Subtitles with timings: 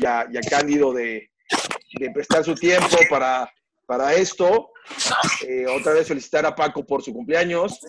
[0.00, 1.30] y a, Cándido de,
[2.14, 3.50] prestar su tiempo para,
[3.86, 4.72] para esto.
[5.46, 7.80] Eh, otra vez felicitar a Paco por su cumpleaños,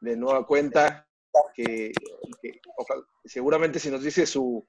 [0.00, 1.06] de nueva cuenta,
[1.54, 1.92] que,
[3.24, 4.66] seguramente si nos dice su,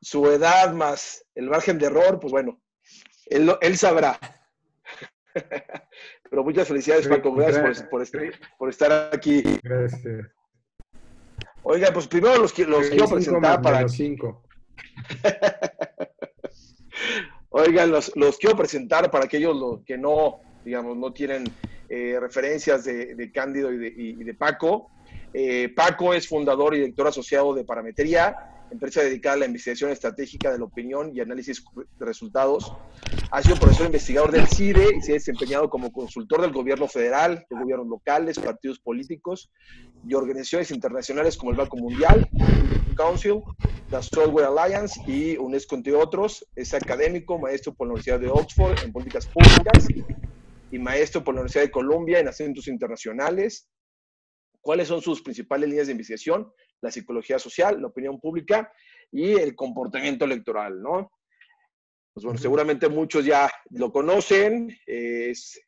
[0.00, 2.60] su edad más el margen de error, pues bueno,
[3.26, 4.18] él, él sabrá.
[6.30, 7.34] Pero muchas felicidades, Paco.
[7.34, 8.04] Gracias, por,
[8.58, 9.42] por, estar aquí.
[9.62, 10.26] Gracias.
[11.62, 13.88] Oiga, pues primero los, los quiero presentar para.
[13.88, 14.42] Cinco.
[17.50, 21.44] Oigan, los, los, quiero presentar para aquellos que no, digamos, no tienen
[21.88, 24.90] eh, referencias de, Cándido y de, y de Paco.
[25.32, 30.52] Eh, Paco es fundador y director asociado de Parametría, empresa dedicada a la investigación estratégica
[30.52, 31.62] de la opinión y análisis
[31.98, 32.72] de resultados.
[33.30, 37.46] Ha sido profesor investigador del CIDE y se ha desempeñado como consultor del gobierno federal,
[37.48, 39.50] de gobiernos locales, partidos políticos
[40.06, 42.28] y organizaciones internacionales como el Banco Mundial,
[43.00, 43.42] Council,
[43.90, 46.46] la Software Alliance y UNESCO, entre otros.
[46.54, 49.86] Es académico, maestro por la Universidad de Oxford en políticas públicas
[50.70, 53.68] y maestro por la Universidad de Columbia en asuntos internacionales.
[54.60, 56.52] ¿Cuáles son sus principales líneas de investigación?
[56.80, 58.72] la psicología social, la opinión pública
[59.12, 61.12] y el comportamiento electoral, ¿no?
[62.12, 65.60] Pues bueno, seguramente muchos ya lo conocen, es,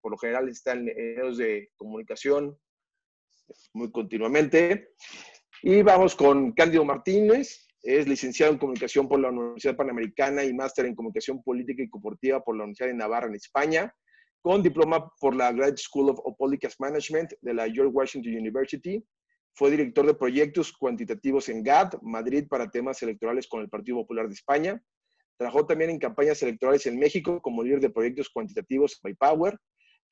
[0.00, 2.56] por lo general están en medios de comunicación
[3.72, 4.90] muy continuamente.
[5.62, 10.86] Y vamos con Cándido Martínez, es licenciado en comunicación por la Universidad Panamericana y máster
[10.86, 13.94] en comunicación política y corporativa por la Universidad de Navarra en España,
[14.40, 19.04] con diploma por la Graduate School of Politics Management de la George Washington University
[19.54, 24.26] fue director de proyectos cuantitativos en GAD, Madrid, para temas electorales con el Partido Popular
[24.26, 24.82] de España.
[25.36, 29.58] Trabajó también en campañas electorales en México como líder de proyectos cuantitativos by Power.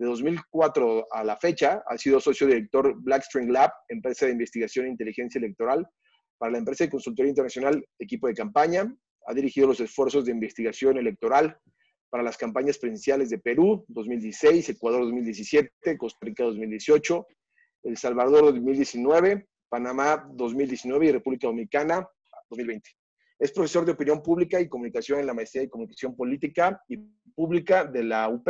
[0.00, 4.88] De 2004 a la fecha, ha sido socio director Blackstring Lab, empresa de investigación e
[4.88, 5.86] inteligencia electoral
[6.38, 8.90] para la empresa de consultoría internacional Equipo de Campaña.
[9.26, 11.54] Ha dirigido los esfuerzos de investigación electoral
[12.08, 17.26] para las campañas presidenciales de Perú 2016, Ecuador 2017, Costa Rica 2018,
[17.82, 22.08] el Salvador 2019, Panamá 2019 y República Dominicana
[22.48, 22.88] 2020.
[23.38, 26.96] Es profesor de opinión pública y comunicación en la maestría de comunicación política y
[27.34, 28.48] pública de la UP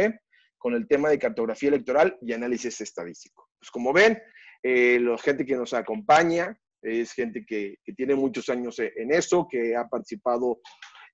[0.61, 3.49] con el tema de cartografía electoral y análisis estadístico.
[3.59, 4.21] Pues como ven,
[4.63, 9.75] eh, la gente que nos acompaña es gente que, tiene muchos años en eso, que
[9.75, 10.61] ha participado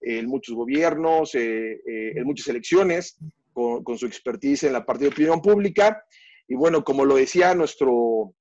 [0.01, 3.19] en muchos gobiernos, eh, eh, en muchas elecciones,
[3.53, 6.05] con, su expertise en la parte de opinión pública
[6.49, 8.35] y bueno, como lo decía nuestro,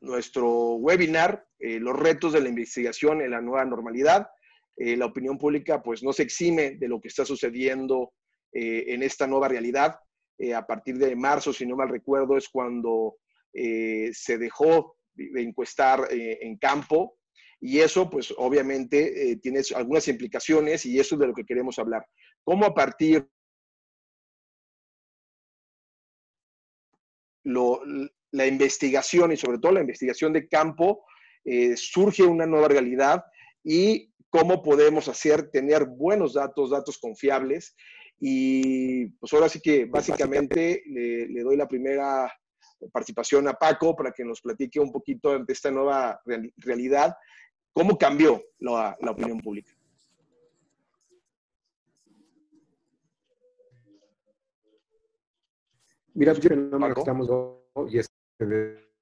[0.00, 4.28] nuestro webinar, eh, los retos de la investigación en la nueva normalidad,
[4.76, 8.12] eh, la opinión pública pues no se exime de lo que está sucediendo
[8.52, 9.98] eh, en esta nueva realidad.
[10.56, 13.16] a partir de marzo, si no mal recuerdo, es cuando
[13.52, 17.18] se dejó de encuestar en campo
[17.60, 22.04] y eso pues obviamente tiene algunas implicaciones y eso es de lo que queremos hablar.
[22.42, 23.28] ¿Cómo a partir
[27.44, 31.04] la investigación y sobre todo la investigación de campo,
[31.44, 33.24] eh, surge una nueva realidad
[33.64, 37.76] y cómo podemos hacer tener buenos datos, datos confiables.
[38.24, 42.32] Y pues ahora sí que básicamente le, doy la primera
[42.92, 46.20] participación a Paco para que nos platique un poquito de esta nueva
[46.58, 47.16] realidad,
[47.72, 49.72] cómo cambió la, la opinión pública.
[56.14, 57.28] Mira, yo no me estamos
[57.90, 57.98] y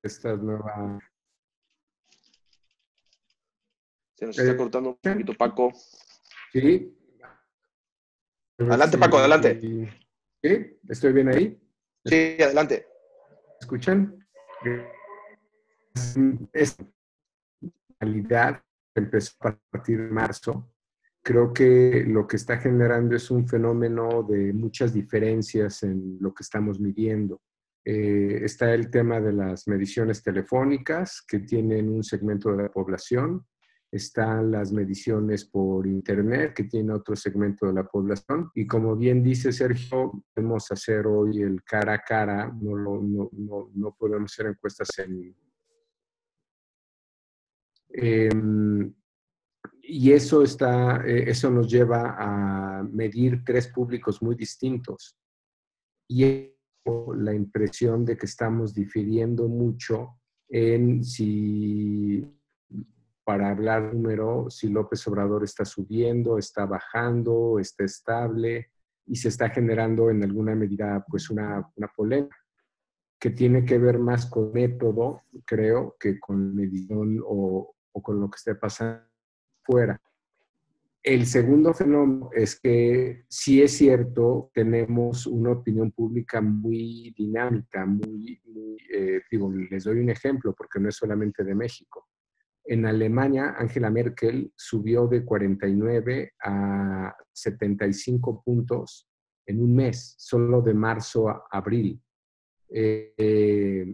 [0.03, 0.99] esta nueva.
[4.15, 5.73] Se nos está eh, cortando un poquito, Paco.
[6.55, 6.97] Sí.
[8.61, 9.61] Adelante, Paco, adelante.
[10.43, 10.79] ¿Sí?
[10.89, 11.61] ¿Estoy bien ahí?
[12.05, 12.87] Sí, adelante.
[13.61, 14.27] ¿Escuchan?
[16.53, 16.85] Esta
[17.99, 18.63] realidad
[18.95, 20.71] empezó a partir de marzo
[21.23, 26.43] creo que lo que está generando es un fenómeno de muchas diferencias en lo que
[26.43, 27.41] estamos midiendo.
[27.85, 33.47] Eh, está el tema de las mediciones telefónicas que tienen un segmento de la población.
[33.93, 38.51] Están las mediciones por Internet que tiene otro segmento de la población.
[38.55, 43.71] Y como bien dice Sergio, podemos hacer hoy el cara a cara, no, no, no,
[43.75, 45.35] no podemos hacer encuestas en...
[47.89, 48.97] en
[49.83, 55.17] y eso, está, eh, eso nos lleva a medir tres públicos muy distintos.
[56.09, 56.55] Y
[57.17, 62.25] la impresión de que estamos difiriendo mucho en si,
[63.31, 68.73] para hablar número, si López Obrador está subiendo, está bajando, está estable
[69.07, 72.37] y se está generando en alguna medida pues una, una polémica
[73.21, 78.29] que tiene que ver más con método, creo, que con medición o, o con lo
[78.29, 79.05] que esté pasando
[79.63, 79.97] fuera.
[81.05, 88.43] el segundo fenómeno es que sí es cierto, tenemos una opinión pública muy dinámica, muy,
[88.93, 92.10] eh, digo, les doy un ejemplo porque no es solamente de México.
[92.71, 99.09] En Alemania, Angela Merkel subió de 49 a 75 puntos
[99.45, 102.01] en un mes, solo de marzo a abril.
[102.69, 103.93] Eh,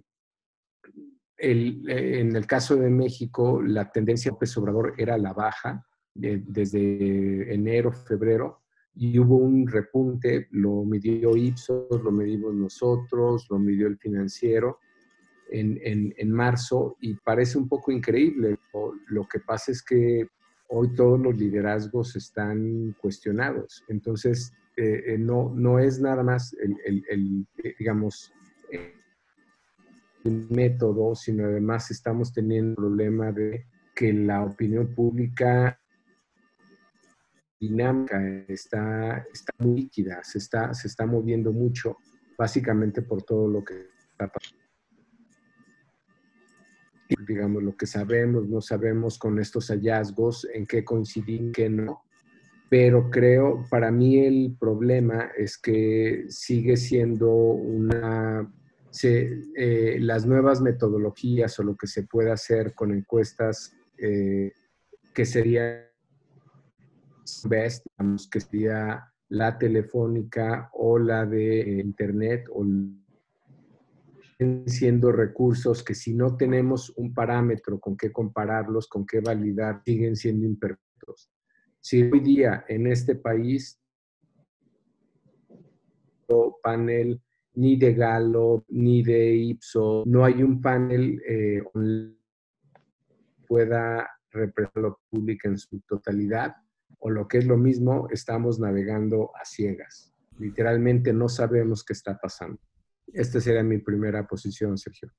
[1.39, 5.83] en el caso de México, la tendencia Obrador era la baja
[6.15, 8.61] desde enero, febrero,
[8.95, 14.81] y hubo un repunte, lo midió Ipsos, lo medimos nosotros, lo midió el financiero,
[15.51, 18.59] en, marzo y parece un poco increíble.
[19.09, 20.29] Lo que pasa es que
[20.69, 23.85] hoy todos los liderazgos están cuestionados.
[23.89, 26.77] Entonces, eh, eh, no, no es nada más el,
[27.09, 28.33] el, eh, digamos,
[30.25, 35.81] el método, sino además estamos teniendo el problema de que la opinión pública
[37.59, 41.97] dinámica está, está muy líquida, se está, se está moviendo mucho,
[42.37, 44.66] básicamente por todo lo que está pasando
[47.27, 52.03] digamos, lo que sabemos, no sabemos con estos hallazgos en qué coinciden, qué no.
[52.69, 58.53] Pero creo, para mí el problema es que sigue siendo una,
[59.03, 64.53] eh, las nuevas metodologías o lo que se puede hacer con encuestas eh,
[65.15, 65.89] que sería
[67.49, 67.87] best,
[68.31, 72.65] que sería la telefónica o la de internet o
[74.67, 80.17] siendo recursos que si no tenemos un parámetro con qué compararlos, con qué validar, siguen
[80.17, 81.31] siendo imperfectos.
[81.81, 83.81] Si hoy día en este país
[86.67, 87.21] panel
[87.55, 91.63] ni de Galo ni de Ipso, no hay un panel eh,
[93.47, 96.57] pueda representar lo público en su totalidad,
[96.99, 100.13] o lo que es lo mismo, estamos navegando a ciegas.
[100.39, 102.59] Literalmente no sabemos qué está pasando.
[103.13, 105.11] Esta sería mi primera posición, Sergio.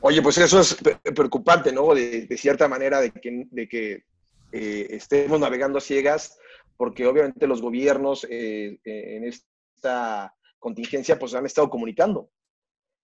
[0.00, 0.76] Oye, pues eso es
[1.14, 1.94] preocupante, ¿no?
[1.94, 4.04] De, cierta manera, de que,
[4.52, 6.38] eh, estemos navegando a ciegas,
[6.76, 12.30] porque obviamente los gobiernos eh, en esta contingencia pues han estado comunicando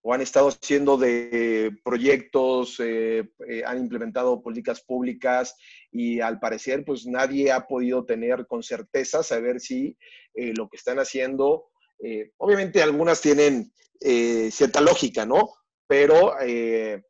[0.02, 3.28] o han estado haciendo de proyectos, eh,
[3.66, 5.56] han implementado políticas públicas
[5.90, 9.96] y al parecer pues nadie ha podido tener con certeza saber si
[10.34, 11.71] lo que están haciendo
[12.02, 15.54] eh, obviamente algunas tienen eh, cierta lógica, ¿no?
[15.86, 17.00] Pero, eh,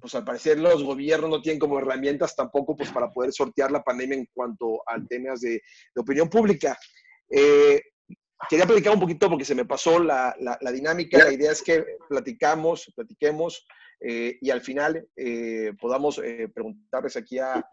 [0.00, 3.82] pues al parecer los gobiernos no tienen como herramientas tampoco pues para poder sortear la
[3.82, 5.60] pandemia en cuanto a temas de,
[5.96, 6.78] opinión pública.
[7.28, 10.34] quería platicar un poquito porque se me pasó la,
[10.72, 11.18] dinámica.
[11.18, 13.66] La idea es que platicamos, platiquemos
[14.00, 15.08] y al final
[15.80, 16.22] podamos
[16.54, 17.68] preguntarles aquí a,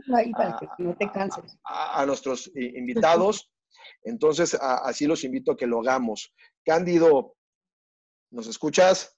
[1.63, 3.50] a, nuestros invitados.
[4.03, 6.33] Entonces, así los invito a que lo hagamos.
[6.65, 7.35] Cándido,
[8.31, 9.17] ¿nos escuchas?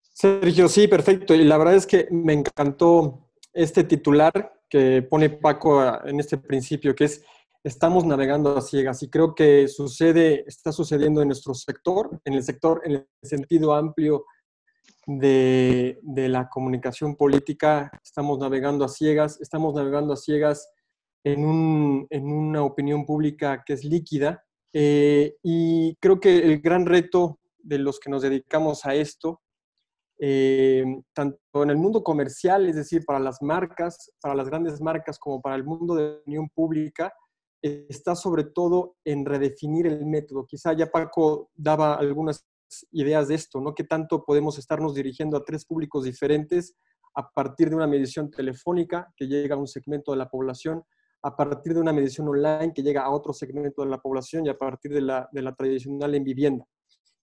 [0.00, 1.34] Sergio, sí, perfecto.
[1.34, 6.94] Y la verdad es que me encantó este titular que pone Paco en este principio,
[6.94, 7.24] que es
[7.64, 9.02] estamos navegando a ciegas.
[9.02, 13.74] Y creo que sucede, está sucediendo en nuestro sector, en el sector, en el sentido
[13.74, 14.26] amplio
[15.06, 17.90] de, de la comunicación política.
[18.04, 20.68] Estamos navegando a ciegas, estamos navegando a ciegas
[21.24, 24.44] en, un, en una opinión pública que es líquida.
[24.72, 29.40] Eh, y creo que el gran reto de los que nos dedicamos a esto,
[30.20, 35.18] eh, tanto en el mundo comercial, es decir, para las marcas, para las grandes marcas,
[35.18, 37.12] como para el mundo de opinión pública,
[37.62, 40.44] está sobre todo en redefinir el método.
[40.46, 42.46] Quizá ya Paco daba algunas
[42.92, 43.74] ideas de esto, ¿no?
[43.74, 46.74] Que tanto podemos estarnos dirigiendo a tres públicos diferentes
[47.14, 50.84] a partir de una medición telefónica que llega a un segmento de la población,
[51.24, 54.50] a partir de una medición online que llega a otro segmento de la población y
[54.50, 56.66] a partir de la, tradicional en vivienda.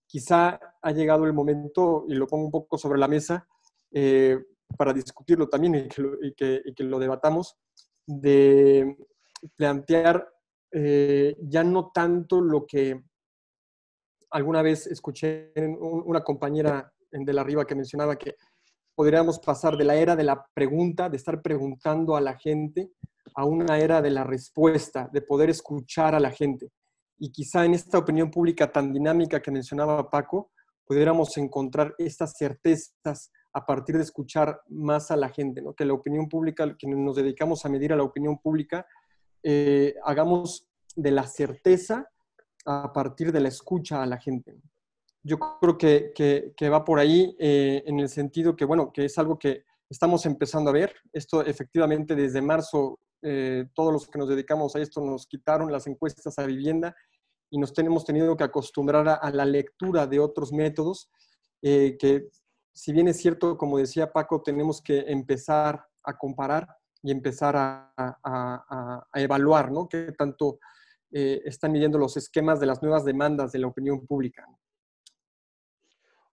[0.08, 3.46] Quizá ha llegado el momento, y lo pongo un poco sobre la mesa,
[3.92, 4.36] eh,
[4.76, 7.56] para discutirlo también y que lo, y que, lo debatamos,
[8.04, 8.96] de
[9.54, 10.28] plantear
[10.72, 13.00] eh, ya no tanto lo que
[14.30, 18.34] alguna vez escuché en una compañera de la arriba que mencionaba que
[18.96, 22.90] podríamos pasar de la era de la pregunta, de estar preguntando a la gente,
[23.34, 26.70] a una era de la respuesta, de poder escuchar a la gente.
[27.18, 30.50] Y quizá en esta opinión pública tan dinámica que mencionaba Paco,
[30.86, 35.74] pudiéramos encontrar estas certezas a partir de escuchar más a la gente, ¿no?
[35.74, 38.86] que la opinión pública, que nos dedicamos a medir a la opinión pública,
[39.42, 42.08] eh, hagamos de la certeza
[42.64, 44.56] a partir de la escucha a la gente.
[45.22, 46.12] Yo creo que,
[46.56, 50.26] que, va por ahí eh, en el sentido que, bueno, que es algo que estamos
[50.26, 50.94] empezando a ver.
[51.12, 55.86] Esto efectivamente desde marzo eh, todos los que nos dedicamos a esto nos quitaron las
[55.86, 56.94] encuestas a vivienda
[57.50, 61.10] y nos tenemos tenido que acostumbrar a, la lectura de otros métodos
[61.60, 62.28] eh, que,
[62.72, 66.66] si bien es cierto, como decía Paco, tenemos que empezar a comparar
[67.02, 69.88] y empezar a, evaluar, ¿no?
[69.88, 70.58] Qué tanto
[71.10, 74.46] eh, están midiendo los esquemas de las nuevas demandas de la opinión pública.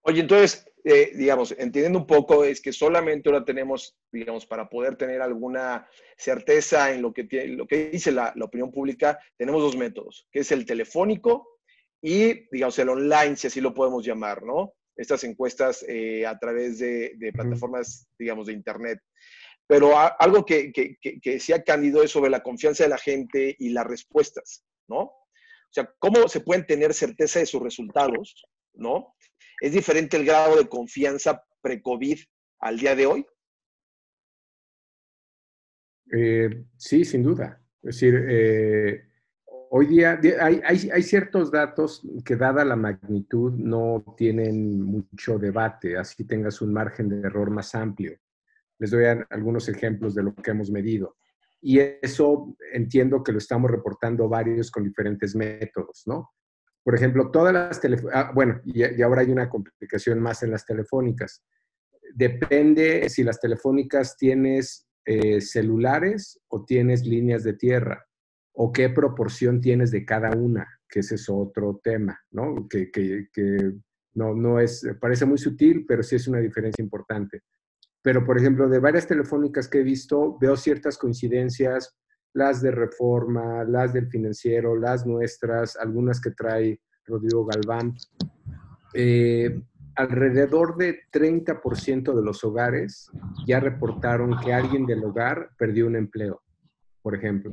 [0.09, 4.95] Oye, entonces, eh, digamos, entendiendo un poco, es que solamente ahora tenemos, digamos, para poder
[4.95, 5.87] tener alguna
[6.17, 10.39] certeza en lo que, tiene, lo que dice la, opinión pública, tenemos dos métodos, que
[10.39, 11.59] es el telefónico
[12.01, 14.73] y, digamos, el online, si así lo podemos llamar, ¿no?
[14.95, 18.99] Estas encuestas eh, a través de, plataformas, digamos, de Internet.
[19.67, 23.69] Pero algo que, que, que, decía Cándido es sobre la confianza de la gente y
[23.69, 25.01] las respuestas, ¿no?
[25.01, 29.13] O sea, ¿cómo se pueden tener certeza de sus resultados, ¿no?
[29.59, 32.19] ¿Es diferente el grado de confianza pre-COVID
[32.59, 33.25] al día de hoy?
[36.11, 37.61] Eh, sí, sin duda.
[37.81, 39.03] Es decir, eh,
[39.69, 46.61] hoy día hay, ciertos datos que dada la magnitud no tienen mucho debate, así tengas
[46.61, 48.17] un margen de error más amplio.
[48.79, 51.17] Les doy algunos ejemplos de lo que hemos medido.
[51.61, 56.31] Y eso entiendo que lo estamos reportando varios con diferentes métodos, ¿no?
[56.89, 60.65] Por ejemplo, todas las telefónicas, ah, bueno, y, ahora hay una complicación más en las
[60.65, 61.43] telefónicas.
[62.15, 68.07] Depende si las telefónicas tienes eh, celulares o tienes líneas de tierra,
[68.53, 72.67] o qué proporción tienes de cada una, que ese es otro tema, ¿no?
[72.67, 73.71] Que, que, que
[74.15, 77.43] no, no es, parece muy sutil, pero sí es una diferencia importante.
[78.01, 81.95] Pero, por ejemplo, de varias telefónicas que he visto, veo ciertas coincidencias
[82.33, 87.95] las de Reforma, las del financiero, las nuestras, algunas que trae Rodrigo Galván.
[88.93, 89.61] Eh,
[89.95, 93.11] alrededor de 30% de los hogares
[93.45, 96.41] ya reportaron que alguien del hogar perdió un empleo,
[97.01, 97.51] por ejemplo.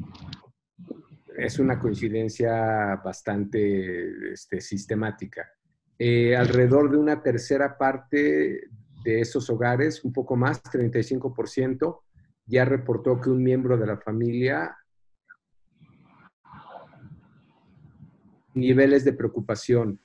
[1.37, 5.51] Es una coincidencia bastante este, sistemática.
[5.99, 8.69] Eh, alrededor de una tercera parte
[9.03, 12.01] de esos hogares, un poco más, 35%,
[12.47, 14.77] ya reportó que un miembro de la familia
[18.55, 20.01] niveles de preocupación.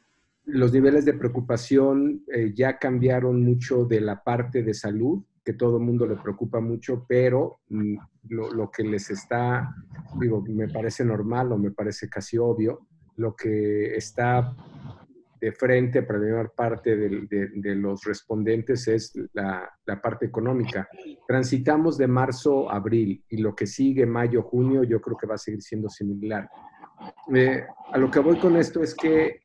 [0.46, 5.78] Los niveles de preocupación eh, ya cambiaron mucho de la parte de salud, que todo
[5.78, 7.96] el mundo le preocupa mucho, pero mm,
[8.30, 9.74] lo, lo, que les está,
[10.20, 14.56] digo, me parece normal o me parece casi obvio, lo que está
[15.42, 19.68] de frente para la parte de, los respondentes es la,
[20.02, 20.88] parte económica.
[21.28, 25.36] Transitamos de marzo a abril y lo que sigue mayo, junio, yo creo que va
[25.36, 26.48] a seguir siendo similar.
[27.34, 29.42] Eh, a lo que voy con esto es que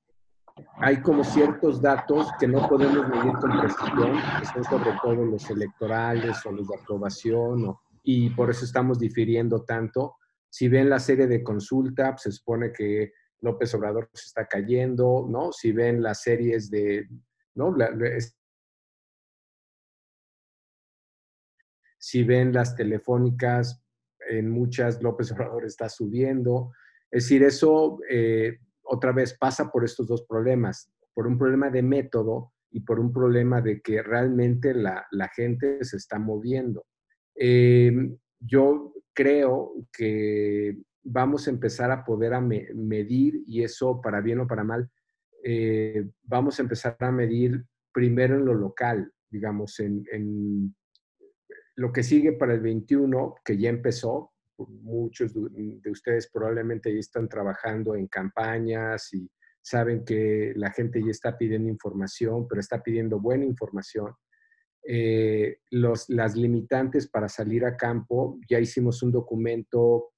[0.76, 5.48] hay como ciertos datos que no podemos medir con precisión, que son sobre todo los
[5.48, 10.16] electorales o los de aprobación, y por eso estamos difiriendo tanto.
[10.50, 15.26] Si ven la serie de consulta, pues, se supone que López Obrador se está cayendo,
[15.28, 15.52] ¿no?
[15.52, 17.08] Si ven las series de,
[17.54, 17.74] ¿no?
[21.98, 23.82] si ven las telefónicas,
[24.28, 26.72] en muchas López Obrador está subiendo.
[27.10, 31.82] Es decir, eso eh, otra vez pasa por estos dos problemas, por un problema de
[31.82, 36.86] método y por un problema de que realmente la, gente se está moviendo.
[37.34, 37.92] Eh,
[38.38, 40.76] yo creo que
[41.06, 44.90] vamos a empezar a poder a medir, y eso para bien o para mal,
[45.44, 50.74] eh, vamos a empezar a medir primero en lo local, digamos, en,
[51.76, 57.28] lo que sigue para el 21, que ya empezó, muchos de ustedes probablemente ya están
[57.28, 63.20] trabajando en campañas y saben que la gente ya está pidiendo información, pero está pidiendo
[63.20, 64.14] buena información.
[64.88, 70.12] Eh, los, las limitantes para salir a campo, ya hicimos un documento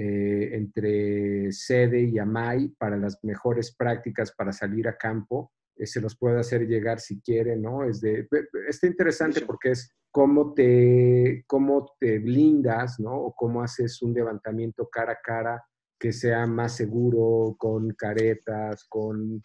[0.00, 5.50] eh, entre sede y AMAI para las mejores prácticas para salir a campo.
[5.74, 7.82] Eh, se los puede hacer llegar si quiere, ¿no?
[7.82, 8.28] Es de,
[8.68, 13.12] está interesante porque es cómo te, cómo te blindas, ¿no?
[13.12, 15.64] O cómo haces un levantamiento cara a cara
[15.98, 19.42] que sea más seguro, con caretas, con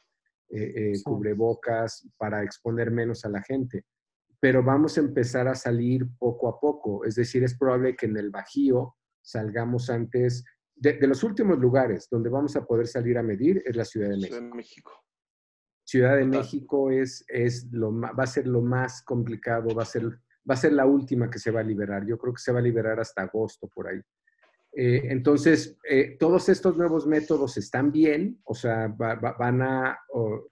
[0.49, 3.85] eh, cubrebocas, para exponer menos a la gente.
[4.39, 7.05] Pero vamos a empezar a salir poco a poco.
[7.05, 8.93] Es decir, es probable que en el Bajío
[9.23, 10.43] salgamos antes.
[10.75, 14.17] De, los últimos lugares donde vamos a poder salir a medir es la Ciudad de
[14.17, 14.35] México.
[14.35, 14.91] Ciudad de México.
[15.85, 20.05] Ciudad de México es, es lo, va a ser lo más complicado, va a, ser,
[20.07, 22.05] va a ser la última que se va a liberar.
[22.05, 23.99] Yo creo que se va a liberar hasta agosto por ahí.
[24.75, 29.99] Eh, entonces, eh, todos estos nuevos métodos están bien, o sea, van a,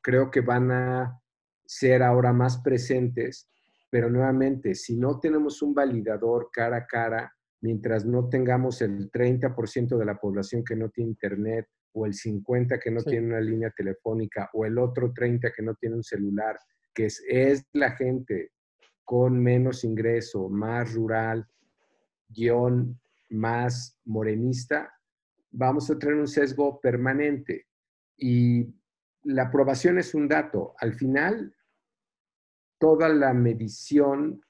[0.01, 1.19] creo que van a
[1.65, 3.49] ser ahora más presentes,
[3.89, 9.97] pero nuevamente, si no tenemos un validador cara a cara, mientras no tengamos el 30%
[9.97, 13.71] de la población que no tiene internet o el 50% que no tiene una línea
[13.75, 16.57] telefónica o el otro 30% que no tiene un celular,
[16.93, 18.51] que es, es la gente
[19.03, 21.47] con menos ingreso, más rural,
[22.29, 22.99] guion
[23.31, 24.93] más morenista,
[25.51, 27.67] vamos a tener un sesgo permanente.
[28.17, 28.73] Y
[29.23, 30.73] la aprobación es un dato.
[30.77, 31.55] Al final,
[32.77, 34.43] toda la medición,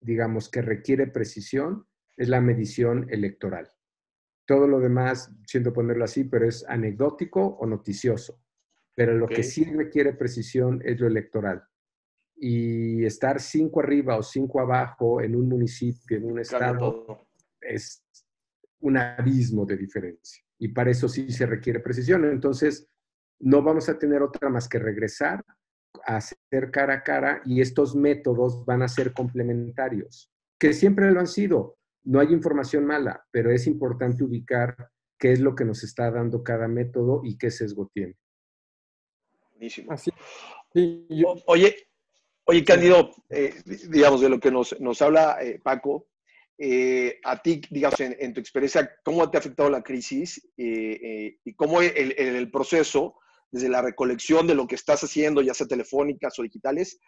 [0.00, 3.68] digamos, que requiere precisión, es la medición electoral.
[4.46, 8.40] Todo lo demás, siento ponerlo así, pero es anecdótico o noticioso.
[8.94, 11.62] Pero lo que sí requiere precisión es lo electoral.
[12.36, 17.26] Y estar cinco arriba o cinco abajo en un municipio, en un estado,
[17.60, 18.04] es
[18.80, 20.44] un abismo de diferencia.
[20.58, 22.24] Y para eso sí se requiere precisión.
[22.24, 22.90] Entonces,
[23.40, 25.44] no vamos a tener otra más que regresar
[26.06, 31.20] a hacer cara a cara y estos métodos van a ser complementarios, que siempre lo
[31.20, 31.76] han sido.
[32.04, 34.76] No hay información mala, pero es importante ubicar
[35.18, 38.16] qué es lo que nos está dando cada método y qué sesgo tiene.
[39.52, 39.92] Buenísimo.
[39.92, 40.10] Así.
[41.46, 41.76] Oye,
[42.44, 43.54] oye, Cándido, eh,
[43.88, 46.08] digamos, de lo que nos, habla eh, Paco,
[46.58, 51.82] eh, a ti, digamos, en, tu experiencia, ¿cómo te ha afectado la crisis y cómo
[51.82, 53.16] el, el, proceso,
[53.50, 56.98] desde la recolección de lo que estás haciendo, ya sea telefónicas o digitales,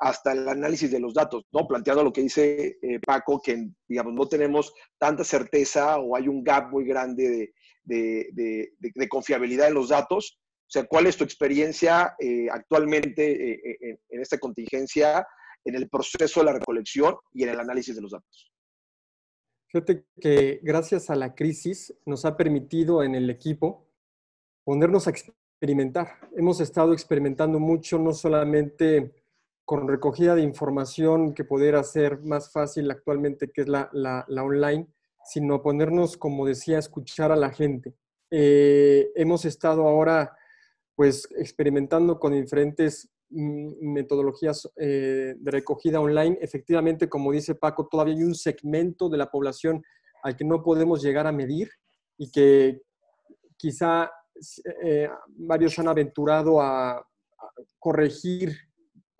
[0.00, 1.68] hasta el análisis de los datos, ¿no?
[1.68, 6.42] Planteando lo que dice eh, Paco, que, digamos, no tenemos tanta certeza o hay un
[6.42, 7.52] gap muy grande
[7.84, 10.40] de, confiabilidad en los datos.
[10.40, 15.26] O sea, ¿cuál es tu experiencia eh, actualmente eh, en esta contingencia,
[15.64, 18.50] en el proceso de la recolección y en el análisis de los datos?
[19.68, 23.86] Fíjate que gracias a la crisis nos ha permitido en el equipo
[24.64, 26.30] ponernos a experimentar.
[26.36, 29.19] Hemos estado experimentando mucho, no solamente
[29.70, 33.88] con recogida de información que poder hacer más fácil actualmente, que es la,
[34.28, 34.88] online,
[35.24, 37.94] sino ponernos, como decía, a escuchar a la gente.
[38.32, 40.36] Eh, hemos estado ahora,
[40.96, 46.36] pues, experimentando con diferentes mm, metodologías eh, de recogida online.
[46.40, 49.84] Efectivamente, como dice Paco, todavía hay un segmento de la población
[50.24, 51.70] al que no podemos llegar a medir
[52.18, 52.82] y que
[53.56, 54.10] quizá
[54.82, 57.06] eh, varios han aventurado a
[57.78, 58.69] corregir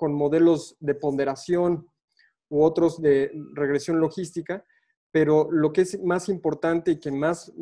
[0.00, 1.86] con modelos de ponderación
[2.48, 4.64] u otros de regresión logística,
[5.10, 7.52] pero lo que es más importante y que más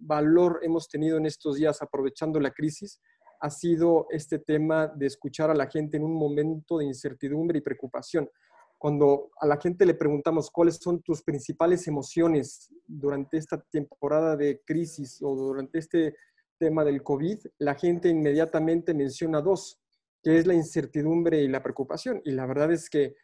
[0.00, 3.00] valor hemos tenido en estos días aprovechando la crisis
[3.38, 7.62] ha sido este tema de escuchar a la gente en un momento de incertidumbre y
[7.62, 8.28] preocupación.
[8.76, 14.62] Cuando a la gente le preguntamos cuáles son tus principales emociones durante esta temporada de
[14.66, 16.16] crisis o durante este
[16.58, 19.83] tema del COVID, la gente inmediatamente menciona dos
[20.24, 22.22] que es la incertidumbre y la preocupación.
[22.24, 23.14] Y la verdad es que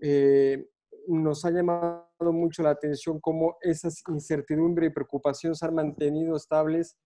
[0.00, 0.68] eh,
[1.06, 6.96] nos ha llamado mucho la atención cómo esas incertidumbre y preocupación se han mantenido estables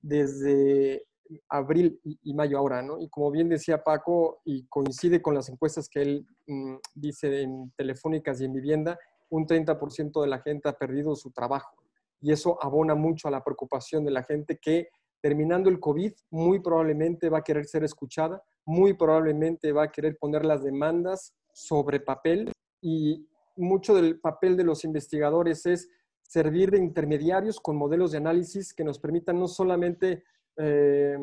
[0.00, 1.04] desde
[1.50, 2.98] abril y, mayo ahora, ¿no?
[2.98, 7.72] Y como bien decía Paco, y coincide con las encuestas que él mm, dice en
[7.76, 11.76] Telefónicas y en Vivienda, un 30% de la gente ha perdido su trabajo.
[12.22, 14.88] Y eso abona mucho a la preocupación de la gente que
[15.24, 20.18] terminando el COVID muy probablemente va a querer ser escuchada, muy probablemente va a querer
[20.18, 25.88] poner las demandas sobre papel y mucho del papel de los investigadores es
[26.20, 30.24] servir de intermediarios con modelos de análisis que nos permitan no solamente
[30.58, 31.16] eh,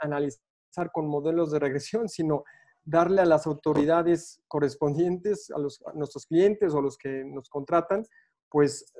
[0.00, 2.44] analizar con modelos de regresión, sino
[2.84, 8.04] darle a las autoridades correspondientes, a, los, nuestros clientes o a los que nos contratan,
[8.48, 8.92] pues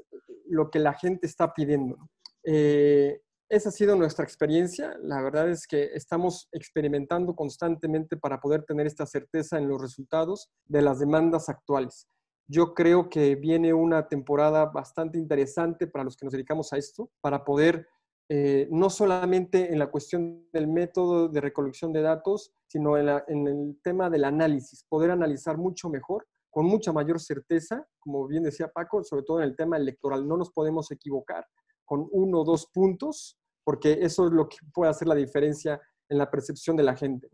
[0.46, 1.96] lo que la gente está pidiendo.
[2.42, 4.96] Eh, esa ha sido nuestra experiencia.
[5.02, 10.50] La verdad es que estamos experimentando constantemente para poder tener esta certeza en los resultados
[10.66, 12.06] de las demandas actuales.
[12.46, 17.10] Yo creo que viene una temporada bastante interesante para los que nos dedicamos a esto,
[17.20, 17.88] para poder
[18.28, 23.48] eh, no solamente en la cuestión del método de recolección de datos, sino en, en
[23.48, 28.68] el tema del análisis, poder analizar mucho mejor con mucha mayor certeza, como bien decía
[28.68, 30.26] Paco, sobre todo en el tema electoral.
[30.26, 31.44] No nos podemos equivocar
[31.84, 36.18] con uno o dos puntos porque eso es lo que puede hacer la diferencia en
[36.18, 37.30] la percepción de la gente.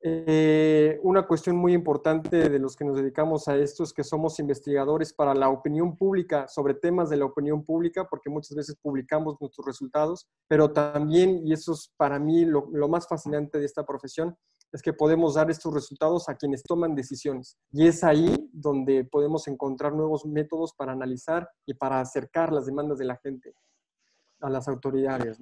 [0.00, 4.38] Eh, una cuestión muy importante de los que nos dedicamos a esto es que somos
[4.38, 9.36] investigadores para la opinión pública, sobre temas de la opinión pública, porque muchas veces publicamos
[9.40, 13.84] nuestros resultados, pero también, y eso es para mí lo, lo más fascinante de esta
[13.84, 14.36] profesión,
[14.70, 17.56] es que podemos dar estos resultados a quienes toman decisiones.
[17.72, 22.98] Y es ahí donde podemos encontrar nuevos métodos para analizar y para acercar las demandas
[22.98, 23.54] de la gente
[24.40, 25.38] a las autoridades.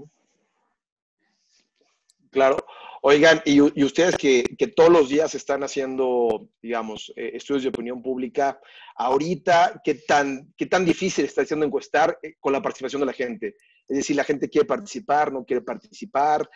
[2.31, 2.57] Claro.
[3.03, 4.43] Oigan, y, ustedes que,
[4.75, 8.59] todos los días están haciendo, digamos, eh, estudios de opinión pública,
[8.97, 13.13] ahorita, ¿qué tan, ¿qué tan difícil está siendo encuestar eh, con la participación de la
[13.13, 13.55] gente?
[13.87, 16.49] Es decir, la gente quiere participar, no quiere participar,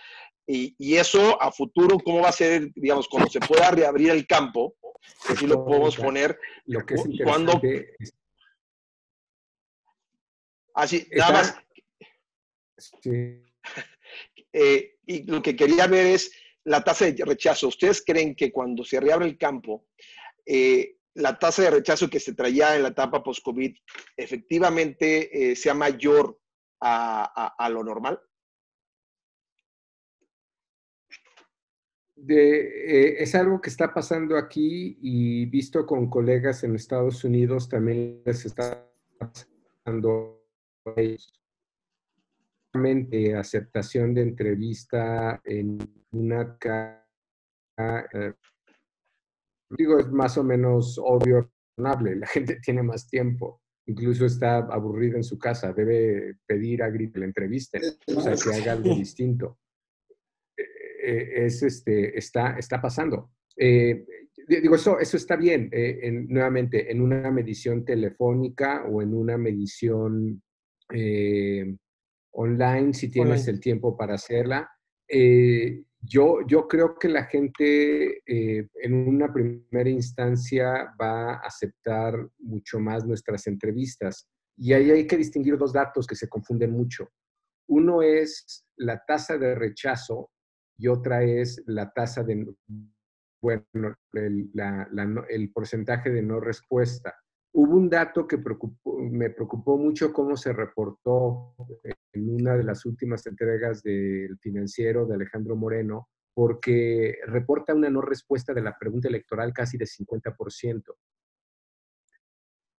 [0.47, 4.75] y, eso a futuro, ¿cómo va a ser, digamos, cuando se pueda reabrir el campo?
[5.29, 6.37] Así lo podemos poner.
[6.67, 7.61] Lo que es cuando...
[10.75, 11.55] Así, nada más.
[12.81, 13.43] Sí.
[14.53, 16.33] Eh, y lo que quería ver es
[16.65, 17.69] la tasa de rechazo.
[17.69, 19.87] ¿Ustedes creen que cuando se reabre el campo,
[20.45, 23.77] eh, la tasa de rechazo que se traía en la etapa post-COVID
[24.17, 26.37] efectivamente eh, sea mayor
[26.81, 28.21] a, lo normal?
[32.27, 38.45] es algo que está pasando aquí y visto con colegas en Estados Unidos también les
[38.45, 38.87] está
[39.19, 40.45] pasando
[40.85, 41.40] a ellos
[43.37, 45.79] aceptación de entrevista en
[46.13, 46.57] una
[47.79, 48.33] eh,
[49.71, 52.17] digo, es más o menos obvio, razonable.
[52.17, 53.61] La gente tiene más tiempo.
[53.87, 55.73] Incluso está aburrida en su casa.
[55.73, 57.79] Debe pedir a Grip la entrevista.
[58.15, 59.59] O sea, que haga algo distinto.
[60.57, 60.65] Eh,
[61.03, 63.33] eh, es, este, está, está pasando.
[63.57, 65.71] digo, eso, eso está bien.
[66.29, 70.43] nuevamente, en una medición telefónica o en una medición
[72.33, 74.71] online si tienes el tiempo para hacerla.
[75.09, 82.15] Eh, yo, yo creo que la gente eh, en una primera instancia va a aceptar
[82.39, 84.27] mucho más nuestras entrevistas.
[84.57, 87.09] Y ahí hay que distinguir dos datos que se confunden mucho.
[87.69, 90.31] Uno es la tasa de rechazo
[90.79, 92.47] y otra es la tasa de,
[93.43, 94.51] bueno, el,
[95.29, 97.15] el porcentaje de no respuesta.
[97.53, 98.39] Hubo un dato que
[99.11, 101.55] me preocupó mucho cómo se reportó
[102.13, 108.03] en una de las últimas entregas del financiero de Alejandro Moreno, porque reporta una no
[108.03, 110.95] respuesta de la pregunta electoral casi de 50%.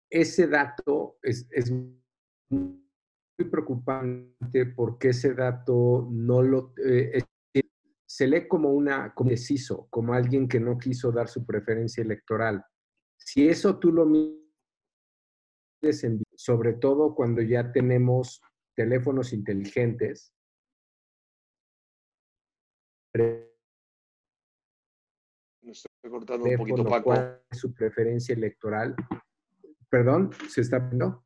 [0.10, 1.47] Ese dato es,
[2.49, 2.81] muy
[3.49, 6.73] preocupante porque ese dato no lo...
[6.86, 7.23] Eh,
[8.05, 12.63] se lee como una como deciso, como alguien que no quiso dar su preferencia electoral.
[13.17, 14.05] Si eso tú lo
[16.35, 18.41] sobre todo cuando ya tenemos
[18.75, 20.33] teléfonos inteligentes.
[23.13, 23.51] Me
[25.71, 27.13] estoy cortando un poquito, Paco.
[27.51, 28.95] su preferencia electoral.
[29.89, 31.25] Perdón, ¿se está viendo?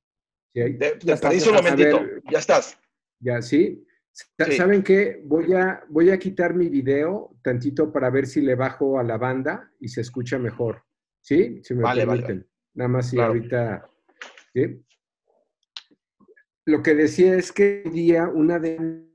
[0.54, 2.80] ¿Sí te, un momentito, ya estás.
[3.20, 3.86] Ya, sí.
[4.56, 5.22] ¿Saben qué?
[5.26, 9.18] Voy a, voy a quitar mi video tantito para ver si le bajo a la
[9.18, 10.84] banda y se escucha mejor.
[11.22, 11.60] ¿Sí?
[11.64, 12.48] Si me vale, permiten.
[12.74, 13.90] Nada más si ahorita
[16.66, 19.06] lo que decía es que hoy día una de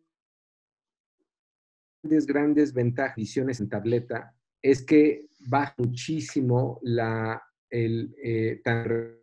[2.02, 9.16] las grandes ventajas de visiones en tableta es que baja muchísimo la, el eh, tan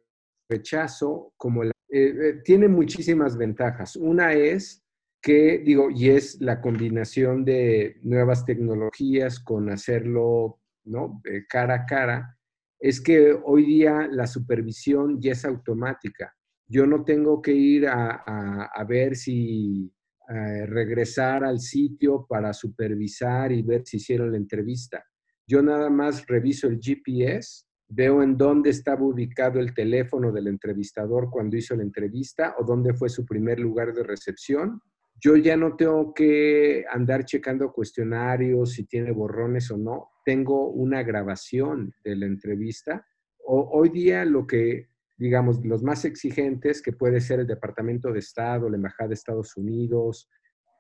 [0.50, 1.72] rechazo como la...
[1.90, 3.96] Eh, eh, tiene muchísimas ventajas.
[3.96, 4.84] Una es
[5.22, 11.22] que, digo, y es la combinación de nuevas tecnologías con hacerlo ¿no?
[11.50, 12.37] cara a cara,
[12.80, 16.34] es que hoy día la supervisión ya es automática.
[16.68, 19.92] Yo no tengo que ir a, ver si
[20.28, 25.04] regresar al sitio para supervisar y ver si hicieron la entrevista.
[25.48, 31.30] Yo nada más reviso el GPS, veo en dónde estaba ubicado el teléfono del entrevistador
[31.32, 34.82] cuando hizo la entrevista o dónde fue su primer lugar de recepción.
[35.20, 41.04] Yo ya no tengo que andar checando cuestionarios si tiene borrones o no tengo una
[41.04, 43.08] grabación de la entrevista.
[43.46, 48.20] O, hoy día lo que, digamos, los más exigentes, que puede ser el Departamento de
[48.20, 50.30] Estado, la Embajada de Estados Unidos,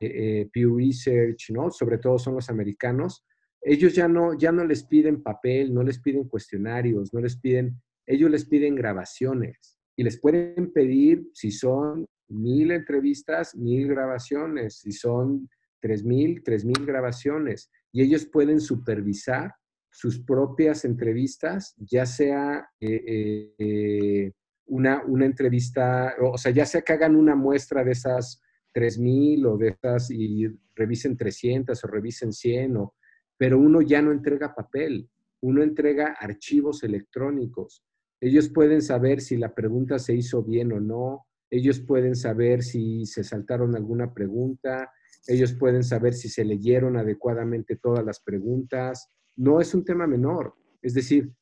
[0.02, 1.72] eh, eh, Pew Research, ¿no?
[1.72, 3.26] Sobre todo son los americanos.
[3.62, 7.82] Ellos ya no, ya no les piden papel, no les piden cuestionarios, no les piden,
[8.06, 14.92] ellos les piden grabaciones y les pueden pedir si son mil entrevistas, mil grabaciones, si
[14.92, 15.48] son
[15.80, 19.56] tres mil, tres mil grabaciones y ellos pueden supervisar
[19.90, 24.32] sus propias entrevistas, ya sea eh, eh,
[24.68, 28.42] una, una, entrevista, o sea, ya sea que hagan una muestra de esas
[28.74, 32.94] 3.000 o de esas y revisen 300 o revisen 100, o,
[33.38, 35.10] pero uno ya no entrega papel,
[35.42, 37.84] uno entrega archivos electrónicos.
[38.22, 43.06] Ellos pueden saber si la pregunta se hizo bien o no, ellos pueden saber si
[43.06, 44.92] se saltaron alguna pregunta,
[45.28, 49.10] ellos pueden saber si se leyeron adecuadamente todas las preguntas.
[49.36, 50.56] No es un tema menor.
[50.82, 51.34] Es decir,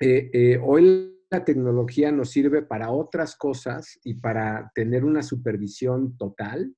[0.00, 6.16] eh, eh, hoy la tecnología nos sirve para otras cosas y para tener una supervisión
[6.16, 6.74] total.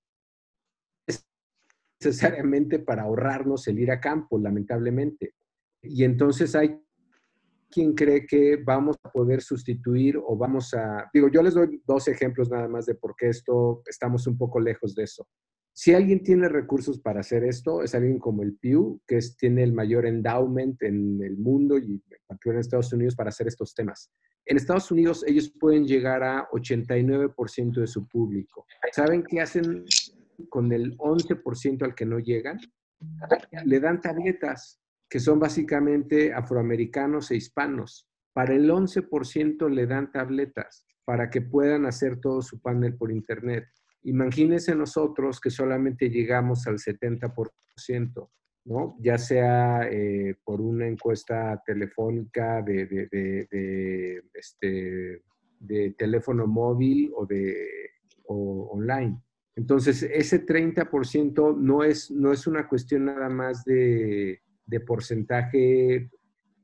[2.01, 5.35] necesariamente para ahorrarnos el ir a campo, lamentablemente.
[5.83, 6.81] Y entonces hay
[7.71, 12.07] quien cree que vamos a poder sustituir o vamos a, digo, yo les doy dos
[12.07, 15.27] ejemplos nada más de por qué esto, estamos un poco lejos de eso.
[15.81, 19.73] Si alguien tiene recursos para hacer esto, es alguien como el Pew, que tiene el
[19.73, 22.03] mayor endowment en el mundo y
[22.45, 24.11] en Estados Unidos para hacer estos temas.
[24.45, 28.67] En Estados Unidos ellos pueden llegar a 89% de su público.
[28.91, 29.85] ¿Saben qué hacen
[30.49, 32.59] con el 11% al que no llegan?
[33.65, 38.09] Le dan tabletas que son básicamente afroamericanos e hispanos.
[38.33, 43.69] Para el 11% le dan tabletas para que puedan hacer todo su panel por internet.
[44.09, 48.31] Imagínense nosotros que solamente llegamos al 70%,
[48.65, 48.97] ¿no?
[49.01, 55.23] Ya sea eh, por una encuesta telefónica de, de, este,
[55.61, 57.89] de teléfono móvil o de
[58.29, 59.21] o online.
[59.57, 66.11] Entonces, ese 30% no es, no es una cuestión nada más de, de porcentaje,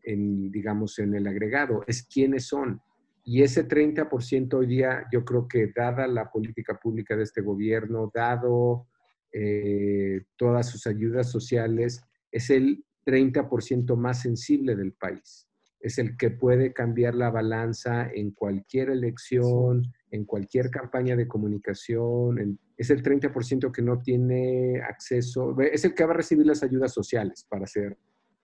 [0.03, 2.81] en, digamos, en el agregado, es quiénes son.
[3.25, 8.11] Y ese 30% hoy día, yo creo que dada la política pública de este gobierno,
[8.15, 8.87] dado
[9.33, 15.49] eh, todas sus ayudas sociales, es el 30% más sensible del país.
[15.81, 22.59] Es el que puede cambiar la balanza en cualquier elección, en cualquier campaña de comunicación.
[22.77, 26.93] es el 30% que no tiene acceso, es el que va a recibir las ayudas
[26.93, 27.97] sociales, para ser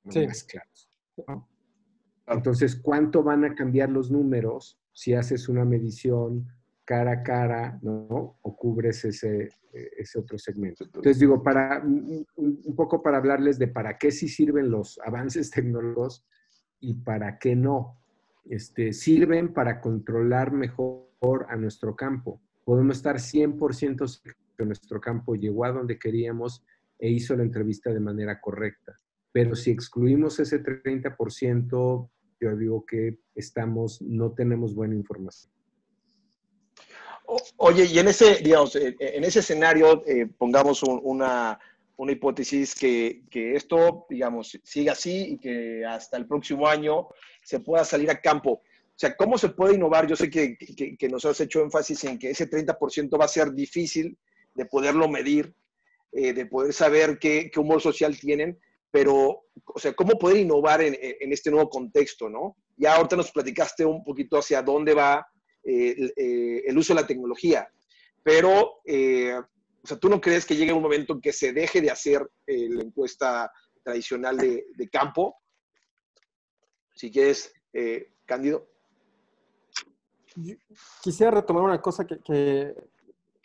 [0.05, 0.91] más claros.
[2.31, 6.49] Entonces, ¿cuánto van a cambiar los números si haces una medición
[6.85, 8.39] cara a cara, ¿no?
[8.43, 10.85] O cubres ese, ese otro segmento.
[10.85, 16.27] Entonces, digo, para, un poco para hablarles de para qué sí sirven los avances tecnológicos
[16.81, 17.97] y para qué no.
[18.45, 22.41] Este, sirven para controlar mejor a nuestro campo.
[22.65, 24.23] Podemos estar 100%
[24.57, 26.65] que nuestro campo llegó a donde queríamos
[26.99, 28.97] e hizo la entrevista de manera correcta.
[29.33, 35.53] Pero si excluimos ese 30%, yo digo que estamos, no tenemos buena información.
[37.59, 41.59] Oye, y en ese, digamos, en ese escenario, eh, pongamos una,
[41.97, 47.07] una, hipótesis que, que, esto, digamos, siga así y que hasta el próximo año
[47.45, 48.51] se pueda salir a campo.
[48.53, 48.63] O
[49.01, 50.09] sea, ¿cómo se puede innovar?
[50.09, 53.29] Yo sé que, que, que nos has hecho énfasis en que ese 30% va a
[53.29, 54.19] ser difícil
[54.55, 55.55] de poderlo medir,
[56.13, 58.59] eh, de poder saber qué, qué humor social tienen,
[58.91, 60.97] pero, o sea, ¿cómo poder innovar en,
[61.33, 62.57] este nuevo contexto, no?
[62.77, 65.27] Ya ahorita nos platicaste un poquito hacia dónde va
[65.63, 67.69] eh, eh, el uso de la tecnología,
[68.23, 69.35] pero, eh,
[69.83, 72.29] o sea, ¿tú no crees que llegue un momento en que se deje de hacer
[72.47, 73.51] la encuesta
[73.83, 75.37] tradicional de, campo?
[76.95, 77.53] Si quieres,
[78.27, 78.69] Cándido.
[81.03, 82.75] Quisiera retomar una cosa que,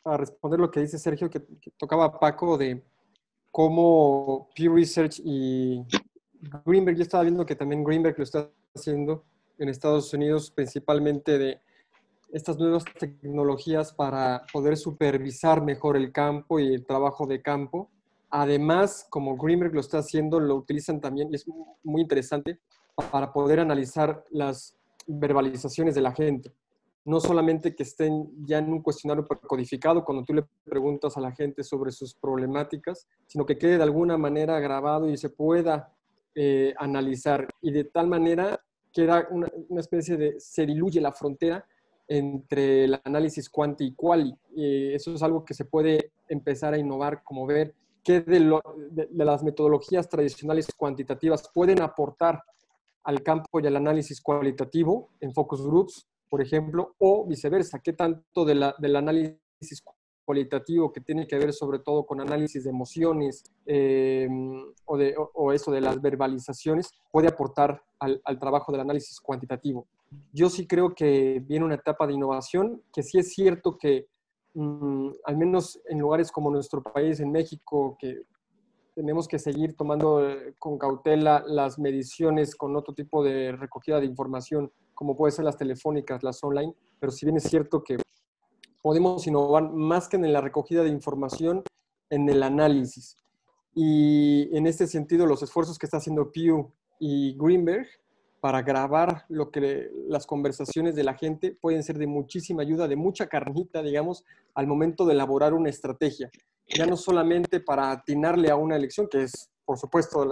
[0.04, 1.42] para responder lo que dice Sergio, que
[1.78, 2.84] tocaba Paco de
[3.56, 5.82] cómo Pew Research y
[6.66, 9.24] Greenberg, yo estaba viendo que también Greenberg lo está haciendo
[9.58, 11.62] en Estados Unidos, principalmente de
[12.34, 17.90] estas nuevas tecnologías para poder supervisar mejor el campo y el trabajo de campo.
[18.30, 21.46] Además, como Greenberg lo está haciendo, lo utilizan también, es
[21.82, 22.60] muy interesante,
[23.10, 24.76] para poder analizar las
[25.08, 26.52] verbalizaciones de la gente
[27.06, 31.32] no solamente que estén ya en un cuestionario codificado cuando tú le preguntas a la
[31.32, 35.94] gente sobre sus problemáticas, sino que quede de alguna manera grabado y se pueda
[36.34, 37.48] eh, analizar.
[37.62, 38.60] Y de tal manera
[38.92, 41.64] queda una, una, especie de, se diluye la frontera
[42.08, 44.36] entre el análisis cuanti y quali.
[44.56, 48.60] Y eso es algo que se puede empezar a innovar, como ver qué de,
[49.10, 52.42] de las metodologías tradicionales cuantitativas pueden aportar
[53.04, 58.46] al campo y al análisis cualitativo en focus groups por ejemplo, o viceversa, qué tanto
[58.46, 59.84] de del análisis
[60.26, 64.28] cualitativo que tiene que ver sobre todo con análisis de emociones eh,
[64.86, 69.88] o, de, o, eso de las verbalizaciones puede aportar al, al, trabajo del análisis cuantitativo.
[70.34, 74.08] Yo sí creo que viene una etapa de innovación, que sí es cierto que
[74.56, 78.24] mmm, al menos en lugares como nuestro país, en México, que
[78.96, 84.06] tenemos que seguir tomando eh, con cautela las mediciones con otro tipo de recogida de
[84.06, 87.98] información como puede ser las telefónicas, las online, pero si bien es cierto que
[88.82, 91.64] podemos innovar más que en la recogida de información,
[92.10, 93.18] en el análisis.
[93.74, 97.88] Y en este sentido, los esfuerzos que está haciendo Pew y Greenberg
[98.40, 102.96] para grabar lo que las conversaciones de la gente pueden ser de muchísima ayuda, de
[102.96, 106.30] mucha carnita, digamos, al momento de elaborar una estrategia.
[106.68, 110.26] Ya no solamente para atinarle a una elección, que es, por supuesto,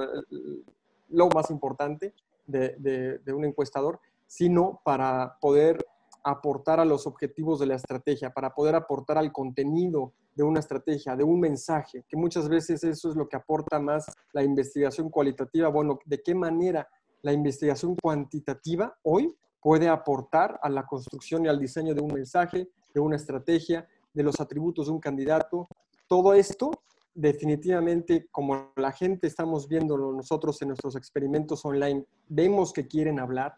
[1.10, 2.14] lo más importante
[2.46, 5.86] de, de, un encuestador, sino para poder
[6.24, 11.16] aportar a los objetivos de la estrategia, para poder aportar al contenido de una estrategia,
[11.16, 15.68] de un mensaje, que muchas veces eso es lo que aporta más la investigación cualitativa.
[15.68, 16.88] Bueno, ¿de qué manera
[17.22, 22.70] la investigación cuantitativa hoy puede aportar a la construcción y al diseño de un mensaje,
[22.94, 25.68] de una estrategia, de los atributos de un candidato?
[26.08, 26.72] Todo esto
[27.16, 33.56] definitivamente, como la gente estamos viéndolo nosotros en nuestros experimentos online, vemos que quieren hablar.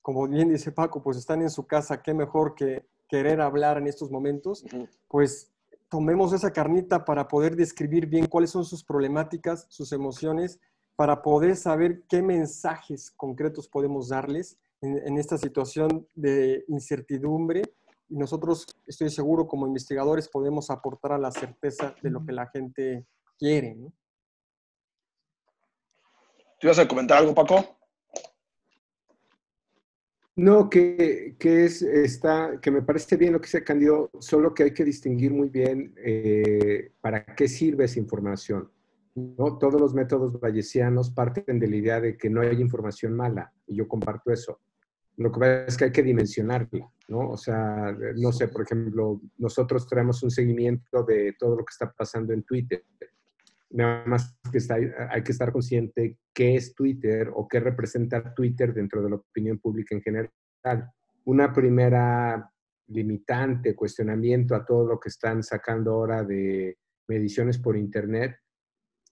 [0.00, 3.86] Como bien dice Paco, pues están en su casa, qué mejor que querer hablar en
[3.86, 4.64] estos momentos.
[5.08, 5.50] Pues
[5.88, 10.58] tomemos esa carnita para poder describir bien cuáles son sus problemáticas, sus emociones,
[10.96, 17.62] para poder saber qué mensajes concretos podemos darles en, esta situación de incertidumbre.
[18.14, 22.46] Y nosotros, estoy seguro, como investigadores, podemos aportar a la certeza de lo que la
[22.46, 23.74] gente quiere.
[23.74, 23.92] ¿no?
[26.60, 27.76] ¿Tú ibas a comentar algo, Paco?
[30.36, 34.72] No, que, es, está, que me parece bien lo que se Candido, solo que hay
[34.72, 38.70] que distinguir muy bien eh, para qué sirve esa información.
[39.16, 39.58] ¿no?
[39.58, 43.74] Todos los métodos bayesianos parten de la idea de que no hay información mala, y
[43.74, 44.60] yo comparto eso.
[45.16, 47.30] Lo que pasa es que hay que dimensionarla, ¿no?
[47.30, 51.92] O sea, no sé, por ejemplo, nosotros traemos un seguimiento de todo lo que está
[51.92, 52.82] pasando en Twitter
[53.74, 54.76] Nada más que está,
[55.10, 59.58] hay que estar consciente qué es Twitter o qué representa Twitter dentro de la opinión
[59.58, 60.30] pública en general.
[61.24, 62.48] Una primera
[62.86, 68.36] limitante, cuestionamiento a todo lo que están sacando ahora de mediciones por Internet,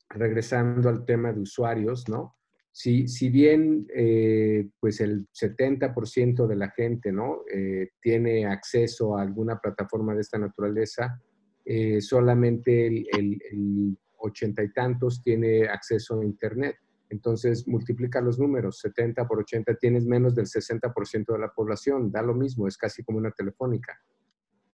[0.09, 2.37] regresando al tema de usuarios, ¿no?
[2.73, 7.43] Si, si bien eh, pues el 70% de la gente ¿no?
[7.53, 11.21] Eh, tiene acceso a alguna plataforma de esta naturaleza,
[11.65, 16.77] eh, solamente el, el ochenta y tantos tiene acceso a Internet.
[17.11, 22.23] Entonces, multiplica los números, 70 por 80, tienes menos del 60% de la población, da
[22.23, 24.01] lo mismo, es casi como una telefónica.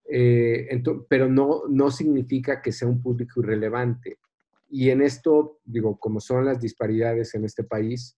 [0.07, 4.19] Eh, pero no, no significa que sea un público irrelevante.
[4.77, 8.17] Y en esto, digo, como son las disparidades en este país,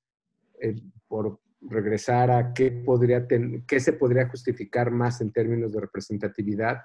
[0.59, 0.75] eh,
[1.07, 6.79] por regresar a qué, podría qué se podría justificar más en términos de representatividad,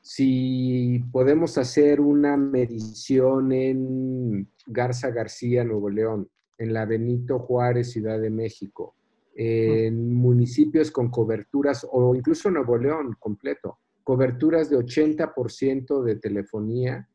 [0.00, 8.18] si podemos hacer una medición en Garza García, Nuevo León, en la Benito Juárez, Ciudad
[8.18, 8.94] de México,
[9.34, 17.09] en municipios con coberturas, o incluso Nuevo León completo, coberturas de 80% de telefonía,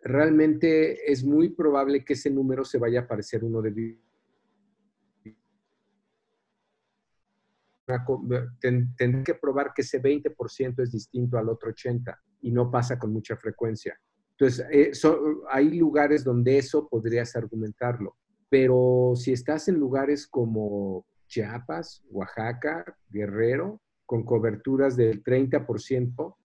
[0.00, 3.98] realmente es muy probable que ese número se vaya a parecer uno de
[8.60, 13.12] tendré que probar que ese 20% es distinto al otro 80% y no pasa con
[13.12, 13.98] mucha frecuencia.
[14.32, 14.92] Entonces, eh,
[15.50, 18.16] hay lugares donde eso podrías argumentarlo,
[18.48, 26.36] pero si estás en lugares como Chiapas, Oaxaca, Guerrero, con coberturas del 30%,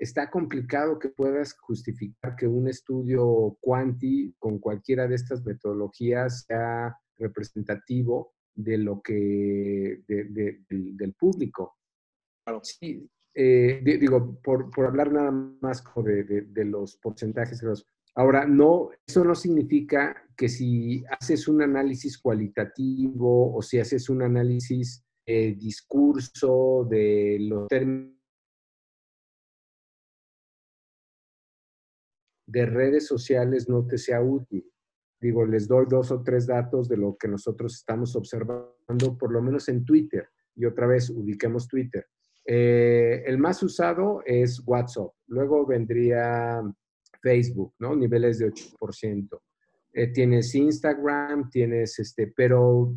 [0.00, 6.96] está complicado que puedas justificar que un estudio cuanti con cualquiera de estas metodologías sea
[7.18, 11.76] representativo de lo que, del, público.
[12.62, 17.62] Sí, eh, digo, por, hablar nada más de, los porcentajes.
[18.14, 24.22] Ahora, no, eso no significa que si haces un análisis cualitativo o si haces un
[24.22, 28.19] análisis eh, discurso de los términos
[32.50, 34.70] de redes sociales no te sea útil
[35.20, 39.42] digo, les doy dos o tres datos de lo que nosotros estamos observando, por lo
[39.42, 40.28] menos en Twitter.
[40.56, 42.06] Y otra vez, ubiquemos Twitter.
[42.44, 45.12] Eh, el más usado es WhatsApp.
[45.26, 46.62] Luego vendría
[47.22, 47.94] Facebook, ¿no?
[47.94, 49.40] Niveles de 8%.
[49.92, 52.94] Eh, tienes Instagram, tienes este, pero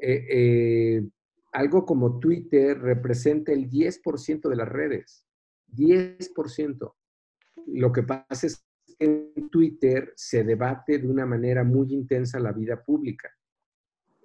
[0.00, 1.02] eh,
[1.52, 5.26] algo como Twitter representa el 10% de las redes.
[5.74, 6.94] 10%.
[7.66, 8.65] Lo que pasa es
[8.98, 13.30] en Twitter se debate de una manera muy intensa la vida pública.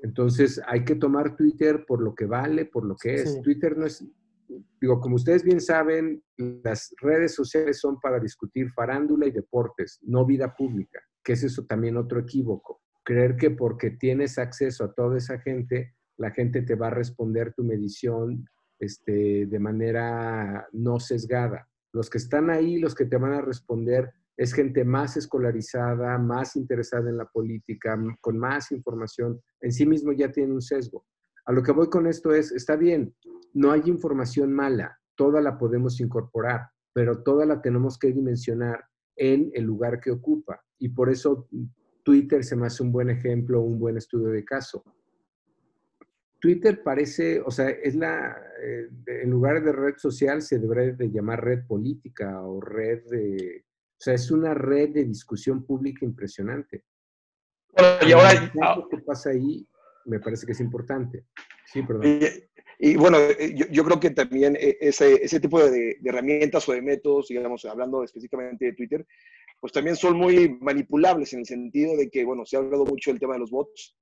[0.01, 3.41] Entonces hay que tomar Twitter por lo que vale, por lo que es.
[3.41, 4.03] Twitter no es,
[4.79, 10.25] digo, como ustedes bien saben, las redes sociales son para discutir farándula y deportes, no
[10.25, 12.81] vida pública, que es eso también otro equívoco.
[13.03, 17.53] Creer que porque tienes acceso a toda esa gente, la gente te va a responder
[17.53, 18.45] tu medición
[18.79, 21.67] este, de manera no sesgada.
[21.93, 26.56] Los que están ahí, los que te van a responder es gente más escolarizada, más
[26.56, 31.06] interesada en la política, con más información, en sí mismo ya tiene un sesgo.
[31.46, 33.13] A lo que voy con esto es, está bien,
[33.54, 38.84] no hay información mala, toda la podemos incorporar, pero toda la tenemos que dimensionar
[39.15, 40.62] en el lugar que ocupa.
[40.79, 41.48] Y por eso
[42.04, 44.84] Twitter se me hace un buen ejemplo, un buen estudio de caso.
[46.40, 51.12] Twitter parece, o sea, es la, eh, en lugar de red social se debería de
[51.12, 53.63] llamar red política o red de,
[54.02, 56.85] o sea, es una red de discusión pública impresionante.
[58.02, 58.52] y ahora...
[58.75, 59.63] Lo que pasa ahí
[60.06, 61.27] me parece que es importante.
[61.71, 62.19] Sí, perdón.
[62.79, 66.81] Y, bueno, eh, yo, creo que también eh, ese, ese tipo de, herramientas o de
[66.81, 69.06] métodos, digamos, hablando específicamente de Twitter,
[69.60, 73.12] pues también son muy manipulables en el sentido de que, bueno, se ha hablado mucho
[73.12, 73.95] del tema de los bots,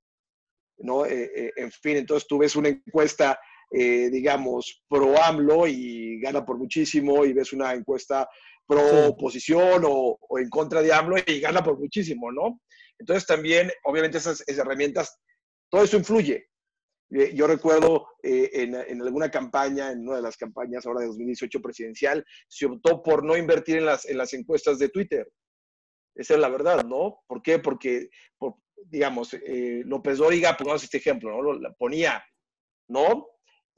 [0.78, 1.06] ¿no?
[1.06, 3.38] Eh, en fin, entonces tú ves una encuesta,
[3.72, 8.28] digamos, pro AMLO y gana por muchísimo, y ves una encuesta
[8.66, 12.62] pro oposición o, o, en contra de AMLO y gana por muchísimo, ¿no?
[12.98, 15.20] Entonces también, obviamente, esas, esas herramientas,
[15.70, 16.50] todo eso influye,
[17.12, 21.60] eh, yo recuerdo eh, en, alguna campaña, en una de las campañas ahora de 2018
[21.62, 25.28] presidencial, se optó por no invertir en las, en las encuestas de Twitter.
[26.16, 27.22] Esa es la verdad, ¿no?
[27.28, 27.60] ¿Por qué?
[27.60, 28.10] Porque,
[28.86, 31.54] digamos, eh, López Dóriga, pongamos este ejemplo, ¿no?
[31.54, 32.24] Lo, ponía,
[32.88, 33.28] ¿no?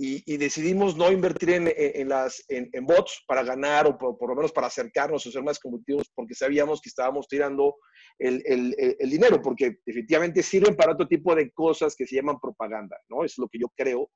[0.03, 4.51] Y, decidimos no invertir en, en las, en, bots para ganar o por, lo menos
[4.51, 7.75] para acercarnos o ser más competitivos porque sabíamos que estábamos tirando
[8.17, 12.39] el, el, el, dinero, porque efectivamente sirven para otro tipo de cosas que se llaman
[12.39, 13.23] propaganda, ¿no?
[13.23, 14.09] Es lo que yo creo,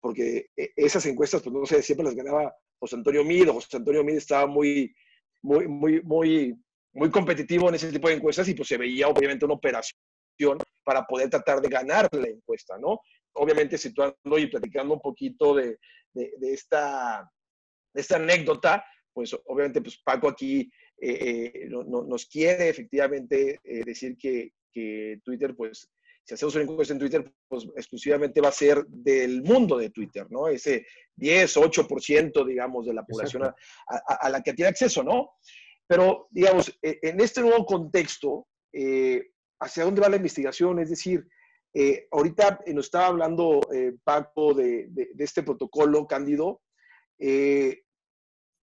[0.00, 4.04] porque e, esas encuestas, pues no sé, siempre las ganaba José Antonio Mid, José Antonio
[4.04, 4.94] Mid estaba muy,
[5.42, 6.54] muy, muy, muy,
[6.92, 9.98] muy competitivo en ese tipo de encuestas y pues se veía obviamente una operación
[10.84, 13.00] para poder tratar de ganar la encuesta, ¿no?
[13.34, 15.78] Obviamente situando y platicando un poquito de,
[16.40, 17.30] esta,
[17.92, 20.70] esta anécdota, pues obviamente pues Paco aquí
[21.00, 24.52] eh, eh, nos quiere efectivamente eh, decir que,
[25.22, 25.88] Twitter, pues
[26.24, 30.26] si hacemos una encuesta en Twitter, pues exclusivamente va a ser del mundo de Twitter,
[30.30, 30.48] ¿no?
[30.48, 35.34] Ese 10, 8%, digamos, de la población a, la que tiene acceso, ¿no?
[35.86, 38.48] Pero, digamos, en este nuevo contexto,
[39.60, 40.80] ¿hacia dónde va la investigación?
[40.80, 41.24] Es decir,
[41.76, 46.62] eh, ahorita nos estaba hablando eh, Paco de, este protocolo, Cándido.
[47.18, 47.82] Eh,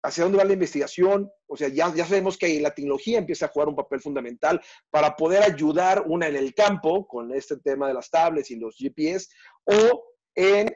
[0.02, 1.30] ¿Hacia dónde va la investigación?
[1.46, 5.14] O sea, ya, ya sabemos que la tecnología empieza a jugar un papel fundamental para
[5.14, 9.28] poder ayudar una en el campo con este tema de las tablets y los GPS,
[9.64, 10.72] o en,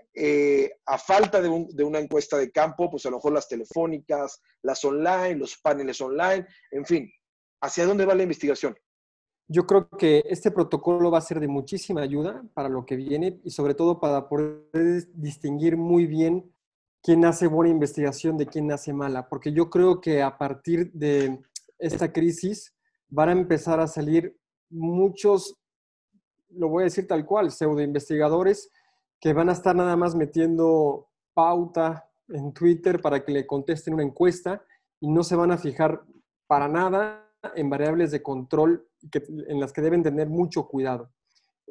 [0.87, 4.85] a falta de, de, una encuesta de campo, pues a lo mejor las telefónicas, las
[4.85, 7.13] online, los paneles online, en fin,
[7.61, 8.77] ¿hacia dónde va la investigación?
[9.53, 13.39] Yo creo que este protocolo va a ser de muchísima ayuda para lo que viene
[13.45, 16.51] y sobre todo para poder distinguir muy bien
[17.03, 21.43] quién hace buena investigación de quién hace mala, porque yo creo que a partir de
[21.79, 22.75] esta crisis
[23.11, 24.35] van a empezar a salir
[24.71, 25.55] muchos,
[26.49, 28.71] lo voy a decir tal cual, pseudo investigadores
[29.21, 34.03] que van a estar nada más metiendo pauta en Twitter para que le contesten una
[34.03, 34.65] encuesta
[34.99, 36.03] y no se van a fijar
[36.47, 38.89] para nada en variables de control
[39.49, 41.11] en las que deben tener mucho cuidado.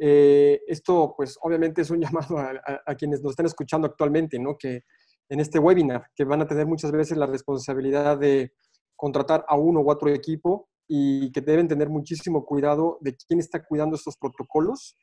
[0.04, 4.58] Eh, esto, pues, obviamente es un llamado a, quienes nos están escuchando actualmente, ¿no?
[4.58, 4.84] Que
[5.30, 8.54] en este webinar, que van a tener muchas veces la responsabilidad de
[8.96, 13.64] contratar a uno u otro equipo y que deben tener muchísimo cuidado de quién está
[13.64, 14.98] cuidando estos protocolos,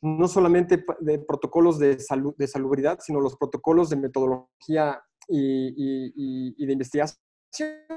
[0.00, 6.72] no solamente de protocolos de, salud, de salubridad, sino los protocolos de metodología y, de
[6.72, 7.18] investigación,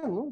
[0.03, 0.29] ¿no?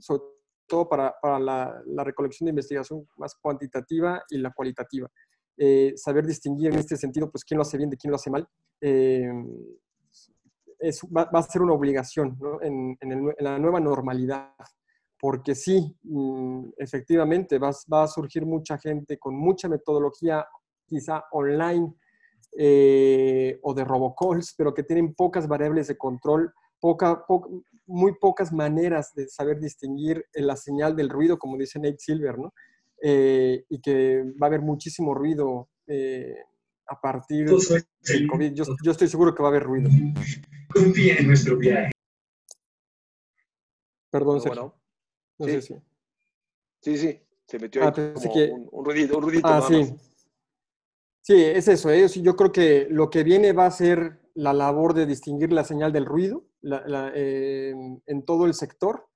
[0.67, 5.09] Todo para, la, recolección de investigación más cuantitativa y la cualitativa.
[5.57, 8.29] Eh, saber distinguir en este sentido, pues, quién lo hace bien de quién lo hace
[8.29, 8.47] mal,
[8.81, 9.31] eh,
[11.15, 12.97] va, a ser una obligación en,
[13.39, 14.53] la nueva normalidad.
[15.19, 17.71] Porque sí, mm, efectivamente, va,
[18.03, 20.45] a surgir mucha gente con mucha metodología,
[20.85, 21.91] quizá online
[22.55, 27.25] eh, o de robocalls, pero que tienen pocas variables de control poca,
[27.87, 32.53] muy pocas maneras de saber distinguir la señal del ruido, como dice Nate Silver, ¿no?
[33.01, 36.35] Eh, y que va a haber muchísimo ruido eh,
[36.87, 38.53] a partir del COVID.
[38.53, 39.89] Yo, estoy seguro que va a haber ruido.
[40.73, 41.91] Confía en nuestro viaje.
[44.09, 44.75] Perdón, Sergio.
[45.39, 45.51] No sí.
[45.53, 45.75] sé si.
[46.81, 49.47] Sí, sí, se metió ah, ahí como un, ruidito, un ruidito.
[49.47, 49.95] Ah, sí.
[51.21, 51.91] Sí, es eso.
[51.91, 52.07] ¿eh?
[52.07, 55.91] Yo creo que lo que viene va a ser la labor de distinguir la señal
[55.91, 56.45] del ruido
[57.15, 57.73] eh,
[58.05, 59.07] en todo el sector,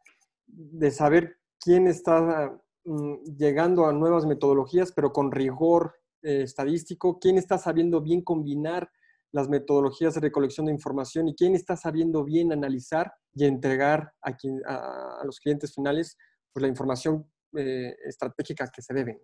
[0.47, 7.38] de saber quién está mm, llegando a nuevas metodologías, pero con rigor eh, estadístico, quién
[7.38, 8.89] está sabiendo bien combinar
[9.32, 14.36] las metodologías de recolección de información y quién está sabiendo bien analizar y entregar a,
[14.66, 16.18] a, los clientes finales
[16.52, 17.26] pues, la información
[17.56, 19.22] eh, estratégica que se deben.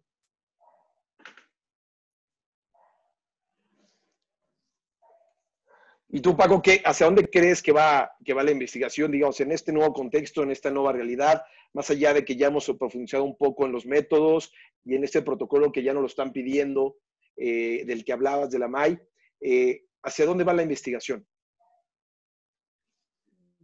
[6.10, 9.52] ¿Y tú, Paco, qué, hacia dónde crees que va, que va la investigación, digamos, en
[9.52, 11.44] este nuevo contexto, en esta nueva realidad,
[11.74, 14.54] más allá de que ya hemos profundizado un poco en los métodos
[14.86, 16.98] y en este protocolo que ya nos lo están pidiendo,
[17.36, 18.98] eh, del que hablabas de la MAI?
[19.42, 21.28] Eh, ¿Hacia dónde va la investigación?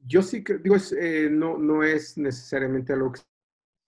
[0.05, 3.21] Yo sí que, digo, eh, no, no es necesariamente algo que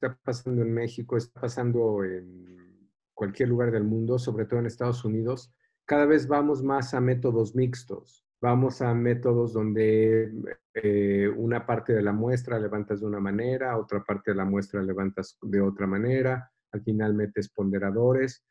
[0.01, 5.03] está pasando en México, está pasando en cualquier lugar del mundo, sobre todo en Estados
[5.03, 5.53] Unidos.
[5.86, 8.25] Cada vez vamos más a métodos mixtos.
[8.46, 10.32] Vamos a métodos donde
[10.76, 14.84] eh, una parte de la muestra levantas de una manera, otra parte de la muestra
[14.84, 18.46] levantas de otra manera, al final metes ponderadores.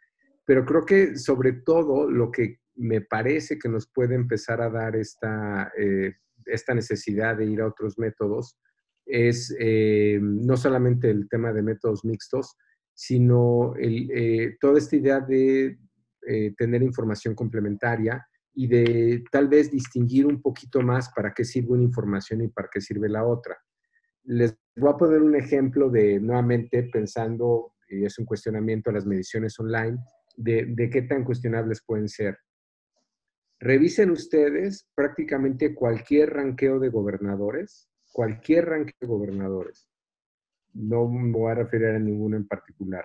[0.45, 4.97] Pero creo que sobre todo lo que me parece que nos puede empezar a dar
[4.97, 6.15] esta, eh,
[6.45, 8.59] esta necesidad de ir a otros métodos
[9.07, 12.57] es eh, no solamente el tema de métodos mixtos,
[12.95, 15.79] sino el, toda esta idea de
[16.57, 21.83] tener información complementaria y de tal vez distinguir un poquito más para qué sirve una
[21.83, 23.57] información y para qué sirve la otra.
[24.25, 29.07] Les voy a poner un ejemplo de, nuevamente, pensando, y es un cuestionamiento a las
[29.07, 29.99] mediciones online,
[30.37, 32.39] de, de qué tan cuestionables pueden ser.
[33.61, 39.89] Revisen ustedes prácticamente cualquier ranqueo de gobernadores, cualquier ranqueo de gobernadores.
[40.73, 43.05] No me voy a referir a ninguno en particular.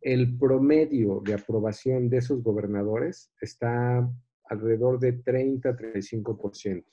[0.00, 4.08] El promedio de aprobación de esos gobernadores está
[4.50, 6.84] alrededor de 30-35%.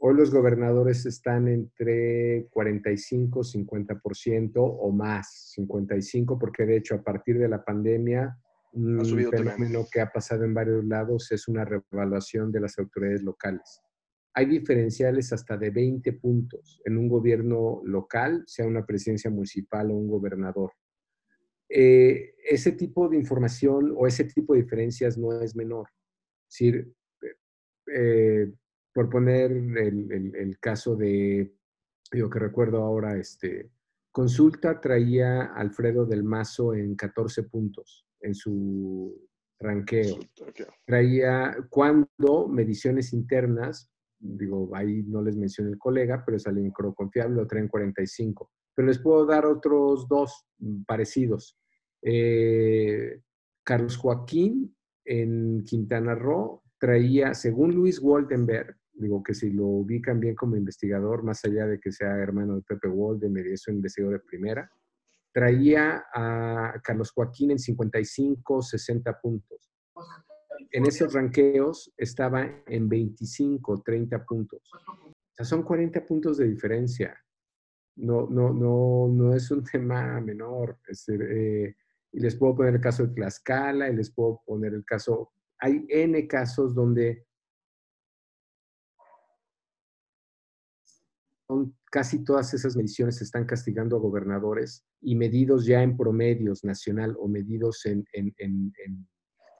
[0.00, 7.38] Hoy los gobernadores están entre 45, 50% o más, 55, porque de hecho a partir
[7.38, 8.38] de la pandemia,
[8.72, 13.82] un fenómeno que ha pasado en varios lados es una revaluación de las autoridades locales.
[14.34, 19.94] Hay diferenciales hasta de 20 puntos en un gobierno local, sea una presidencia municipal o
[19.94, 20.70] un gobernador.
[21.68, 25.88] Eh, ese tipo de información o ese tipo de diferencias no es menor
[26.48, 26.92] decir,
[27.94, 28.52] eh,
[28.92, 31.54] por poner el, caso de,
[32.10, 33.70] digo que recuerdo ahora, este,
[34.10, 39.28] Consulta traía Alfredo del Mazo en 14 puntos en su
[39.60, 40.18] ranqueo.
[40.84, 47.36] Traía cuando mediciones internas, digo, ahí no les mencioné el colega, pero salió en confiable,
[47.36, 48.50] lo traen 45.
[48.74, 50.46] Pero les puedo dar otros dos
[50.86, 51.56] parecidos.
[52.02, 53.20] Eh,
[53.64, 54.74] Carlos Joaquín
[55.08, 61.22] en Quintana Roo traía, según Luis Waldenberg, digo que si lo ubican bien como investigador,
[61.22, 64.70] más allá de que sea hermano de Pepe Waldenberg y es un investigador de primera,
[65.32, 69.72] traía a Carlos Joaquín en 55, 60 puntos.
[70.72, 74.70] En esos ranqueos estaba en 25, 30 puntos.
[74.72, 77.16] O sea, son 40 puntos de diferencia.
[77.96, 80.78] No, no, no, no es un tema menor.
[81.08, 81.74] Eh,
[82.12, 85.84] y les puedo poner el caso de Tlaxcala y les puedo poner el caso, hay
[85.88, 87.26] N casos donde
[91.90, 97.28] casi todas esas mediciones están castigando a gobernadores y medidos ya en promedios nacional o
[97.28, 98.04] medidos en,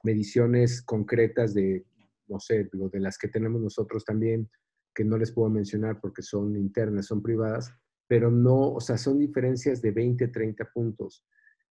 [0.03, 1.85] mediciones concretas de,
[2.27, 4.49] no sé, de las que tenemos nosotros también,
[4.95, 7.73] que no les puedo mencionar porque son internas, son privadas,
[8.07, 11.25] pero no, o sea, son diferencias de 20, 30 puntos.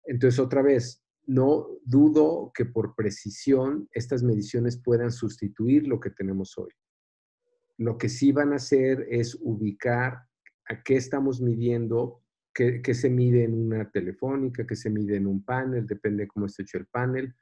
[0.04, 6.56] Entonces, otra vez, no dudo que por precisión estas mediciones puedan sustituir lo que tenemos
[6.58, 6.72] hoy.
[7.78, 10.18] Lo que sí van a hacer es ubicar
[10.68, 12.22] a qué estamos midiendo,
[12.52, 16.46] qué, se mide en una telefónica, qué se mide en un panel, depende de cómo
[16.46, 17.34] esté hecho el panel.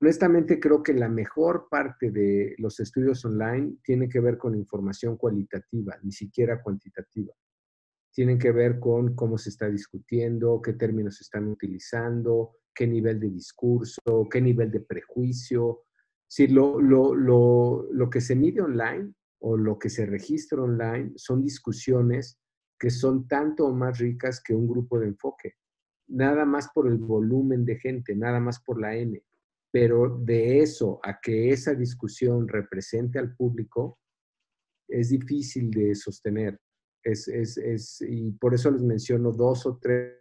[0.00, 5.16] Honestamente, creo que la mejor parte de los estudios online tiene que ver con información
[5.16, 7.34] cualitativa, ni siquiera cuantitativa
[8.12, 13.20] tienen que ver con cómo se está discutiendo, qué términos se están utilizando, qué nivel
[13.20, 15.84] de discurso, qué nivel de prejuicio.
[16.28, 21.12] Si lo, lo, lo, lo que se mide online o lo que se registra online
[21.16, 22.38] son discusiones
[22.78, 25.54] que son tanto o más ricas que un grupo de enfoque.
[26.08, 29.22] Nada más por el volumen de gente, nada más por la N.
[29.70, 33.98] Pero de eso a que esa discusión represente al público,
[34.88, 36.58] es difícil de sostener.
[37.02, 40.20] Es, es, es, y por eso les menciono dos o tres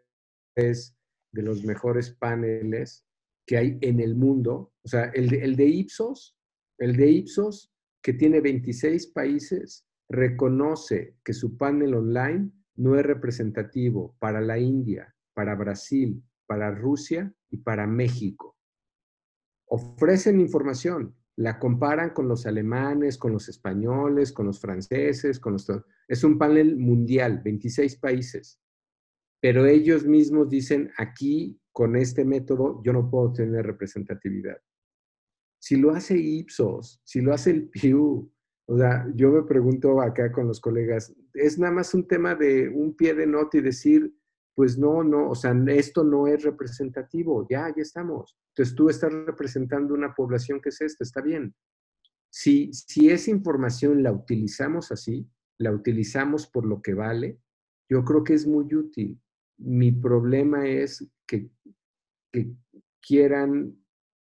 [0.56, 3.06] de los mejores paneles
[3.46, 4.74] que hay en el mundo.
[4.84, 6.38] O sea, el de, el de Ipsos,
[6.78, 7.72] el de Ipsos,
[8.02, 15.14] que tiene 26 países, reconoce que su panel online no es representativo para la India,
[15.34, 18.58] para Brasil, para Rusia y para México.
[19.68, 25.66] Ofrecen información, la comparan con los alemanes, con los españoles, con los franceses, con los...
[26.06, 28.60] Es un panel mundial, 26 países.
[29.42, 34.58] Pero ellos mismos dicen, aquí, con este método, yo no puedo tener representatividad.
[35.62, 38.30] Si lo hace Ipsos, si lo hace el Pew,
[38.66, 42.68] o sea, yo me pregunto acá con los colegas, es nada más un tema de
[42.68, 44.14] un pie de nota y decir,
[44.60, 48.38] pues no, no, o sea, esto no es representativo, ya, ya estamos.
[48.50, 51.56] Entonces tú estás representando una población que es esta, está bien.
[52.30, 55.26] Si, si esa información la utilizamos así,
[55.60, 57.40] la utilizamos por lo que vale,
[57.90, 59.18] yo creo que es muy útil.
[59.60, 61.50] Mi problema es que,
[62.30, 62.52] que
[63.02, 63.82] quieran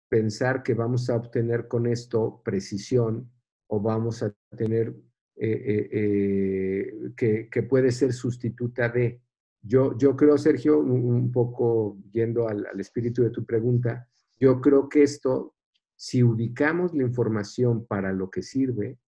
[0.09, 3.31] pensar que vamos a obtener con esto precisión
[3.67, 4.97] o vamos a tener
[5.37, 9.21] eh, eh, que, que, puede ser sustituta de.
[9.67, 14.07] Yo, yo creo, Sergio, un, poco yendo al, al, espíritu de tu pregunta,
[14.39, 15.55] yo creo que esto,
[15.97, 18.99] si ubicamos la información para lo que sirve,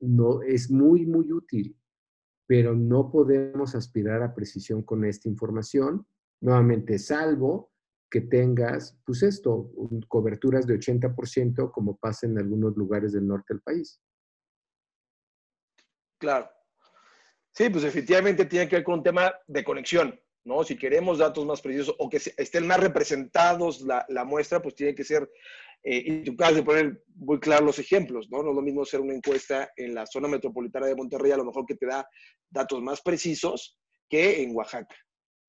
[0.00, 1.78] no, es muy, muy útil,
[2.46, 6.06] pero no podemos aspirar a precisión con esta información,
[6.40, 7.70] nuevamente, salvo
[8.10, 9.70] que tengas, pues esto,
[10.08, 14.00] coberturas de 80% como pasa en algunos lugares del norte del país.
[16.18, 16.55] Claro.
[17.56, 20.62] Sí, pues efectivamente tiene que ver con un tema de conexión, ¿no?
[20.62, 24.94] Si queremos datos más precisos o que estén más representados la, la muestra, pues tiene
[24.94, 25.26] que ser,
[25.82, 28.42] eh, y tú acabas de poner muy claros los ejemplos, ¿no?
[28.42, 31.46] No es lo mismo hacer una encuesta en la zona metropolitana de Monterrey, a lo
[31.46, 32.06] mejor que te da
[32.50, 34.94] datos más precisos que en Oaxaca,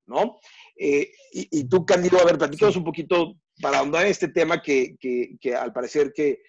[0.05, 0.39] ¿no?
[0.77, 4.61] Eh, y, y, tú, Candido, a ver, platícanos un poquito para ahondar en este tema
[4.61, 6.39] que, que, que al parecer que,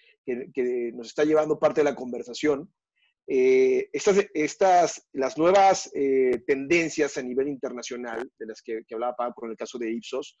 [0.53, 2.71] que, nos está llevando parte de la conversación.
[3.31, 9.35] Eh, estas, estas, las nuevas eh, tendencias a nivel internacional, de las que, hablaba Pablo
[9.35, 10.35] con el caso de Ipsos,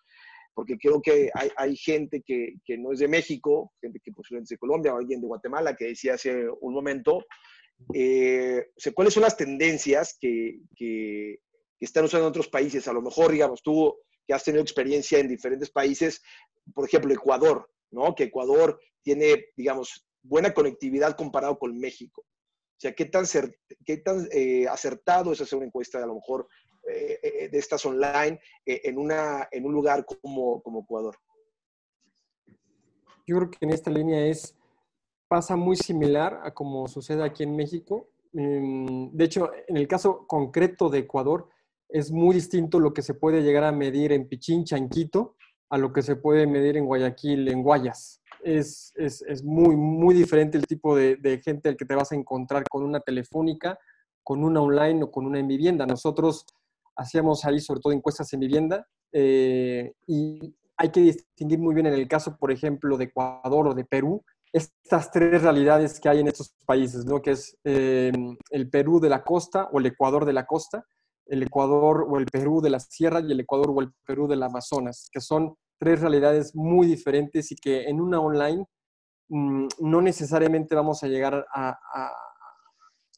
[0.55, 4.45] porque creo que hay, hay gente que, que, no es de México, gente que posiblemente
[4.45, 7.23] es de Colombia o alguien de Guatemala, que decía hace un momento,
[7.93, 11.39] eh, o sea, ¿cuáles son las tendencias que, que,
[11.79, 12.87] están usando en otros países?
[12.87, 16.23] A lo mejor, digamos, tú que has tenido experiencia en diferentes países,
[16.73, 18.15] por ejemplo, Ecuador, ¿no?
[18.15, 22.25] Que Ecuador tiene, digamos, buena conectividad comparado con México.
[22.79, 23.25] O sea, ¿qué tan,
[24.31, 26.47] eh, acertado es hacer una encuesta a lo mejor
[26.87, 31.17] eh, eh, de estas online en, un lugar como, como Ecuador?
[33.27, 34.55] Yo creo que en esta línea es,
[35.27, 38.07] pasa muy similar a como sucede aquí en México.
[38.31, 41.49] Mm, de hecho, en el caso concreto de Ecuador,
[41.89, 45.35] es muy distinto lo que se puede llegar a medir en Pichincha, en Quito,
[45.69, 50.15] a lo que se puede medir en Guayaquil, en Guayas es, es, es muy, muy
[50.15, 53.77] diferente el tipo de, gente al que te vas a encontrar con una telefónica,
[54.23, 55.85] con una online o con una en vivienda.
[55.85, 56.45] Nosotros
[56.95, 61.93] hacíamos ahí sobre todo encuestas en vivienda eh, y hay que distinguir muy bien en
[61.93, 66.27] el caso, por ejemplo, de Ecuador o de Perú, estas tres realidades que hay en
[66.27, 67.21] estos países, ¿no?
[67.21, 68.11] que es eh,
[68.49, 70.85] el Perú de la costa o el Ecuador de la costa,
[71.25, 74.41] el Ecuador o el Perú de la sierra y el Ecuador o el Perú del
[74.41, 78.65] Amazonas, que son tres realidades muy diferentes y que en una online
[79.29, 82.11] mmm, no necesariamente vamos a llegar a, a,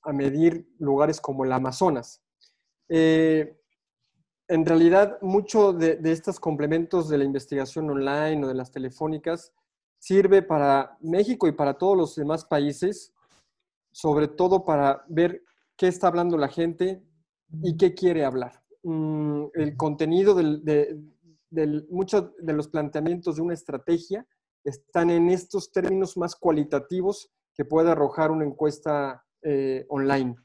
[0.04, 2.22] a, medir lugares como el Amazonas.
[2.88, 3.58] Eh,
[4.48, 9.54] en realidad, mucho de, de, estos complementos de la investigación online o de las telefónicas
[9.98, 13.14] sirve para México y para todos los demás países,
[13.92, 15.44] sobre todo para ver
[15.78, 17.02] qué está hablando la gente
[17.64, 18.62] y qué quiere hablar.
[18.84, 21.00] Mm, el contenido del, de,
[21.90, 24.26] muchos de los planteamientos de una estrategia
[24.64, 30.36] están en estos términos más cualitativos que puede arrojar una encuesta eh, online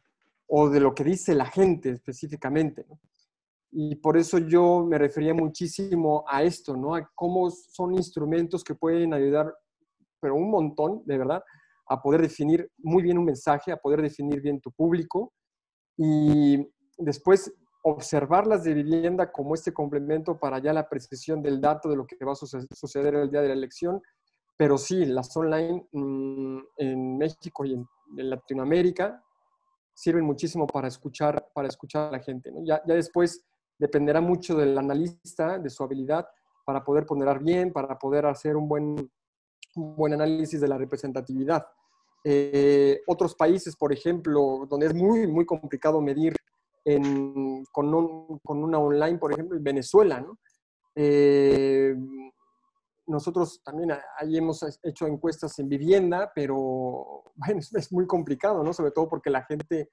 [0.48, 2.86] o de lo que dice la gente específicamente.
[3.70, 6.94] Y por eso yo me refería muchísimo a esto, ¿no?
[6.94, 9.52] A cómo son instrumentos que pueden ayudar,
[10.20, 11.42] pero un montón, de verdad,
[11.88, 15.32] a poder definir muy bien un mensaje, a poder definir bien tu público
[15.96, 16.66] y
[16.98, 17.52] después
[17.88, 22.16] observarlas de vivienda como este complemento para ya la precisión del dato de lo que
[22.24, 24.02] va a suceder el día de la elección.
[24.56, 29.22] Pero sí, las online mmm, en México y en, Latinoamérica
[29.94, 32.52] sirven muchísimo para escuchar, para escuchar a la gente.
[32.64, 33.44] Ya, ya después
[33.78, 36.26] dependerá mucho del analista, de su habilidad
[36.64, 39.10] para poder ponderar bien, para poder hacer un buen,
[39.76, 41.64] buen análisis de la representatividad.
[42.24, 46.34] Eh, otros países, por ejemplo, donde es muy, muy complicado medir
[47.72, 50.38] con, un, con, una online, por ejemplo, en Venezuela, ¿no?
[50.94, 51.94] Eh,
[53.06, 58.72] nosotros también ahí hemos hecho encuestas en vivienda, pero bueno, es muy complicado, ¿no?
[58.72, 59.90] Sobre todo porque la gente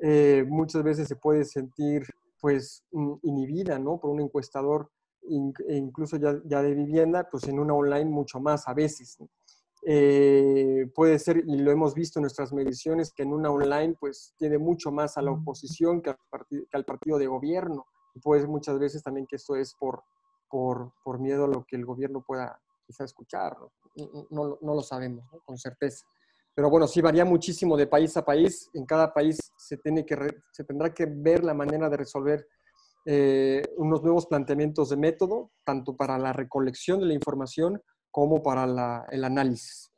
[0.00, 2.04] eh, muchas veces se puede sentir
[2.40, 2.84] pues
[3.22, 4.00] inhibida, ¿no?
[4.00, 4.90] Por un encuestador,
[5.68, 9.16] incluso ya, ya de vivienda, pues en una online mucho más a veces.
[9.84, 14.34] Eh, puede ser, y lo hemos visto en nuestras mediciones, que en una online pues
[14.38, 17.86] tiene mucho más a la oposición que al, partido, que al partido de gobierno.
[18.14, 20.02] Y puede ser muchas veces también que esto es por,
[20.48, 23.56] por, por miedo a lo que el gobierno pueda quizá escuchar.
[23.96, 25.40] No, no, no lo sabemos ¿no?
[25.40, 26.06] con certeza.
[26.54, 28.70] Pero bueno, sí varía muchísimo de país a país.
[28.74, 30.16] En cada país se, tiene que
[30.52, 32.46] se tendrá que ver la manera de resolver
[33.06, 38.66] eh, unos nuevos planteamientos de método, tanto para la recolección de la información como para
[38.66, 39.90] la, el análisis.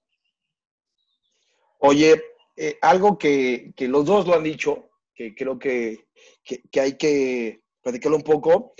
[1.80, 2.22] Oye,
[2.56, 6.06] eh, algo que, que, los dos lo han dicho, que creo que,
[6.42, 8.74] que, hay que platicarlo un poco,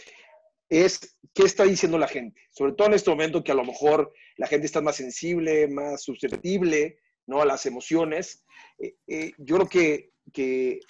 [0.71, 4.13] es qué está diciendo la gente, sobre todo en este momento que a lo mejor
[4.37, 7.43] la gente está más sensible, más susceptible ¿no?
[7.43, 8.45] a las emociones.
[8.79, 10.81] Eh, eh, yo creo que, que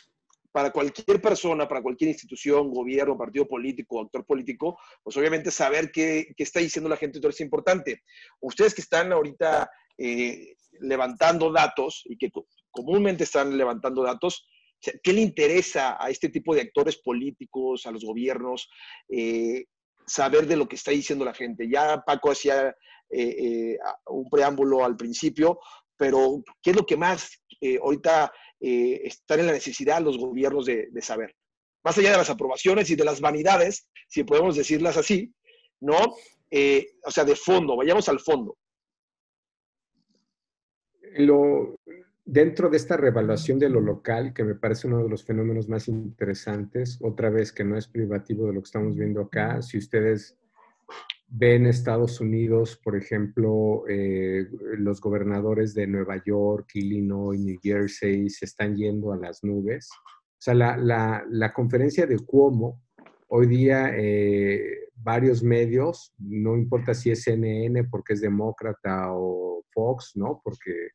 [0.54, 6.32] para cualquier persona, para cualquier institución, gobierno, partido político, actor político, pues obviamente saber qué,
[6.38, 8.04] está diciendo la gente es importante.
[8.40, 12.30] Ustedes que están ahorita eh, levantando datos y que
[12.70, 14.46] comúnmente están levantando datos,
[15.02, 18.70] ¿qué le interesa a este tipo de actores políticos, a los gobiernos,
[19.08, 19.64] eh,
[20.06, 21.68] saber de lo que está diciendo la gente?
[21.68, 22.76] Ya Paco hacía
[23.10, 23.76] eh,
[24.06, 25.58] un preámbulo al principio,
[25.96, 27.40] pero ¿qué es lo que más
[27.82, 28.30] ahorita
[28.64, 31.34] están en la necesidad los gobiernos de, saber?
[31.84, 35.32] Más allá de las aprobaciones y de las vanidades, si podemos decirlas así,
[35.80, 35.98] ¿no?
[35.98, 38.56] o sea, de fondo, vayamos al fondo
[41.18, 41.78] lo,
[42.24, 45.88] dentro de esta revaluación de lo local, que me parece uno de los fenómenos más
[45.88, 50.36] interesantes, otra vez que no es privativo de lo que estamos viendo acá, si ustedes
[51.36, 54.46] ven Estados Unidos, por ejemplo, eh,
[54.78, 59.88] los gobernadores de Nueva York, Illinois, New Jersey se están yendo a las nubes.
[59.92, 62.82] O sea, la, la, la conferencia de Cuomo,
[63.28, 70.12] hoy día eh, varios medios, no importa si es CNN porque es demócrata o Fox,
[70.14, 70.40] ¿no?
[70.44, 70.90] Porque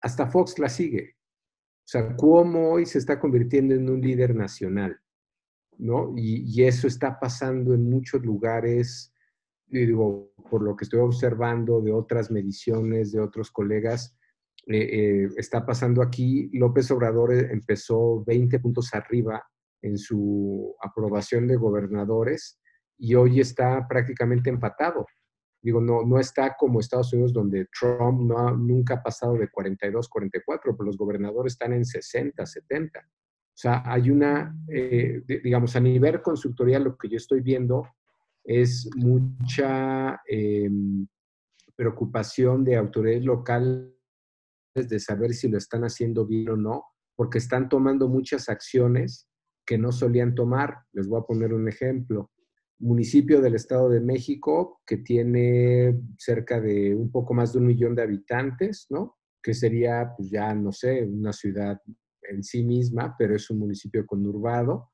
[0.00, 1.14] hasta Fox la sigue.
[1.14, 4.98] O sea, cómo hoy se está convirtiendo en un líder nacional,
[5.78, 6.12] ¿no?
[6.16, 9.14] Y, eso está pasando en muchos lugares,
[9.70, 14.16] digo, por lo que estoy observando de otras mediciones, de otros colegas,
[14.66, 16.50] eh, eh, está pasando aquí.
[16.52, 19.42] López Obrador empezó 20 puntos arriba
[19.82, 22.60] en su aprobación de gobernadores
[22.98, 25.06] y hoy está prácticamente empatado.
[25.62, 30.08] Digo, no, no está como Estados Unidos, donde Trump no nunca ha pasado de 42,
[30.08, 33.00] 44, pero los gobernadores están en 60, 70.
[33.00, 37.88] O sea, hay una, eh, digamos, a nivel consultorial, lo que yo estoy viendo
[38.48, 41.06] es mucha em,
[41.76, 43.92] preocupación de autoridades locales
[44.74, 46.84] de saber si lo están haciendo bien o no,
[47.14, 49.28] porque están tomando muchas acciones
[49.66, 50.78] que no solían tomar.
[50.94, 52.30] Les voy a poner un ejemplo
[52.78, 57.94] municipio del Estado de México que tiene cerca de un poco más de un millón
[57.94, 59.18] de habitantes, ¿no?
[59.42, 61.78] Que sería, pues ya, no sé, una ciudad
[62.22, 64.90] en sí misma, pero es un municipio conurbado.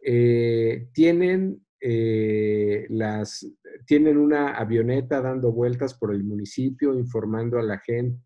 [0.00, 3.46] Eh, tienen, eh, las,
[3.84, 8.24] tienen una avioneta dando vueltas por el municipio, informando a la gente.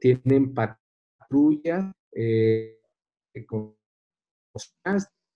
[0.00, 2.80] Tienen patrullas eh,
[3.46, 3.76] con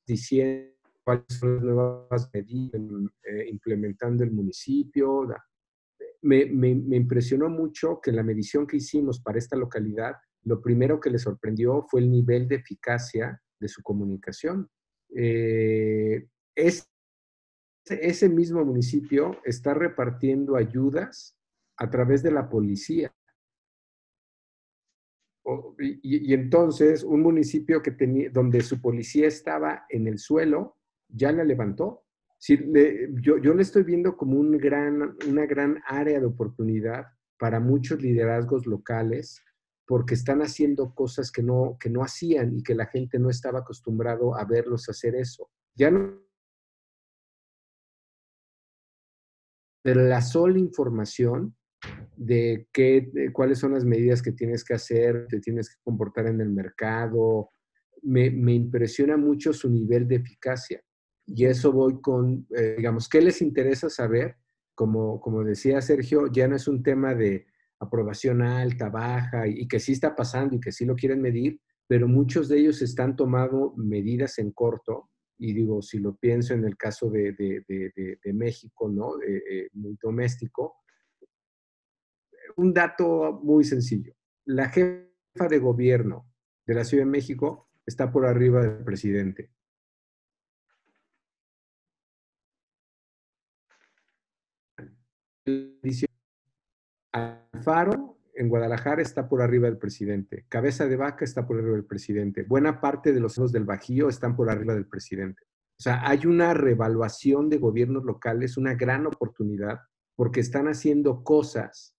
[0.05, 0.73] diciendo
[1.05, 2.83] cuáles son las nuevas medidas
[3.23, 5.29] eh, implementando el municipio.
[6.23, 10.99] Me, me, me, impresionó mucho que la medición que hicimos para esta localidad, lo primero
[10.99, 14.69] que le sorprendió fue el nivel de eficacia de su comunicación.
[15.15, 16.89] Eh, es,
[17.85, 21.37] ese mismo municipio está repartiendo ayudas
[21.77, 23.15] a través de la policía
[25.79, 30.77] y, entonces un municipio que tenía, donde su policía estaba en el suelo,
[31.09, 32.05] ya la levantó.
[32.41, 37.07] yo, yo le estoy viendo como un gran, una gran área de oportunidad
[37.39, 39.43] para muchos liderazgos locales
[39.87, 43.61] porque están haciendo cosas que no, que no hacían y que la gente no estaba
[43.61, 45.49] acostumbrado a verlos hacer eso.
[45.75, 46.21] Ya no...
[49.83, 51.57] Pero la sola información
[52.17, 56.41] de, qué, cuáles son las medidas que tienes que hacer, te tienes que comportar en
[56.41, 57.51] el mercado.
[58.03, 60.83] Me, me impresiona mucho su nivel de eficacia.
[61.27, 64.37] Y eso voy con, eh, digamos, ¿qué les interesa saber?
[64.75, 67.47] Como, como decía Sergio, ya no es un tema de
[67.79, 72.09] aprobación alta, baja, y, que sí está pasando y que sí lo quieren medir, pero
[72.09, 76.77] muchos de ellos están tomando medidas en corto, y digo, si lo pienso en el
[76.77, 79.21] caso de, de, México, ¿no?
[79.23, 80.77] Eh, muy doméstico,
[82.57, 84.15] un dato muy sencillo.
[84.47, 86.27] La jefa de gobierno
[86.67, 89.51] de la Ciudad de México está por arriba del presidente.
[97.17, 100.45] Alfaro en Guadalajara está por arriba del presidente.
[100.49, 102.43] Cabeza de Vaca está por arriba del presidente.
[102.43, 105.43] Buena parte de los del Bajío están por arriba del presidente.
[105.79, 109.81] O sea, hay una revaluación de gobiernos locales, una gran oportunidad,
[110.15, 111.95] porque están haciendo cosas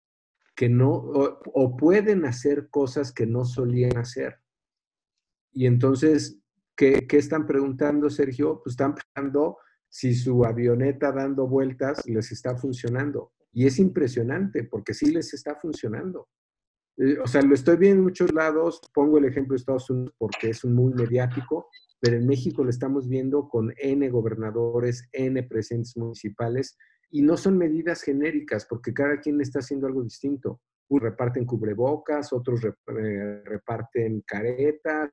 [0.56, 4.40] que no, o, pueden hacer cosas que no solían hacer.
[5.52, 6.40] Y entonces,
[6.76, 8.62] ¿qué, ¿qué, están preguntando, Sergio?
[8.64, 9.58] Pues están preguntando
[9.88, 13.32] si su avioneta dando vueltas les está funcionando.
[13.58, 16.28] Y es impresionante porque sí les está funcionando.
[16.96, 20.14] Eh, o sea, lo estoy viendo en muchos lados, pongo el ejemplo de Estados Unidos
[20.20, 21.68] porque es muy mediático,
[22.00, 26.78] pero en México lo estamos viendo con N gobernadores, N presidentes municipales,
[27.10, 30.62] y no son medidas genéricas porque cada quien está haciendo algo distinto.
[30.90, 35.10] Unos reparten cubrebocas, otros eh, reparten caretas,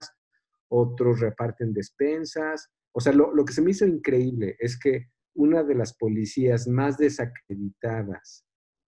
[0.69, 2.69] otros reparten despensas.
[2.93, 6.68] O sea, lo, lo que se me hizo increíble es que una de las policías
[6.68, 8.47] más desacreditadas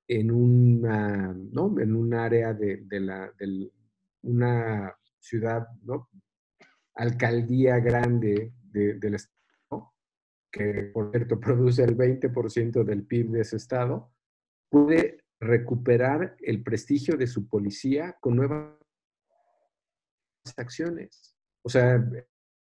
[0.09, 1.78] en una, ¿no?
[1.80, 3.70] En un área de, de la, de
[4.22, 6.09] una ciudad, ¿no?
[6.94, 9.94] Alcaldía grande del estado,
[10.51, 14.12] que por cierto produce el 20% del PIB de ese estado,
[14.70, 18.76] puede recuperar el prestigio de su policía con nuevas
[20.57, 21.36] acciones.
[21.62, 22.03] O sea,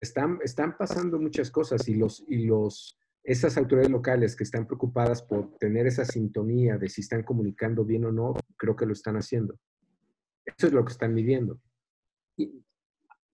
[0.01, 5.21] están, están pasando muchas cosas y los, y los esas autoridades locales que están preocupadas
[5.21, 9.17] por tener esa sintonía de si están comunicando bien o no, creo que lo están
[9.17, 9.55] haciendo.
[10.45, 11.59] Eso es lo que están midiendo.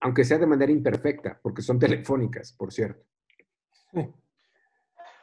[0.00, 3.04] aunque sea de manera imperfecta, porque son telefónicas, por cierto.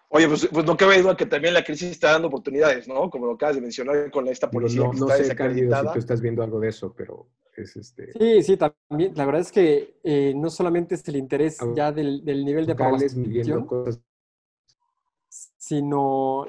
[0.09, 3.09] Oye, pues, pues, no cabe duda que también la crisis está dando oportunidades, ¿no?
[3.09, 4.81] Como lo acabas de mencionar con esta policía.
[4.81, 8.11] No, no, sé, si tú estás viendo algo de eso, pero es este...
[8.13, 9.13] Sí, sí, también.
[9.15, 12.73] La verdad es que eh, no solamente es el interés ya del, del nivel de
[12.73, 14.01] aprobación, cosas
[15.63, 16.45] sino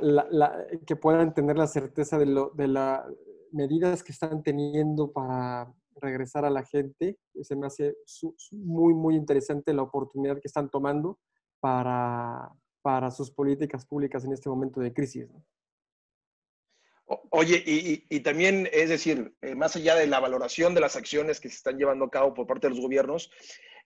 [0.84, 3.06] que puedan tener la certeza de, lo, de las
[3.52, 7.16] medidas que están teniendo para regresar a la gente.
[7.40, 7.94] Se me hace
[8.50, 11.20] muy, muy interesante la oportunidad que están tomando
[11.60, 12.50] para,
[12.82, 15.28] para sus políticas públicas en este momento de crisis.
[17.30, 21.50] Oye, y, también, es decir, eh, más allá de la valoración de las acciones que
[21.50, 23.30] se están llevando a cabo por parte de los gobiernos,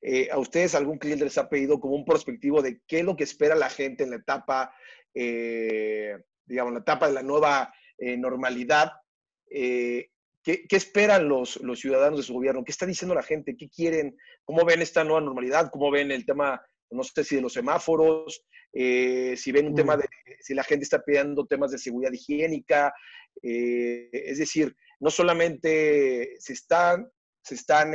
[0.00, 3.16] eh, ¿a ustedes algún cliente les ha pedido como un prospectivo de qué es lo
[3.16, 4.72] que espera la gente en la etapa
[5.20, 6.16] eh,
[6.46, 8.92] digamos, la etapa de la nueva eh, normalidad.
[9.50, 10.10] Eh,
[10.44, 12.62] ¿qué, esperan los, los, ciudadanos de su gobierno?
[12.64, 13.56] ¿Qué está diciendo la gente?
[13.56, 14.16] ¿Qué quieren?
[14.44, 15.70] ¿Cómo ven esta nueva normalidad?
[15.72, 18.44] ¿Cómo ven el tema, no sé si de los semáforos?
[18.70, 20.00] si ven un tema mm.
[20.00, 20.08] de,
[20.40, 22.94] si la gente está pidiendo temas de seguridad higiénica.
[23.42, 27.10] es decir, no solamente se están
[27.42, 27.94] se están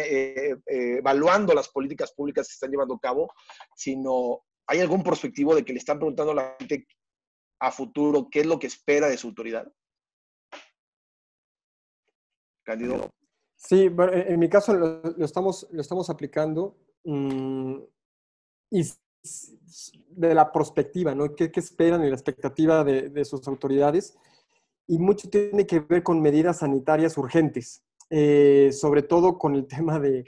[0.65, 3.31] evaluando las políticas públicas que se están llevando a cabo,
[3.75, 6.85] sino hay algún prospectivo de que le están preguntando a la gente
[7.59, 9.71] a futuro qué es lo que espera de su autoridad?
[12.63, 13.09] Cándido.
[13.55, 17.77] Sí, en mi caso lo, estamos, lo estamos aplicando mm,
[18.71, 18.83] y
[20.09, 21.33] de la perspectiva, ¿no?
[21.33, 24.17] ¿Qué, esperan y la expectativa de, sus autoridades?
[24.85, 29.97] Y mucho tiene que ver con medidas sanitarias urgentes, eh, sobre todo con el tema
[29.99, 30.25] de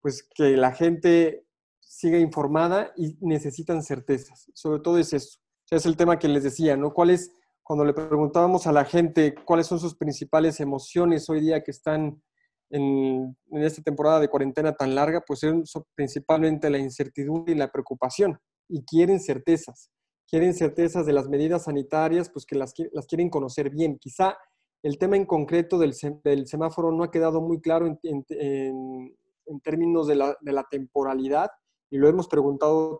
[0.00, 1.44] pues, que la gente
[1.80, 4.48] siga informada y necesitan certezas.
[4.54, 5.40] Sobre todo es eso
[5.70, 6.92] es el tema que les decía, ¿no?
[6.92, 11.62] ¿Cuál es, cuando le preguntábamos a la gente cuáles son sus principales emociones hoy día
[11.62, 12.22] que están
[12.70, 15.64] en, esta temporada de cuarentena tan larga, pues son
[15.94, 18.38] principalmente la incertidumbre y la preocupación.
[18.68, 19.90] Y quieren certezas.
[20.28, 23.98] Quieren certezas de las medidas sanitarias, pues que las, las quieren conocer bien.
[23.98, 24.36] Quizá
[24.82, 25.94] el tema en concreto del,
[26.24, 30.64] del semáforo no ha quedado muy claro en, en, en términos de la, de la
[30.70, 31.50] temporalidad
[31.90, 32.98] y lo hemos preguntado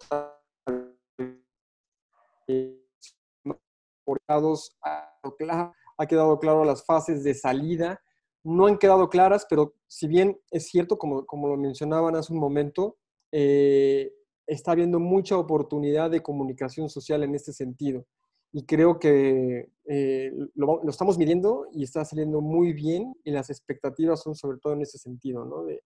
[5.99, 8.01] ha quedado claro las fases de salida.
[8.45, 12.39] No han quedado claras, pero si bien es cierto, como, como lo mencionaban hace un
[12.39, 12.97] momento,
[13.33, 14.13] eh,
[14.47, 18.07] está habiendo mucha oportunidad de comunicación social en este sentido.
[18.53, 23.51] Y creo que eh, lo, lo, estamos midiendo y está saliendo muy bien y las
[23.51, 25.65] expectativas son sobre todo en ese sentido, ¿no?
[25.65, 25.83] De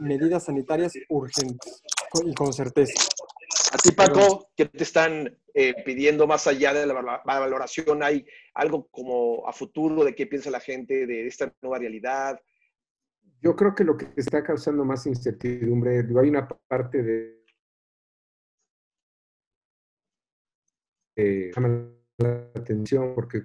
[0.00, 1.82] medidas sanitarias urgentes
[2.24, 2.94] y con certeza.
[3.72, 8.02] A ti, Paco, ¿qué te están eh, pidiendo más allá de la valoración?
[8.02, 12.40] ¿Hay algo como a futuro de qué piensa la gente de esta nueva realidad?
[13.40, 17.44] Yo creo que lo que está causando más incertidumbre, digo, hay una parte de...
[21.16, 21.50] Eh,
[22.18, 23.42] la atención porque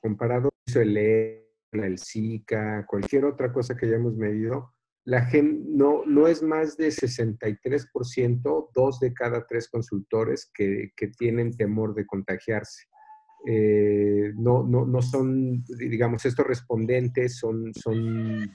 [0.00, 4.74] comparado con el el Zika, cualquier otra cosa que hayamos medido,
[5.04, 11.08] la gente no, no es más de 63%, dos de cada tres consultores que, que
[11.08, 12.84] tienen temor de contagiarse.
[13.46, 18.50] Eh, no, no, no son, digamos, estos respondentes son, son,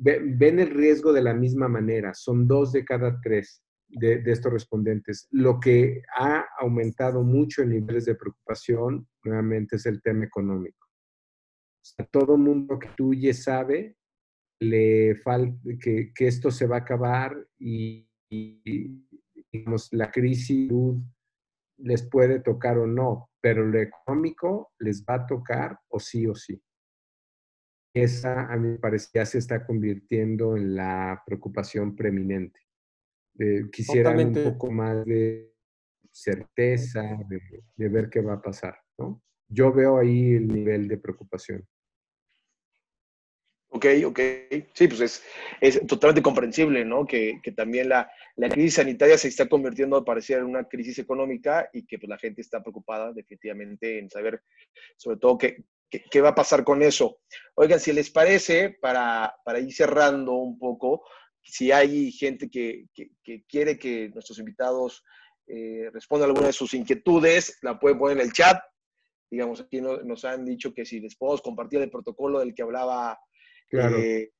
[0.00, 4.52] ven el riesgo de la misma manera, son dos de cada tres de, de estos
[4.52, 5.26] respondentes.
[5.30, 10.86] Lo que ha aumentado mucho en niveles de preocupación, nuevamente, es el tema económico.
[10.86, 13.96] O sea, todo mundo que tuye sabe
[14.62, 18.08] le falta, que, que, esto se va a acabar y,
[19.52, 20.70] digamos, la crisis
[21.78, 26.34] les puede tocar o no, pero lo económico les va a tocar o sí o
[26.34, 26.62] sí.
[27.94, 32.60] Esa, a mí me parece, ya se está convirtiendo en la preocupación preeminente.
[33.38, 35.52] Eh, quisiera un poco más de
[36.10, 37.40] certeza, de,
[37.76, 38.76] de, ver qué va a pasar.
[38.98, 39.22] ¿no?
[39.48, 41.66] Yo veo ahí el nivel de preocupación.
[43.74, 44.20] Ok, ok.
[44.74, 45.22] Sí, pues
[45.60, 47.06] es, totalmente comprensible, ¿no?
[47.06, 50.98] Que, que también la, la, crisis sanitaria se está convirtiendo a parecer en una crisis
[50.98, 54.42] económica y que pues, la gente está preocupada definitivamente en saber
[54.96, 57.20] sobre todo qué, qué, qué va a pasar con eso.
[57.54, 61.06] Oigan, si les parece, para, para ir cerrando un poco,
[61.42, 65.02] si hay gente que, que quiere que nuestros invitados
[65.46, 68.62] eh, respondan alguna de sus inquietudes, la pueden poner en el chat.
[69.30, 72.62] Digamos, aquí no, nos han dicho que si les podemos compartir el protocolo del que
[72.62, 73.18] hablaba
[73.72, 73.96] Claro.
[73.96, 74.32] Eh,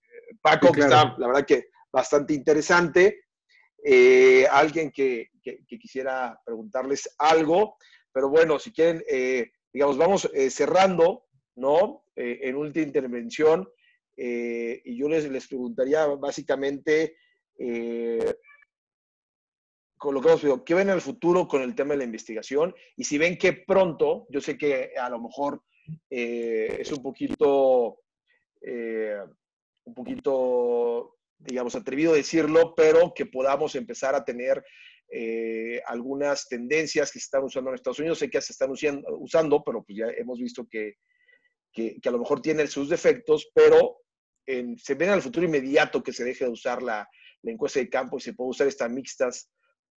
[0.42, 0.74] Paco, sí, claro.
[0.74, 3.24] que está, la verdad que bastante interesante.
[3.82, 7.76] Eh, alguien que, que, que, quisiera preguntarles algo,
[8.12, 11.24] pero bueno, si quieren, eh, digamos, vamos cerrando,
[11.56, 12.04] ¿no?
[12.14, 13.66] en última intervención,
[14.14, 17.16] y yo les, les, preguntaría básicamente,
[19.96, 22.04] con lo que hemos pedido, ¿qué ven en el futuro con el tema de la
[22.04, 22.74] investigación?
[22.96, 25.62] Y si ven que pronto, yo sé que a lo mejor
[26.10, 28.01] es un poquito
[28.64, 29.18] eh,
[29.84, 34.64] un poquito, digamos, atrevido decirlo, pero que podamos empezar a tener
[35.10, 38.18] eh, algunas tendencias que se están usando en Estados Unidos.
[38.18, 40.94] Sé que se están usando, pero pues ya hemos visto que,
[41.72, 43.98] que, que, a lo mejor tienen sus defectos, pero
[44.46, 47.08] en, se ven al futuro inmediato que se deje de usar la,
[47.42, 49.50] la encuesta de campo y se puede usar estas mixtas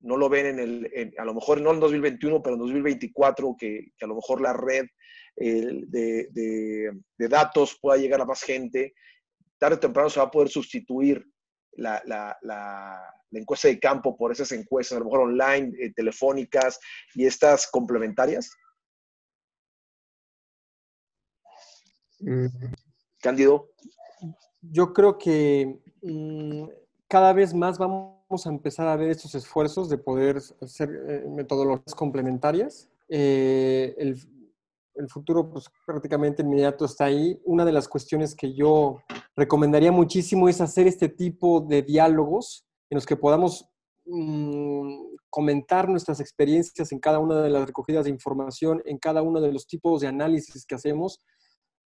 [0.03, 3.57] no lo ven en el, en, a lo mejor no en 2021, pero en 2024,
[3.59, 4.87] que, que a lo mejor la red
[5.37, 8.95] eh, de, de, de, datos pueda llegar a más gente,
[9.59, 11.25] tarde o temprano se va a poder sustituir
[11.73, 13.01] la, la, la,
[13.31, 16.79] la encuesta de campo por esas encuestas, a lo mejor online, eh, telefónicas
[17.15, 18.51] y estas complementarias.
[22.19, 22.47] Mm.
[23.21, 23.71] Cándido.
[24.61, 26.69] Yo creo que mmm,
[27.13, 31.95] cada vez más vamos a empezar a ver estos esfuerzos de poder hacer eh, metodologías
[31.95, 32.89] complementarias.
[33.07, 34.17] Eh, el,
[35.11, 37.39] futuro pues, prácticamente inmediato está ahí.
[37.45, 39.03] Una de las cuestiones que yo
[39.37, 43.69] recomendaría muchísimo es hacer este tipo de diálogos en los que podamos
[44.07, 44.97] mmm,
[45.29, 49.53] comentar nuestras experiencias en cada una de las recogidas de información, en cada uno de
[49.53, 51.21] los tipos de análisis que hacemos.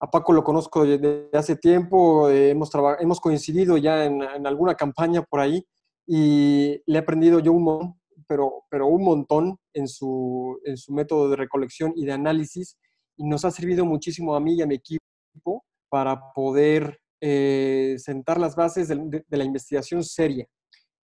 [0.01, 2.70] A Paco lo conozco desde hace tiempo, eh, hemos,
[3.01, 5.66] hemos coincidido ya en, alguna campaña por ahí
[6.07, 10.92] y le he aprendido yo un montón, pero, pero un montón en su, en su
[10.92, 12.78] método de recolección y de análisis
[13.16, 18.38] y nos ha servido muchísimo a mí y a mi equipo para poder eh, sentar
[18.38, 20.46] las bases de, la investigación seria.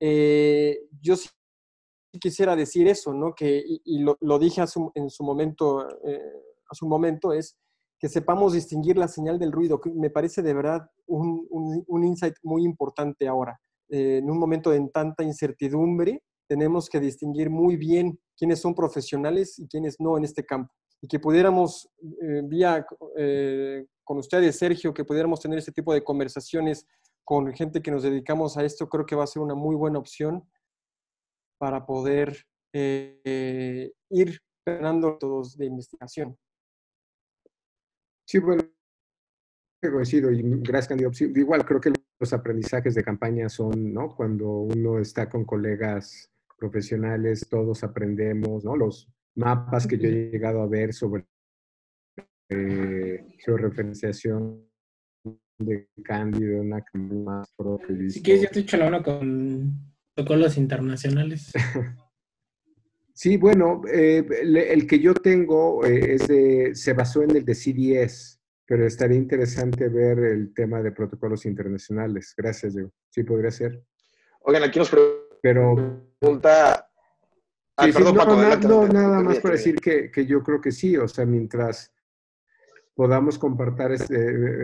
[0.01, 1.29] Eh, yo sí
[2.21, 3.35] quisiera decir eso, ¿no?
[3.35, 6.33] Que, y, lo, dije su, en su momento, eh,
[6.71, 7.57] hace un momento, es
[8.05, 12.05] que sepamos distinguir la señal del ruido, que me parece de verdad un, un, un
[12.05, 17.79] insight muy importante ahora eh, en un momento de tanta incertidumbre, tenemos que distinguir muy
[17.79, 20.71] bien quiénes son profesionales y quiénes no en este campo.
[21.01, 22.85] Y que pudiéramos, eh, vía
[23.17, 26.87] eh, con ustedes, Sergio, que pudiéramos tener este tipo de conversaciones
[27.25, 29.99] con gente que nos dedicamos a esto, creo que va a ser una muy buena
[29.99, 30.47] opción
[31.57, 32.37] para poder
[32.75, 36.37] eh, ir ganando todos de investigación.
[38.27, 38.63] Sí, bueno,
[39.81, 41.11] coincido y gracias, Candido.
[41.35, 44.15] Igual creo que los aprendizajes de campaña son, ¿no?
[44.15, 48.77] Cuando uno está con colegas profesionales, todos aprendemos, ¿no?
[48.77, 51.27] Los mapas que yo he llegado a ver sobre
[52.49, 54.69] eh, georreferenciación
[55.59, 58.11] de Cándido, una campaña más propia.
[58.11, 61.53] Si quieres, yo te echo la mano con protocolos internacionales.
[63.15, 67.55] sí, bueno, eh, el que yo tengo eh, es de, se basó en el de
[67.55, 72.35] CDS, pero estaría interesante ver el tema de protocolos internacionales.
[72.37, 72.93] Gracias, Diego.
[73.11, 73.83] Sí, podría ser.
[74.41, 74.91] Oigan, aquí nos
[75.41, 76.89] pregunta...
[77.77, 80.27] Ah, sí, perdón, sí, no, Paco, adelante, no, adelante, nada más por decir que, que,
[80.27, 81.93] yo creo que sí, o sea, mientras
[82.95, 84.15] podamos compartir, este,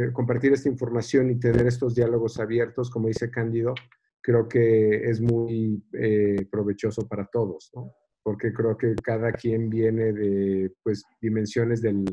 [0.06, 3.74] eh, compartir esta información y tener estos diálogos abiertos, como dice Cándido,
[4.20, 7.94] creo que es muy eh, provechoso para todos, ¿no?
[8.22, 12.04] Porque creo que cada quien viene de, pues, dimensiones del,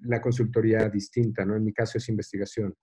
[0.00, 1.56] la consultoría distinta, ¿no?
[1.56, 2.74] En mi caso es investigación.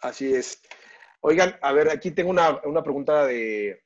[0.00, 0.62] Así es.
[1.20, 3.82] Oigan, a ver, aquí tengo una, una pregunta de,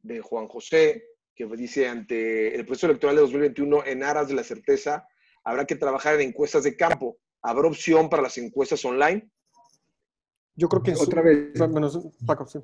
[0.00, 4.44] de, Juan José, que dice, ante el proceso electoral de 2021, en aras de la
[4.44, 5.06] certeza,
[5.44, 7.18] habrá que trabajar en encuestas de campo.
[7.42, 9.30] ¿Habrá opción para las encuestas online?
[10.54, 11.52] Yo creo que otra vez.
[11.56, 11.90] Bueno,
[12.26, 12.58] Paco, sí.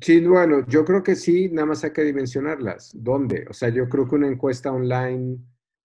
[0.00, 2.92] Sí, bueno, yo creo que sí, nada más hay que dimensionarlas.
[2.94, 3.46] ¿Dónde?
[3.50, 5.38] O sea, yo creo que una encuesta online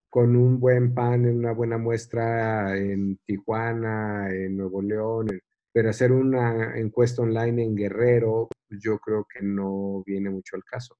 [0.09, 5.28] con un buen pan, en una buena muestra en Tijuana, en Nuevo León,
[5.72, 10.95] pero hacer una encuesta online en Guerrero, yo creo que no viene mucho al caso.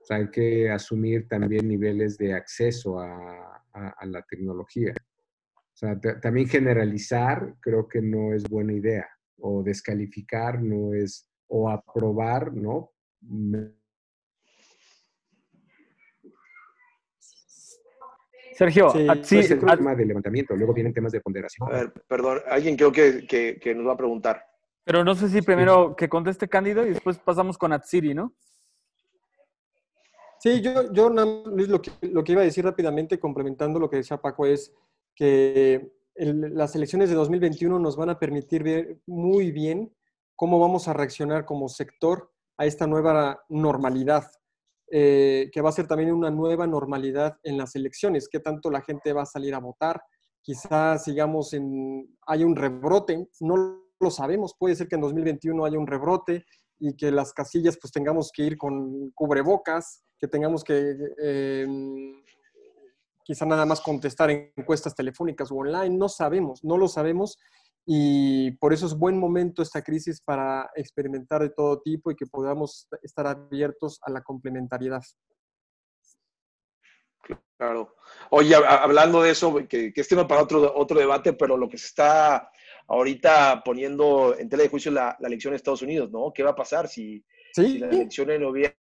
[0.00, 3.50] O sea, hay que asumir también niveles de acceso a,
[4.04, 4.94] la tecnología.
[5.56, 11.70] O sea, también generalizar creo que no es buena idea, o descalificar no es o
[11.70, 12.90] aprobar, ¿no?
[18.54, 21.68] Sergio, sí, sí, es el tema de levantamiento, luego vienen temas de ponderación.
[21.68, 23.24] A ver, perdón, alguien creo que,
[23.60, 24.44] que, nos va a preguntar.
[24.82, 28.34] Pero no sé si primero que conteste Cándido y después pasamos con Atsiri, ¿no?
[30.40, 33.98] Sí, yo, yo Luis, lo que, lo que iba a decir rápidamente, complementando lo que
[33.98, 34.74] decía Paco, es
[35.14, 39.92] que las elecciones de 2021 nos van a permitir ver muy bien
[40.36, 44.30] cómo vamos a reaccionar como sector a esta nueva normalidad,
[44.90, 48.82] eh, que va a ser también una nueva normalidad en las elecciones, qué tanto la
[48.82, 50.02] gente va a salir a votar,
[50.42, 55.78] quizás sigamos en, hay un rebrote, no lo sabemos, puede ser que en 2021 haya
[55.78, 56.44] un rebrote
[56.78, 61.66] y que las casillas pues tengamos que ir con cubrebocas, que tengamos que eh,
[63.24, 67.38] quizá nada más contestar encuestas telefónicas o online, no sabemos, no lo sabemos
[67.86, 72.26] y por eso es buen momento esta crisis para experimentar de todo tipo y que
[72.26, 75.02] podamos estar abiertos a la complementariedad.
[77.56, 77.94] Claro.
[78.30, 81.78] Oye, hablando de eso, que, que es tema para otro, otro debate, pero lo que
[81.78, 82.50] se está
[82.88, 86.32] ahorita poniendo en tela de juicio la, la elección de Estados Unidos, ¿no?
[86.34, 88.78] ¿Qué va a pasar si, si la elección en noviembre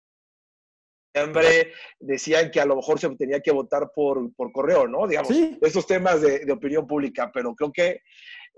[2.00, 5.06] decían que a lo mejor se tenía que votar por, por correo, ¿no?
[5.06, 8.00] Digamos, estos temas de, de, opinión pública, pero creo que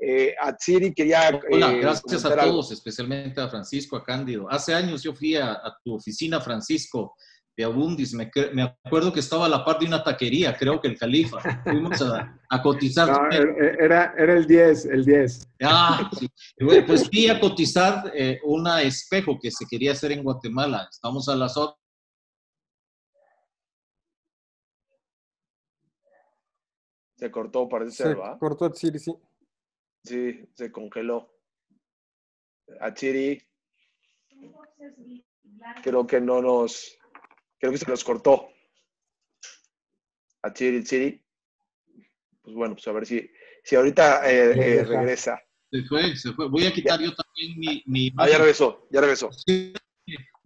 [0.01, 1.41] eh, Atsiri quería...
[1.51, 4.47] Hola, eh, gracias a todos, especialmente a Francisco, a Cándido.
[4.51, 7.15] Hace años yo fui a, tu oficina, Francisco,
[7.57, 8.13] de Abundis.
[8.15, 11.39] Me, me, acuerdo que estaba a la par de una taquería, creo que el Califa.
[11.65, 13.09] Fuimos a, a cotizar.
[13.09, 15.49] No, era, era el 10, el 10.
[15.63, 16.29] Ah, sí.
[16.59, 20.89] Pues fui a cotizar eh, un espejo que se quería hacer en Guatemala.
[20.91, 21.77] Estamos a las 8
[27.17, 28.39] Se cortó, parece ser, ¿va?
[28.39, 29.15] cortó Atsiri, sí.
[30.03, 31.33] Sí, se congeló.
[32.81, 33.41] Atsiri.
[35.83, 36.99] Creo que no nos.
[37.59, 38.49] Creo que se nos cortó.
[40.43, 41.25] Atsiri, Atsiri.
[42.43, 43.31] Pues bueno, pues a ver si,
[43.63, 45.41] si ahorita eh, eh, regresa.
[45.71, 46.49] Se fue, se fue.
[46.49, 47.83] Voy a quitar yo también mi.
[47.87, 48.13] mi...
[48.19, 49.31] Ah, ya regresó, ya regresó.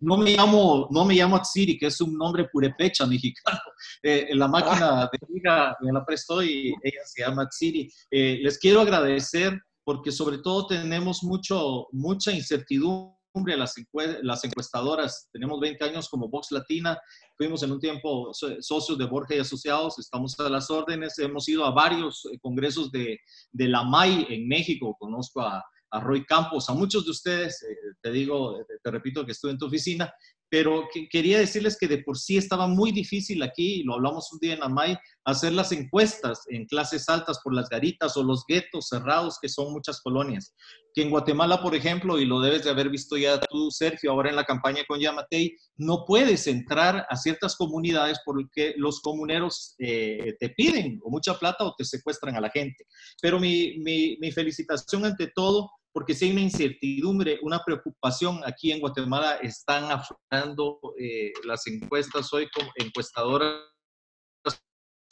[0.00, 3.58] No me llamo, no me llamo Atsiri, que es un nombre purepecha mexicano.
[4.02, 7.90] Eh, la máquina de hija me la prestó y ella se llama Atsiri.
[8.10, 13.18] Eh, les quiero agradecer porque sobre todo tenemos mucho, mucha incertidumbre
[13.56, 13.74] las,
[14.22, 15.28] las encuestadoras.
[15.32, 16.98] Tenemos 20 años como Vox Latina,
[17.36, 21.64] fuimos en un tiempo socios de Borja y Asociados, estamos a las órdenes, hemos ido
[21.64, 23.18] a varios eh, congresos de,
[23.52, 27.76] de la MAI en México, conozco a a Roy Campos, a muchos de ustedes, eh,
[28.00, 30.12] te digo, te repito que estuve en tu oficina,
[30.50, 34.38] pero quería decirles que de por sí estaba muy difícil aquí, y lo hablamos un
[34.38, 38.88] día en Amay, hacer las encuestas en clases altas por las garitas o los guetos
[38.88, 40.54] cerrados, que son muchas colonias.
[40.94, 44.30] Que en Guatemala, por ejemplo, y lo debes de haber visto ya tú, Sergio, ahora
[44.30, 50.34] en la campaña con Yamatei, no puedes entrar a ciertas comunidades porque los comuneros eh,
[50.40, 52.86] te piden o mucha plata o te secuestran a la gente.
[53.20, 58.40] Pero mi, mi, mi felicitación ante todo porque si hay una incertidumbre, una preocupación.
[58.44, 63.56] Aquí en Guatemala, están afrontando eh, las encuestas hoy como encuestadoras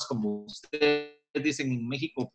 [0.09, 2.32] como ustedes dicen en México,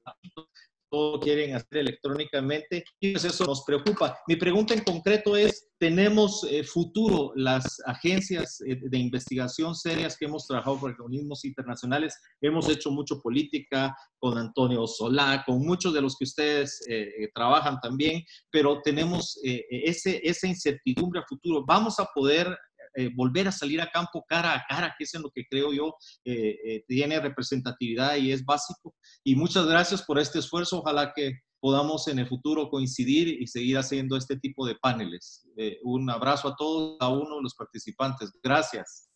[0.92, 4.20] todo quieren hacer electrónicamente y pues eso nos preocupa.
[4.28, 10.26] Mi pregunta en concreto es, ¿tenemos eh, futuro las agencias eh, de investigación serias que
[10.26, 12.20] hemos trabajado con organismos internacionales?
[12.42, 17.80] Hemos hecho mucho política con Antonio Solá, con muchos de los que ustedes eh, trabajan
[17.80, 21.64] también, pero tenemos esa incertidumbre a futuro.
[21.66, 22.56] ¿Vamos a poder
[22.96, 25.72] eh, volver a salir a campo cara a cara, que es en lo que creo
[25.72, 25.96] yo
[26.26, 28.96] eh, eh, tiene representatividad y es básico.
[29.24, 30.80] Y muchas gracias por este esfuerzo.
[30.80, 35.48] Ojalá que podamos en el futuro coincidir y seguir haciendo este tipo de paneles.
[35.84, 38.32] un abrazo a todos, a uno de los participantes.
[38.42, 39.10] Gracias.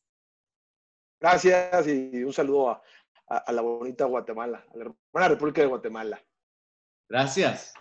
[1.20, 2.82] Gracias y un saludo a,
[3.28, 6.22] a, la bonita Guatemala, a la hermana República de Guatemala.
[7.10, 7.74] Gracias.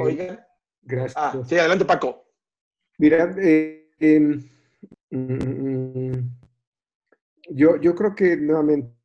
[0.00, 0.40] Oigan.
[0.82, 1.14] Gracias.
[1.16, 2.24] Ah, sí, adelante, Paco.
[2.98, 4.42] Mira, eh, em,
[5.10, 6.12] mm,
[7.50, 8.96] yo, yo creo que nuevamente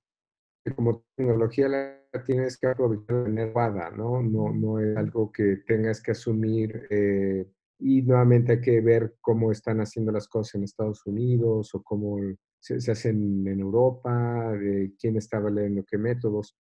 [0.76, 4.22] como tecnología la tienes que aprovechar de manera ¿no?
[4.22, 4.54] ¿no?
[4.54, 7.48] No es algo que tengas que asumir eh,
[7.80, 12.20] y nuevamente hay que ver cómo están haciendo las cosas en Estados Unidos o cómo
[12.60, 16.56] se, hacen en Europa, de quién está leyendo qué métodos.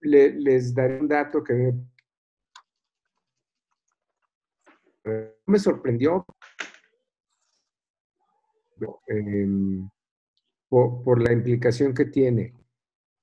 [0.00, 1.74] les daré un dato que me,
[5.46, 6.26] me sorprendió
[9.06, 9.88] em,
[10.68, 12.54] por, la implicación que tiene.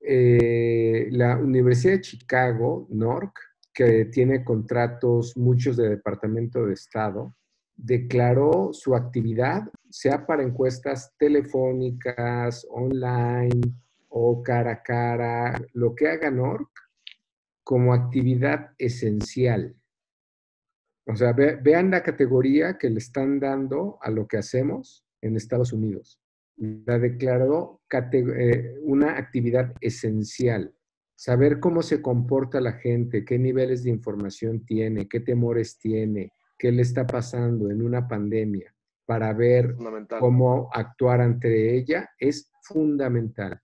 [0.00, 3.38] Eh, la Universidad de Chicago, NORC,
[3.72, 7.34] que tiene contratos muchos de Departamento de Estado,
[7.76, 13.60] declaró su actividad, sea para encuestas telefónicas, online
[14.08, 16.68] o cara a cara, lo que haga NORC,
[17.64, 19.74] como actividad esencial.
[21.06, 25.72] O sea, vean la categoría que le están dando a lo que hacemos en Estados
[25.72, 26.20] Unidos.
[26.56, 30.74] La declaró eh, una actividad esencial
[31.16, 36.72] saber cómo se comporta la gente, qué niveles de información tiene, qué temores tiene, qué
[36.72, 38.74] le está pasando en una pandemia,
[39.06, 39.76] para ver
[40.18, 43.60] cómo actuar ante ella, es fundamental.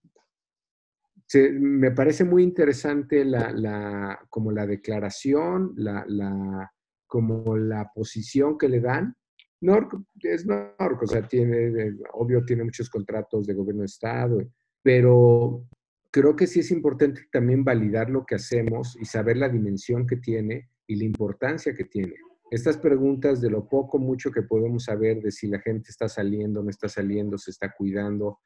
[1.52, 6.72] me parece muy interesante la, como la declaración, la,
[7.10, 9.14] como la posición que le dan.
[9.60, 14.38] NORC es NORC, o sea, tiene, obvio, tiene muchos contratos de gobierno de Estado,
[14.82, 15.66] pero
[16.10, 20.16] creo que sí es importante también validar lo que hacemos y saber la dimensión que
[20.16, 22.14] tiene y la importancia que tiene.
[22.50, 26.62] Estas preguntas de lo poco, mucho que podemos saber de si la gente está saliendo,
[26.62, 28.38] no está saliendo, se está cuidando.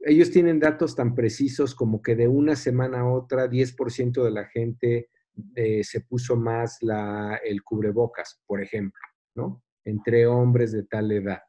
[0.00, 4.46] Ellos tienen datos tan precisos como que de una semana a otra 10% de la
[4.46, 5.08] gente
[5.54, 9.00] eh, se puso más la, el cubrebocas, por ejemplo,
[9.34, 9.62] ¿no?
[9.84, 11.40] Entre hombres de tal edad.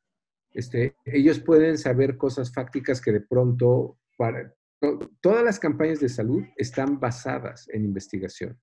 [0.53, 4.53] Este, ellos pueden saber cosas fácticas que de pronto para,
[5.21, 8.59] todas las campañas de salud están basadas en investigación.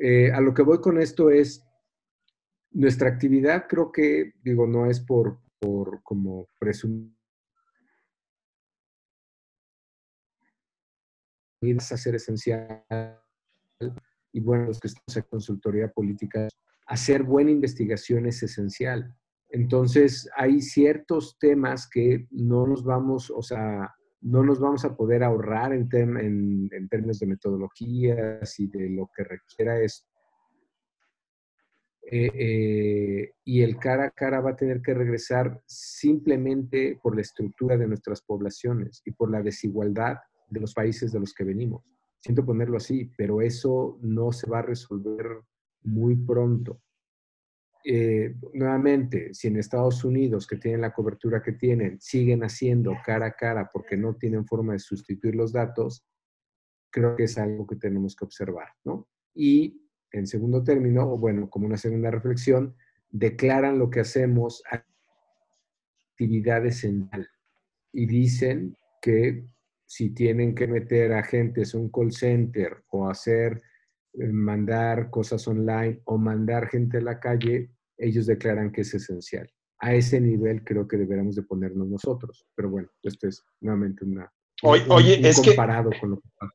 [0.00, 1.64] Eh, a lo que voy con esto es,
[2.70, 7.16] nuestra actividad creo que, digo, no es por, por como presumir
[11.78, 12.84] a ser esencial
[14.38, 16.46] y bueno, los que estamos en consultoría política,
[16.86, 19.12] hacer buena investigación es esencial.
[19.48, 25.24] Entonces, hay ciertos temas que no nos vamos, o sea, no nos vamos a poder
[25.24, 30.06] ahorrar en, términos de metodologías y de lo que requiera esto.
[32.10, 37.22] Eh, eh, y el cara a cara va a tener que regresar simplemente por la
[37.22, 40.16] estructura de nuestras poblaciones y por la desigualdad
[40.48, 41.97] de los países de los que venimos.
[42.20, 45.26] Siento ponerlo así, pero eso no se va a resolver
[45.82, 46.82] muy pronto.
[47.84, 53.26] Eh, nuevamente, si en Estados Unidos, que tienen la cobertura que tienen, siguen haciendo cara
[53.26, 56.04] a cara porque no tienen forma de sustituir los datos,
[56.90, 59.08] creo que es algo que tenemos que observar, ¿no?
[59.34, 59.80] Y
[60.10, 62.74] en segundo término, o bueno, como una segunda reflexión,
[63.10, 64.62] declaran lo que hacemos
[66.18, 67.28] actividad esencial
[67.92, 69.46] y dicen que
[69.88, 73.62] si tienen que meter agentes a un call center o hacer
[74.12, 79.50] eh, mandar cosas online o mandar gente a la calle, ellos declaran que es esencial.
[79.80, 82.46] A ese nivel creo que deberíamos de ponernos nosotros.
[82.54, 84.30] Pero bueno, esto es nuevamente una...
[84.62, 86.52] Oye, es comparado con lo que pasa.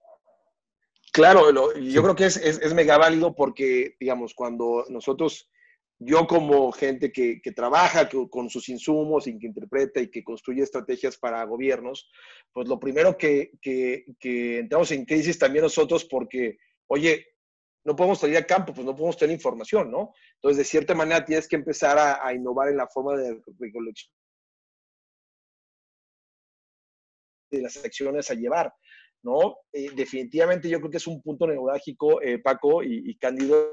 [1.12, 5.50] Claro, yo creo que es, es, mega válido porque, digamos, cuando nosotros,
[6.06, 10.64] yo como gente que, que trabaja con sus insumos y que interpreta y que construye
[10.64, 12.10] estrategias para gobiernos,
[12.52, 16.58] pues lo primero que, que, entramos en crisis también nosotros porque,
[16.88, 17.28] oye,
[17.86, 20.14] no podemos salir a campo, pues no podemos tener información, ¿no?
[20.36, 24.12] Entonces, de cierta manera, tienes que empezar a, innovar en la forma de recolección
[27.52, 28.74] de las acciones a llevar,
[29.22, 29.58] ¿no?
[29.72, 33.72] Eh, definitivamente yo creo que es un punto neurálgico, eh, Paco y, Cándido,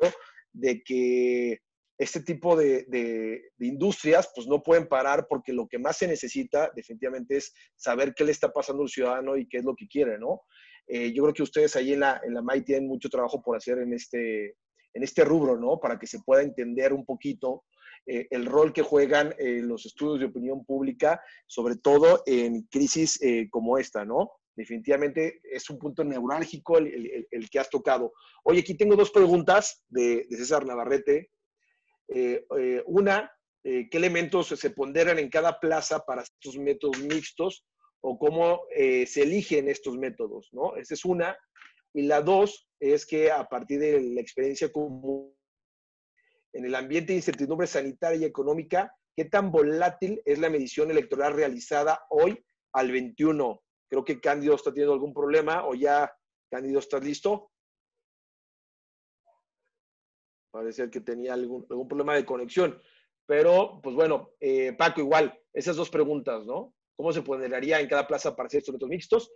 [0.53, 1.61] de que
[2.01, 6.71] este tipo de, de, industrias pues no pueden parar porque lo que más se necesita
[6.75, 10.19] definitivamente es saber qué le está pasando al ciudadano y qué es lo que quiere,
[10.19, 10.41] ¿no?
[10.87, 13.55] Eh, yo creo que ustedes ahí en la, en la MAI tienen mucho trabajo por
[13.55, 14.57] hacer en este,
[14.95, 15.79] en este rubro, ¿no?
[15.79, 17.65] Para que se pueda entender un poquito
[18.07, 23.21] eh, el rol que juegan eh, los estudios de opinión pública, sobre todo en crisis
[23.51, 24.33] como esta, ¿no?
[24.57, 28.15] Definitivamente es un punto neurálgico el, el, que has tocado.
[28.45, 31.31] Oye, aquí tengo dos preguntas de, de César Navarrete.
[32.87, 33.33] Una,
[33.63, 37.65] ¿qué elementos se ponderan en cada plaza para estos métodos mixtos?
[38.03, 40.77] o cómo eh, se eligen estos métodos, ¿no?
[40.77, 41.37] Esa es una.
[41.93, 45.35] Y la dos es que a partir de la experiencia común
[46.53, 51.35] en el ambiente de incertidumbre sanitaria y económica, ¿qué tan volátil es la medición electoral
[51.35, 52.43] realizada hoy
[52.73, 56.13] al 21 Creo que Cándido está teniendo algún problema o ya,
[56.49, 57.50] Cándido, ¿estás listo?
[60.51, 62.81] Parece que tenía algún, algún problema de conexión.
[63.27, 66.75] Pero, pues bueno, eh, Paco, igual, esas dos preguntas, ¿no?
[66.97, 69.33] ¿Cómo se ponderaría en cada plaza para hacer estos retos mixtos?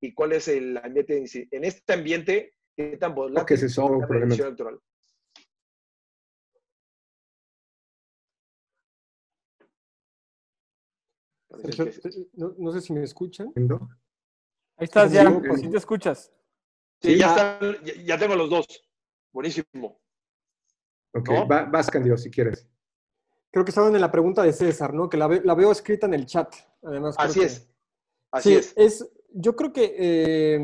[0.00, 2.54] ¿Y cuál es el ambiente en este ambiente?
[2.76, 4.78] ¿Qué tan volátil es la elección electoral?
[11.62, 11.90] Sergio,
[12.34, 13.52] no, no sé si me escuchan.
[13.56, 13.88] ¿no?
[14.76, 15.24] Ahí estás ya,
[15.56, 16.32] sí te escuchas.
[17.00, 17.18] Sí, Sí.
[17.18, 18.66] ya, están, ya, ya tengo los dos.
[19.32, 20.00] Buenísimo.
[21.18, 21.48] Ok, ¿No?
[21.48, 22.66] va- vas, Candido, si quieres.
[23.50, 25.08] Creo que estaban en la pregunta de César, ¿no?
[25.08, 26.54] Que la, ve- la veo escrita en el chat.
[26.82, 27.68] Además, creo Así que- es.
[28.30, 29.08] Así sí, es.
[29.32, 30.58] Yo creo que eh,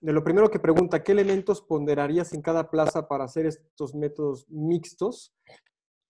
[0.00, 4.46] de lo primero que pregunta, ¿qué elementos ponderarías en cada plaza para hacer estos métodos
[4.48, 5.32] mixtos?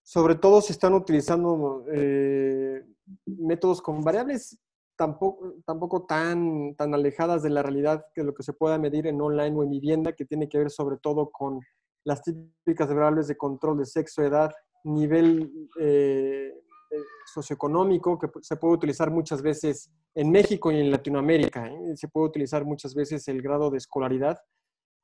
[0.03, 2.83] Sobre todo si están utilizando eh,
[3.25, 4.59] métodos con variables
[4.95, 9.19] tampoco, tampoco tan, tan alejadas de la realidad que lo que se pueda medir en
[9.21, 11.59] online o en vivienda, que tiene que ver sobre todo con
[12.05, 14.51] las típicas variables de control de sexo, edad,
[14.83, 16.51] nivel eh,
[16.91, 16.97] eh,
[17.33, 21.67] socioeconómico, que se puede utilizar muchas veces en México y en Latinoamérica.
[21.67, 21.95] ¿eh?
[21.95, 24.37] Se puede utilizar muchas veces el grado de escolaridad.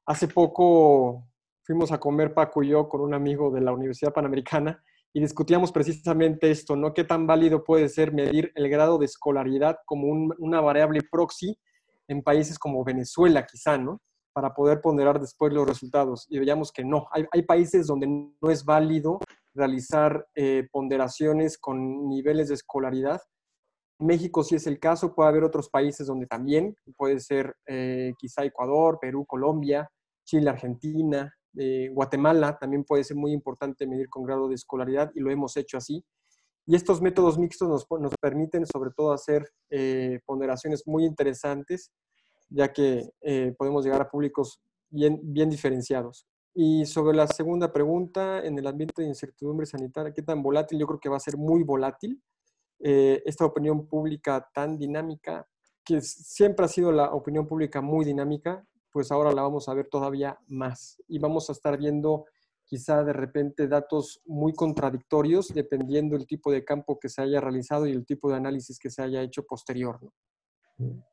[0.06, 1.28] Hace poco
[1.64, 5.72] fuimos a comer Paco y yo con un amigo de la Universidad Panamericana y discutíamos
[5.72, 6.94] precisamente esto, ¿no?
[6.94, 11.58] ¿Qué tan válido puede ser medir el grado de escolaridad como un- una variable proxy
[12.08, 14.02] en países como Venezuela, quizá, ¿no?
[14.34, 16.28] Para poder ponderar después los resultados.
[16.30, 17.08] Y veíamos que no.
[17.12, 19.20] Hay, hay países donde no es válido
[19.54, 23.22] realizar eh, ponderaciones con niveles de escolaridad.
[24.00, 28.46] México sí es el caso, puede haber otros países donde también, puede ser eh, quizá
[28.46, 29.90] Ecuador, Perú, Colombia,
[30.24, 35.20] Chile, Argentina, eh, Guatemala, también puede ser muy importante medir con grado de escolaridad y
[35.20, 36.06] lo hemos hecho así.
[36.66, 39.44] Y estos métodos mixtos nos, nos permiten sobre todo hacer
[40.26, 41.92] ponderaciones muy interesantes,
[42.50, 46.28] ya que eh, podemos llegar a públicos bien, bien diferenciados.
[46.54, 50.80] Y sobre la segunda pregunta, en el ambiente de incertidumbre sanitaria, ¿qué tan volátil?
[50.80, 52.22] Yo creo que va a ser muy volátil.
[52.80, 55.48] Eh, esta opinión pública tan dinámica,
[55.86, 59.88] que siempre ha sido la opinión pública muy dinámica, pues ahora la vamos a ver
[59.88, 60.98] todavía más.
[61.08, 62.26] Y vamos a estar viendo
[62.66, 67.88] quizá de repente datos muy contradictorios dependiendo el tipo de campo que se haya realizado
[67.88, 70.00] y el tipo de análisis que se haya hecho posterior.
[70.78, 71.04] ¿no?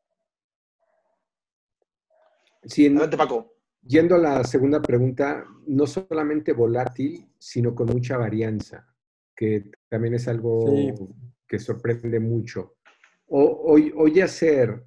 [2.66, 3.52] Sí, en- Adelante, Paco.
[3.82, 8.86] Yendo a la segunda pregunta, no solamente volátil, sino con mucha varianza,
[9.34, 10.92] que también es algo Sí.
[11.46, 12.76] que sorprende mucho.
[13.28, 14.82] O- hoy, hoy hacer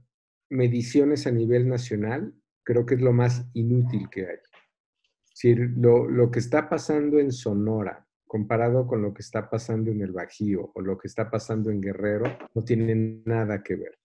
[0.50, 2.34] mediciones a nivel nacional
[2.64, 4.36] creo que es lo más inútil que hay.
[4.36, 9.90] Es decir, lo, lo que está pasando en Sonora comparado con lo que está pasando
[9.92, 13.98] en el Bajío o lo que está pasando en Guerrero no tiene nada que ver.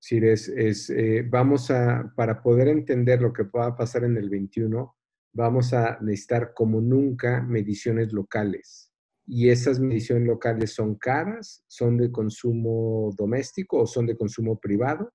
[0.00, 4.28] Decir, es, es, eh, vamos a, para poder entender lo que pueda pasar en el
[4.28, 4.94] 21,
[5.32, 8.90] vamos a necesitar como nunca mediciones locales.
[9.26, 15.12] Y esas mediciones locales son caras, son de consumo doméstico o son de consumo privado.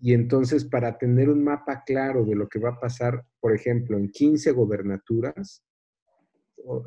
[0.00, 3.98] Y entonces, para tener un mapa claro de lo que va a pasar, por ejemplo,
[3.98, 5.62] en 15 gobernaturas,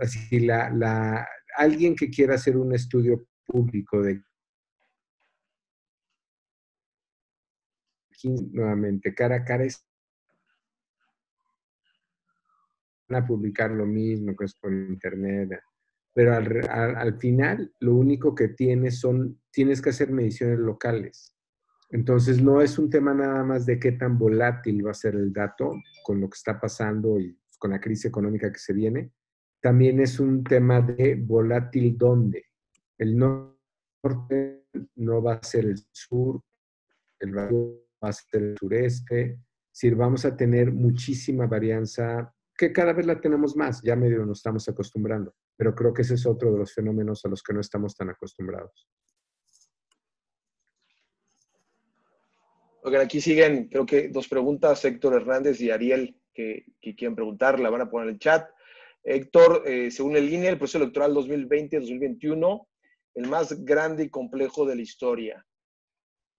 [0.02, 4.22] así, la, la, alguien que quiera hacer un estudio público de
[8.26, 9.86] 15, nuevamente, cara a cara, es
[13.08, 15.60] van a publicar lo mismo que es por internet,
[16.12, 21.36] pero al, al, al final lo único que tienes son, tienes que hacer mediciones locales.
[21.92, 25.32] Entonces no es un tema nada más de qué tan volátil va a ser el
[25.32, 25.72] dato
[26.04, 29.12] con lo que está pasando y con la crisis económica que se viene,
[29.62, 32.46] también es un tema de volátil dónde.
[32.98, 34.66] El norte
[34.96, 36.42] no va a ser el sur,
[37.20, 37.32] el
[38.06, 42.94] Bajío va a ser el sureste, es decir, vamos a tener muchísima varianza que cada
[42.94, 46.52] vez la tenemos más, ya medio nos estamos acostumbrando, pero creo que ese es otro
[46.52, 48.88] de los fenómenos a los que no estamos tan acostumbrados.
[52.84, 57.60] Oigan, aquí siguen, creo que dos preguntas, Héctor Hernández y Ariel, que, que quieren preguntar,
[57.60, 58.48] la van a poner en el chat.
[59.04, 62.68] Héctor, eh, según el INE, el proceso electoral 2020-2021,
[63.16, 65.46] el más grande y complejo de la historia.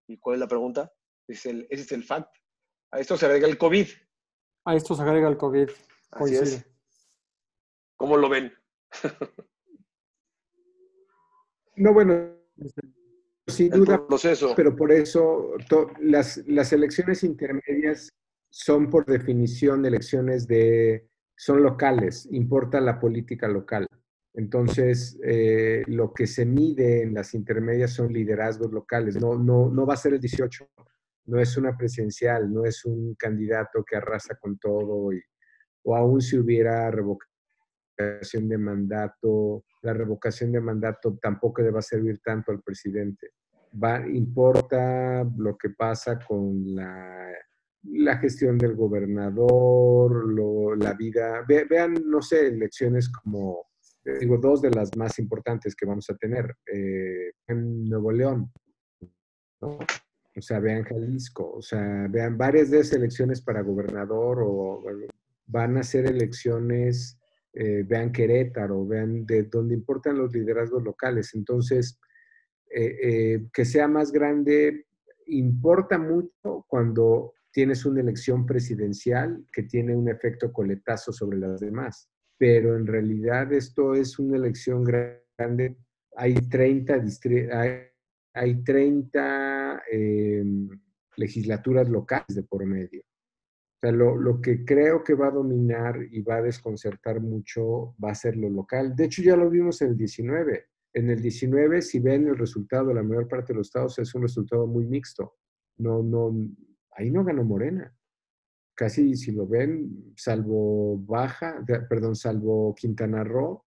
[0.07, 0.93] ¿Y cuál es la pregunta?
[1.29, 2.35] ¿Es el, ¿Ese es el fact?
[2.93, 3.87] A esto se agrega el COVID.
[4.65, 5.69] A esto se agrega el COVID.
[5.69, 6.43] Así coincide.
[6.43, 6.67] es.
[7.97, 8.53] ¿Cómo lo ven?
[11.79, 12.31] No, bueno,
[13.47, 14.55] sin El duda, proceso.
[14.57, 18.09] pero por eso to- las, las elecciones intermedias
[18.51, 23.87] son por definición elecciones de, son locales, importa la política local.
[24.33, 29.85] Entonces, eh, lo que se mide en las intermedias son liderazgos locales, no, no, no
[29.87, 30.67] va a ser el 18,
[31.27, 35.21] no es una presidencial, no es un candidato que arrasa con todo, y,
[35.85, 41.83] o aún si hubiera revocación de mandato, la revocación de mandato tampoco le va a
[41.83, 43.31] servir tanto al presidente.
[43.83, 47.33] Va, importa lo que pasa con la,
[47.83, 51.45] la gestión del gobernador, la vida.
[51.47, 53.67] vean, no sé, elecciones como,
[54.21, 58.53] digo, dos de las más importantes que vamos a tener eh, en Nuevo León.
[59.61, 59.79] ¿no?
[60.37, 64.85] O sea, vean Jalisco, o sea, vean varias de esas elecciones para gobernador o
[65.47, 67.19] van a ser elecciones,
[67.55, 71.35] eh, vean Querétaro, vean de donde importan los liderazgos locales.
[71.35, 71.99] Entonces,
[72.71, 74.87] eh, eh, que sea más grande
[75.29, 82.11] importa mucho cuando tienes una elección presidencial que tiene un efecto coletazo sobre las demás.
[82.37, 85.79] Pero en realidad esto es una elección grande.
[86.15, 87.57] Hay 30 distritos
[88.37, 90.69] hay 30 em,
[91.17, 93.01] legislaturas locales de por medio.
[93.01, 98.11] O sea, lo, que creo que va a dominar y va a desconcertar mucho va
[98.11, 98.95] a ser lo local.
[98.95, 100.67] De hecho, ya lo vimos en el 19.
[100.93, 104.23] En el 19, si ven el resultado, la mayor parte de los estados es un
[104.23, 105.37] resultado muy mixto.
[105.79, 106.35] No, no,
[106.93, 107.95] ahí no ganó Morena.
[108.75, 113.65] Casi, si lo ven, salvo Baja, perdón, salvo Quintana Roo,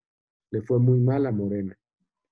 [0.50, 1.78] le fue muy mal a Morena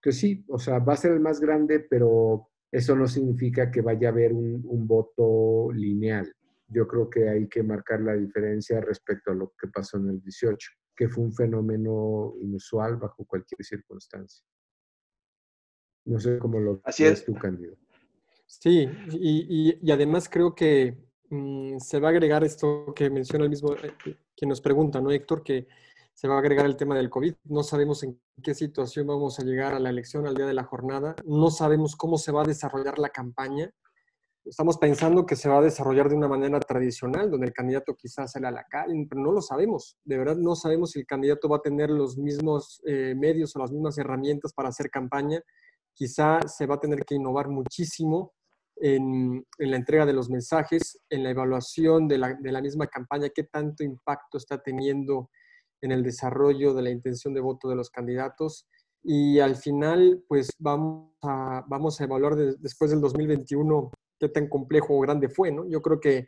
[0.07, 3.81] que sí, o sea, va a ser el más grande, pero eso no significa que
[3.81, 6.33] vaya a haber un, voto lineal.
[6.69, 10.21] Yo creo que hay que marcar la diferencia respecto a lo que pasó en el
[10.21, 14.47] 18, que fue un fenómeno inusual bajo cualquier circunstancia.
[16.05, 17.77] No sé cómo lo Así ves tú, Cándido.
[18.47, 20.97] Sí, y, además creo que
[21.31, 23.93] mm, se va a agregar esto que menciona el mismo, eh,
[24.37, 25.43] quien nos pregunta, ¿no, Héctor?
[25.43, 25.67] Que
[26.17, 27.35] se va a agregar el tema del COVID.
[27.45, 30.65] No sabemos en qué situación vamos a llegar a la elección al día de la
[30.65, 31.15] jornada.
[31.27, 33.71] No sabemos cómo se va a desarrollar la campaña.
[34.43, 38.35] Estamos pensando que se va a desarrollar de una manera tradicional, donde el candidato quizás
[38.35, 39.99] a la calle, pero no lo sabemos.
[40.05, 43.59] De verdad no sabemos si el candidato va a tener los mismos eh, medios o
[43.59, 45.43] las mismas herramientas para hacer campaña.
[45.93, 48.33] Quizá se va a tener que innovar muchísimo
[48.77, 52.87] en, en, la entrega de los mensajes, en la evaluación de la, de la misma
[52.87, 55.29] campaña, qué tanto impacto está teniendo
[55.83, 58.67] en el desarrollo de la intención de voto de los candidatos.
[59.03, 64.97] Y al final, pues vamos a, vamos a evaluar después del 2021 qué tan complejo
[64.97, 65.69] o grande fue, ¿no?
[65.69, 66.27] Yo creo que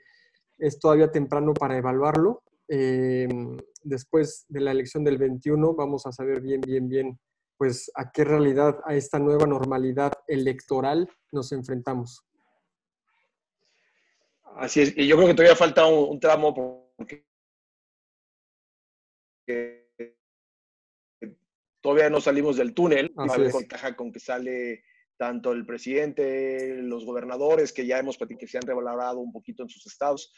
[0.58, 2.42] es todavía temprano para evaluarlo.
[2.68, 7.18] Em, después de la elección del 21 vamos a saber bien, bien, bien,
[7.56, 12.22] pues a qué realidad, a esta nueva normalidad electoral nos enfrentamos.
[14.56, 16.52] Así es, y yo creo que todavía falta un, un tramo
[16.96, 17.27] porque
[21.80, 24.84] todavía no salimos del túnel, a con que sale
[25.16, 29.68] tanto el presidente, los gobernadores, que ya hemos que se han revalorado un poquito en
[29.68, 30.32] sus estados,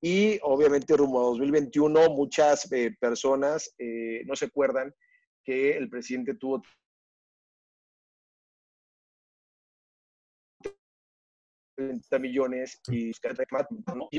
[0.00, 4.94] y obviamente rumbo a 2021 muchas eh, personas eh, no se acuerdan
[5.42, 6.62] que el presidente tuvo
[12.18, 13.12] millones y,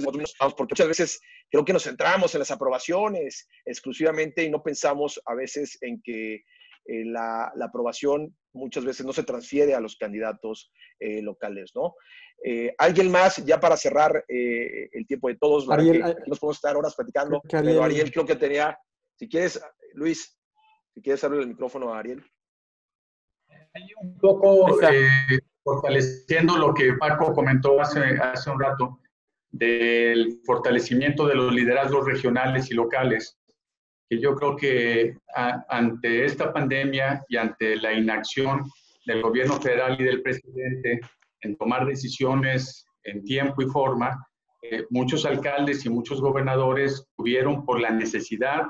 [0.02, 5.36] porque muchas veces creo que nos centramos en las aprobaciones exclusivamente y no pensamos a
[5.36, 6.44] veces en que
[6.88, 11.96] eh, la, aprobación muchas veces no se transfiere a los candidatos eh, locales, ¿no?
[12.44, 16.96] Eh, alguien más, ya para cerrar el tiempo de todos, Ariel, nos podemos estar horas
[16.96, 18.78] platicando, pero Ariel creo que tenía,
[19.16, 19.62] si quieres,
[19.94, 20.38] Luis,
[20.94, 22.24] si quieres abrir el micrófono a Ariel.
[23.74, 24.80] Hay un poco
[25.68, 29.00] fortaleciendo lo que Paco comentó hace, hace un rato,
[29.52, 33.38] del fortalecimiento de los liderazgos regionales y locales,
[34.10, 35.18] que yo creo que
[35.70, 38.64] ante esta pandemia y ante la inacción
[39.06, 41.02] del gobierno federal y del presidente
[41.42, 44.26] en tomar decisiones en tiempo y forma,
[44.62, 48.64] eh, muchos alcaldes y muchos gobernadores tuvieron por la necesidad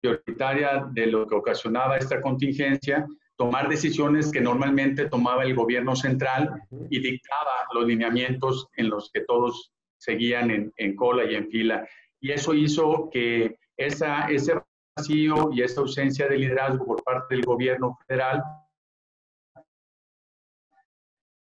[0.00, 3.06] prioritaria de lo que ocasionaba esta contingencia,
[3.38, 6.60] tomar decisiones que normalmente tomaba el gobierno central
[6.90, 11.88] y dictaba los lineamientos en los que todos seguían en, en cola y en fila.
[12.20, 14.60] Y eso hizo que esa, ese
[14.96, 18.42] vacío y esa ausencia de liderazgo por parte del gobierno federal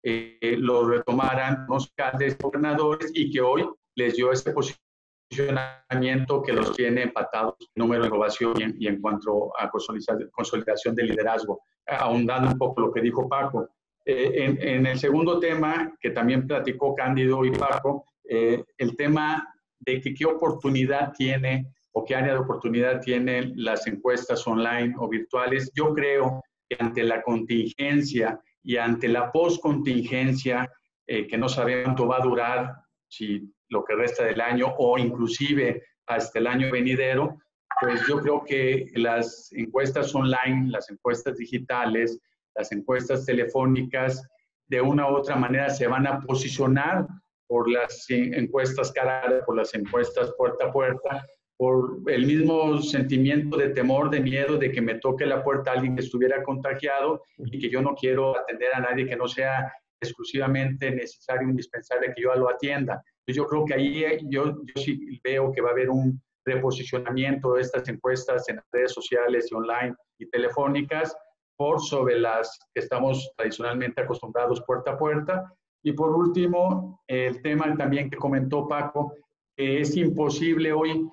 [0.03, 6.75] eh, lo retomaran los alcaldes gobernadores y que hoy les dio ese posicionamiento que los
[6.75, 11.63] tiene empatados en número de innovación y en, y en cuanto a consolidación de liderazgo
[11.89, 13.69] ahondando un poco lo que dijo Paco.
[14.05, 20.01] Eh, en, el segundo tema, que también platicó Cándido y Paco, eh, el tema de
[20.01, 25.71] que qué oportunidad tiene o qué área de oportunidad tienen las encuestas online o virtuales.
[25.75, 30.71] Yo creo que ante la contingencia y ante la postcontingencia,
[31.07, 32.73] eh, que no sabemos cuánto va a durar,
[33.07, 37.37] si lo que resta del año o inclusive hasta el año venidero,
[37.81, 42.19] pues yo creo que las encuestas online, las encuestas digitales,
[42.55, 44.21] las encuestas telefónicas,
[44.67, 47.07] de una u otra manera se van a posicionar
[47.47, 51.25] por las encuestas cara, por las encuestas puerta a puerta,
[51.57, 55.95] por el mismo sentimiento de temor, de miedo de que me toque la puerta alguien
[55.95, 60.91] que estuviera contagiado y que yo no quiero atender a nadie que no sea exclusivamente
[60.91, 63.03] necesario, indispensable que yo lo atienda.
[63.27, 67.53] Yo creo que ahí eh, yo, yo sí veo que va a haber un reposicionamiento
[67.53, 71.15] de estas encuestas en redes sociales y online y telefónicas
[71.57, 75.53] por sobre las que estamos tradicionalmente acostumbrados puerta a puerta.
[75.83, 79.13] Y por último, el tema también que comentó Paco,
[79.57, 81.09] que es imposible hoy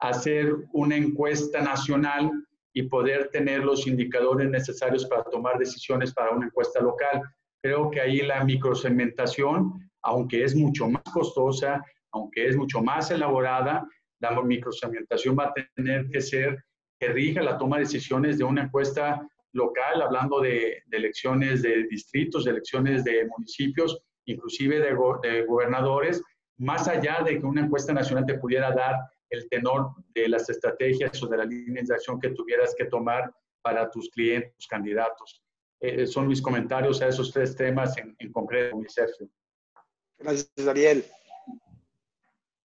[0.00, 2.30] hacer una encuesta nacional
[2.72, 7.22] y poder tener los indicadores necesarios para tomar decisiones para una encuesta local.
[7.60, 13.84] Creo que ahí la microsegmentación, aunque es mucho más costosa, aunque es mucho más elaborada,
[14.20, 16.64] la microsegmentación va a tener que ser
[16.98, 22.44] que rija la toma de decisiones de una encuesta local, hablando de, elecciones de distritos,
[22.44, 26.22] de elecciones de municipios, inclusive de, de gobernadores,
[26.58, 28.96] más allá de que una encuesta nacional te pudiera dar
[29.30, 33.30] el tenor de las estrategias o de la línea de acción que tuvieras que tomar
[33.62, 35.42] para tus clientes, tus candidatos.
[35.80, 39.28] Eh, son mis comentarios a esos tres temas en, en concreto, mi Sergio.
[40.18, 41.04] Gracias, Ariel.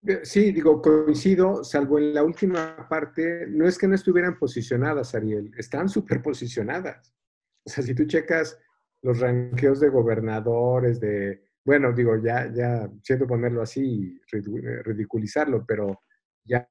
[0.06, 5.16] Eh, sí, digo, coincido, salvo en la última parte, no es que no estuvieran posicionadas,
[5.16, 7.14] Ariel, están superposicionadas.
[7.66, 8.60] O sea, si tú checas
[9.02, 14.20] los ranqueos de gobernadores, de, bueno, digo, ya, ya siento ponerlo así,
[14.84, 16.02] ridiculizarlo, pero
[16.44, 16.70] ya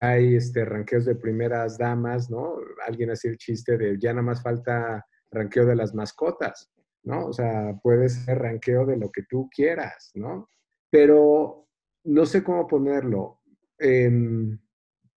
[0.00, 2.56] hay este, ranqueos de primeras damas, ¿no?
[2.86, 6.70] Alguien hacía el chiste de ya nada más falta ranqueo de las mascotas,
[7.02, 7.26] ¿no?
[7.26, 10.48] O sea, puede ser ranqueo de lo que tú quieras, ¿no?
[10.90, 11.65] Pero
[12.06, 13.40] no sé cómo ponerlo.
[13.78, 14.58] Em,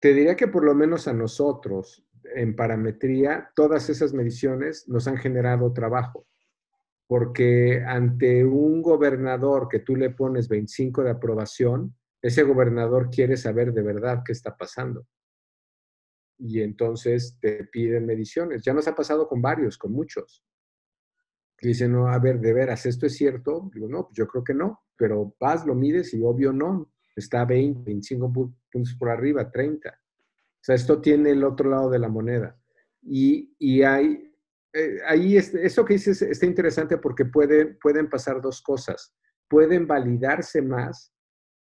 [0.00, 5.16] te diría que por lo menos a nosotros, en parametría, todas esas mediciones nos han
[5.16, 6.26] generado trabajo.
[7.06, 13.72] Porque ante un gobernador que tú le pones 25 de aprobación, ese gobernador quiere saber
[13.72, 15.06] de verdad qué está pasando.
[16.38, 18.62] Y entonces te piden mediciones.
[18.62, 20.44] Ya nos ha pasado con varios, con muchos.
[21.66, 23.68] Dicen, no, a ver, de veras, ¿esto es cierto?
[23.74, 26.92] Digo, no, pues yo creo que no, pero vas, lo mides y obvio no.
[27.16, 29.88] Está 20, 25 puntos por arriba, 30.
[29.88, 29.92] O
[30.60, 32.56] sea, esto tiene el otro lado de la moneda.
[33.02, 34.32] Y, y hay,
[34.72, 39.14] eh, ahí, eso que dices está interesante porque puede, pueden pasar dos cosas.
[39.48, 41.12] Pueden validarse más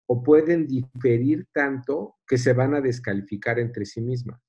[0.07, 4.41] o pueden diferir tanto que se van a descalificar entre sí mismas,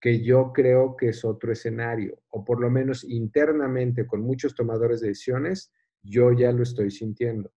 [0.00, 5.00] que yo creo que es otro escenario, o por lo menos internamente con muchos tomadores
[5.00, 5.72] de decisiones,
[6.02, 7.52] yo ya lo estoy sintiendo.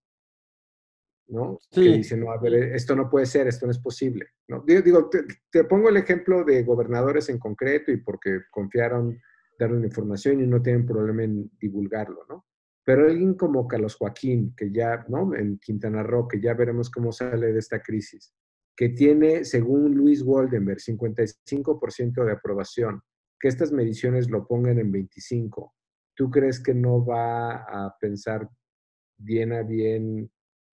[1.27, 1.57] ¿no?
[1.71, 4.27] Que dicen, no, a ver, esto no puede ser, esto no es posible.
[4.47, 4.63] ¿no?
[4.65, 9.19] Digo, te, te, pongo el ejemplo de gobernadores en concreto y porque confiaron
[9.57, 12.45] darle la información y no tienen problema en divulgarlo, ¿no?
[12.85, 15.33] Pero alguien como Carlos Joaquín, que ya, ¿no?
[15.33, 18.33] En Quintana Roo, que ya veremos cómo sale de esta crisis,
[18.75, 23.01] que tiene, según Luis Waldenberg, 55% de aprobación,
[23.39, 25.73] que estas mediciones lo pongan en 25,
[26.15, 28.49] ¿tú crees que no va a pensar
[29.17, 30.31] bien a bien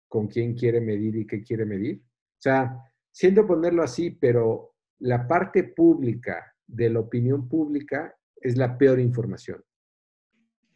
[0.08, 2.02] con quién quiere medir y qué quiere medir?
[2.04, 2.78] O sea,
[3.12, 9.64] siento ponerlo así, pero la parte pública de la opinión pública es la peor información.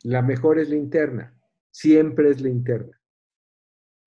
[0.03, 1.38] La mejor es la interna,
[1.69, 2.99] siempre es la interna.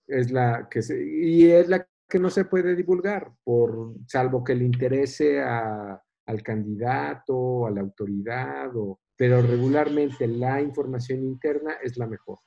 [0.06, 4.54] Es la que se, y es la que no se puede divulgar, por, salvo que
[4.54, 11.96] le interese a, al candidato, a la autoridad, o, pero regularmente la información interna es
[11.96, 12.38] la mejor.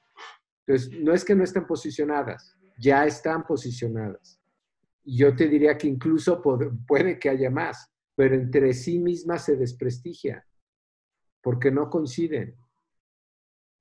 [0.65, 4.39] Entonces, no es que no estén posicionadas, ya están posicionadas.
[5.03, 10.45] Yo te diría que incluso puede, que haya más, pero entre sí mismas se desprestigia,
[11.41, 12.55] porque no coinciden.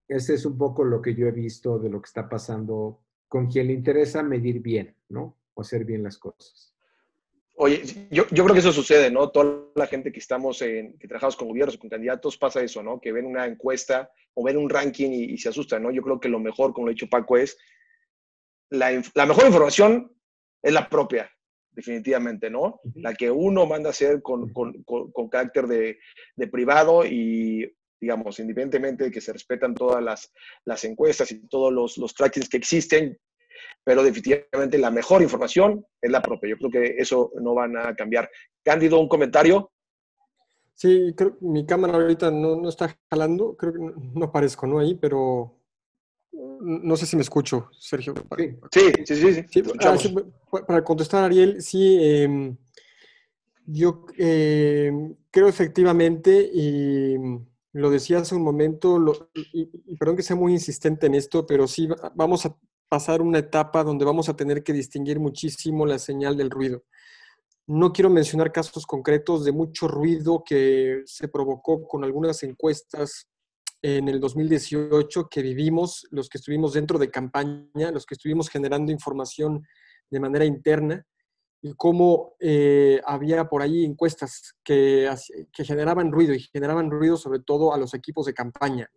[0.08, 3.48] Ese es un poco lo que yo he visto de lo que está pasando con
[3.48, 5.36] quien le interesa medir bien, ¿no?
[5.56, 6.72] O hacer bien las cosas.
[7.58, 9.30] Oye, yo, yo creo que eso sucede, ¿no?
[9.30, 13.00] Toda la gente que estamos en, que trabajamos con gobiernos, con candidatos, pasa eso, ¿no?
[13.00, 15.90] Que ven una encuesta o ven un ranking y, y se asustan, ¿no?
[15.90, 17.56] Yo creo que lo mejor, como lo ha dicho Paco, es
[18.70, 20.12] la, la mejor información
[20.62, 21.30] es la propia,
[21.70, 22.80] definitivamente, ¿no?
[22.94, 25.98] La que uno manda a hacer con, con, con, con carácter de,
[26.34, 30.32] de, privado y digamos, independientemente de que se respetan todas las,
[30.64, 33.18] las encuestas y todos los, los trackings que existen,
[33.84, 36.50] pero definitivamente la mejor información es la propia.
[36.50, 38.30] Yo creo que eso no van a cambiar.
[38.62, 39.70] Cándido, un comentario.
[40.74, 44.66] Sí, creo que mi cámara ahorita no, no está jalando, creo que no, no aparezco,
[44.66, 44.78] ¿no?
[44.78, 45.56] Ahí, pero
[46.60, 48.14] no sé si me escucho, Sergio.
[48.70, 49.34] Sí, sí, sí.
[49.34, 49.96] sí, sí ah,
[50.66, 52.54] para contestar, Ariel, sí, eh,
[53.66, 54.92] yo eh,
[55.30, 57.16] creo efectivamente, y
[57.72, 58.98] lo decía hace un momento,
[59.34, 62.56] y, perdón que sea muy insistente en esto, pero sí vamos a
[62.88, 66.84] pasar una etapa donde vamos a tener que distinguir muchísimo la señal del ruido.
[67.66, 73.28] No quiero mencionar casos concretos de mucho ruido que se provocó con algunas encuestas
[73.82, 78.92] en el 2018 que vivimos, los que estuvimos dentro de campaña, los que estuvimos generando
[78.92, 79.66] información
[80.10, 81.04] de manera interna,
[81.62, 85.10] y cómo eh, había por ahí encuestas que,
[85.52, 88.88] que generaban ruido y generaban ruido sobre todo a los equipos de campaña,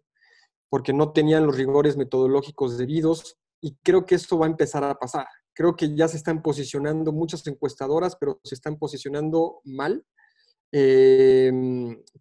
[0.70, 4.96] porque no tenían los rigores metodológicos debidos y creo que esto va a empezar a
[4.96, 5.28] pasar.
[5.54, 10.06] Creo que ya se están posicionando muchas encuestadoras, pero se están posicionando mal
[10.72, 11.52] eh,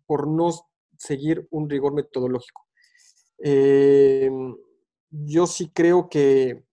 [0.06, 0.50] por no
[0.96, 2.66] seguir un rigor metodológico.
[3.42, 4.30] Eh,
[5.10, 6.64] yo sí creo que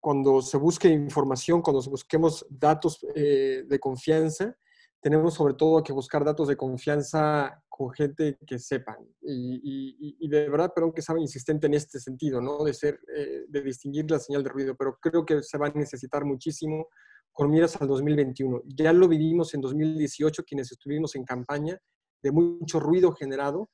[0.00, 4.56] cuando se busque información, cuando busquemos datos eh, de confianza,
[5.00, 8.96] tenemos sobre todo que buscar datos de confianza con gente que sepan.
[9.20, 12.64] Y, de verdad, perdón que sea insistente en este sentido, ¿no?
[12.64, 15.72] De, ser, eh, de distinguir la señal de ruido, pero creo que se va a
[15.72, 16.86] necesitar muchísimo
[17.32, 18.62] con miras al 2021.
[18.66, 21.78] Ya lo vivimos en 2018, quienes estuvimos en campaña,
[22.22, 23.68] de mucho ruido generado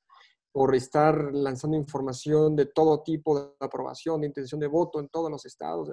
[0.52, 5.30] por estar lanzando información de todo tipo de aprobación, de intención de voto en todos
[5.30, 5.90] los estados.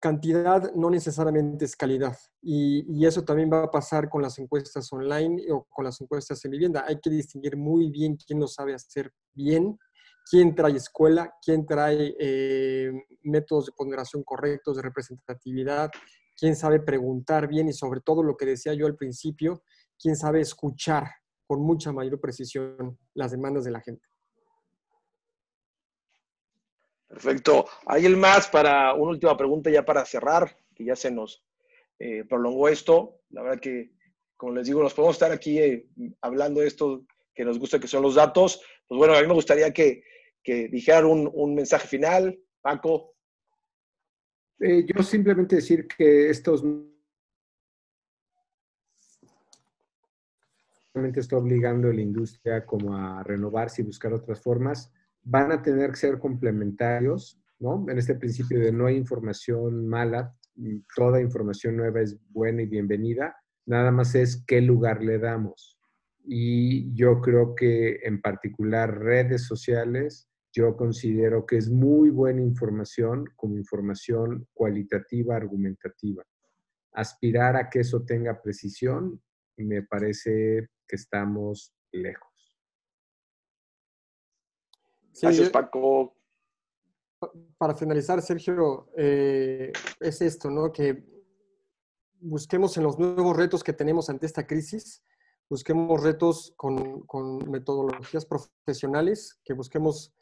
[0.00, 2.16] Cantidad no necesariamente es calidad.
[2.40, 6.50] Y, eso también va a pasar con las encuestas online o con las encuestas en
[6.50, 6.84] vivienda.
[6.86, 9.78] Hay que distinguir muy bien quién lo sabe hacer bien,
[10.30, 12.92] quién trae escuela, quién trae eh,
[13.22, 15.90] métodos de ponderación correctos, de representatividad,
[16.36, 19.62] quién sabe preguntar bien y sobre todo lo que decía yo al principio,
[19.98, 21.06] quién sabe escuchar
[21.46, 24.11] con mucha mayor precisión las demandas de la gente.
[27.12, 27.66] Perfecto.
[27.84, 31.44] ¿Hay el más para una última pregunta ya para cerrar, que ya se nos
[31.98, 33.20] eh, prolongó esto?
[33.28, 33.92] La verdad que,
[34.34, 35.86] como les digo, nos podemos estar aquí eh,
[36.22, 38.62] hablando de esto que nos gusta, que son los datos.
[38.88, 40.04] Pues bueno, a mí me gustaría que,
[40.42, 42.40] que dijeran un, mensaje final.
[42.62, 43.14] Paco.
[44.60, 46.64] Eh, yo simplemente decir que estos
[51.14, 54.90] está obligando a la industria como a renovarse y buscar otras formas,
[55.22, 57.86] van a tener que ser complementarios, ¿no?
[57.88, 60.34] En este principio de no hay información mala,
[60.94, 63.36] toda información nueva es buena y bienvenida,
[63.66, 65.78] nada más es qué lugar le damos.
[66.24, 73.24] Y yo creo que en particular redes sociales, yo considero que es muy buena información
[73.36, 76.22] como información cualitativa, argumentativa.
[76.92, 79.20] Aspirar a que eso tenga precisión
[79.56, 82.31] me parece que estamos lejos.
[85.20, 86.14] Gracias, Paco.
[87.58, 90.72] Para finalizar, Sergio, eh, es esto, ¿no?
[90.72, 91.04] Que
[92.20, 95.02] busquemos en los nuevos retos que tenemos ante esta crisis,
[95.48, 97.04] busquemos retos con,
[97.50, 100.12] metodologías profesionales, que busquemos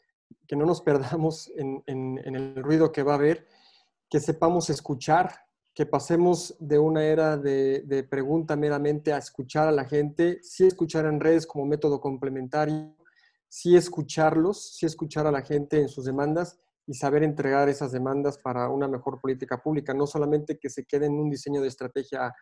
[0.47, 3.47] que no nos perdamos en, en, el ruido que va a haber,
[4.09, 5.31] que sepamos escuchar,
[5.73, 11.05] que pasemos de una era de, pregunta meramente a escuchar a la gente, sí escuchar
[11.05, 12.95] en redes como método complementario,
[13.51, 16.57] sí escucharlos, sí escuchar a la gente en sus demandas
[16.87, 21.07] y saber entregar esas demandas para una mejor política pública, no solamente que se quede
[21.07, 22.33] en un diseño de estrategia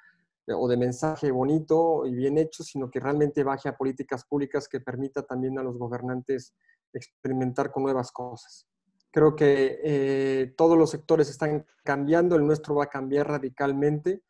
[0.48, 4.82] o de mensaje bonito y bien hecho, sino que realmente baje a políticas públicas que
[4.82, 6.54] permita también a los gobernantes
[6.94, 8.68] experimentar con nuevas cosas.
[9.12, 14.22] Creo que eh, todos los sectores están cambiando, el nuestro va a cambiar radicalmente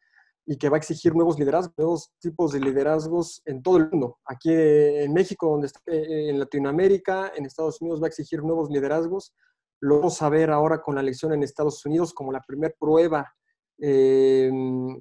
[0.52, 4.18] y que va a exigir nuevos liderazgos, nuevos tipos de liderazgos en todo el mundo.
[4.26, 8.72] Aquí en México, donde está, eh, en Latinoamérica, en Estados Unidos va a exigir nuevos
[8.72, 9.36] liderazgos.
[9.80, 13.32] Lo vamos a ver ahora con la elección en Estados Unidos como la primera prueba
[13.78, 14.50] eh,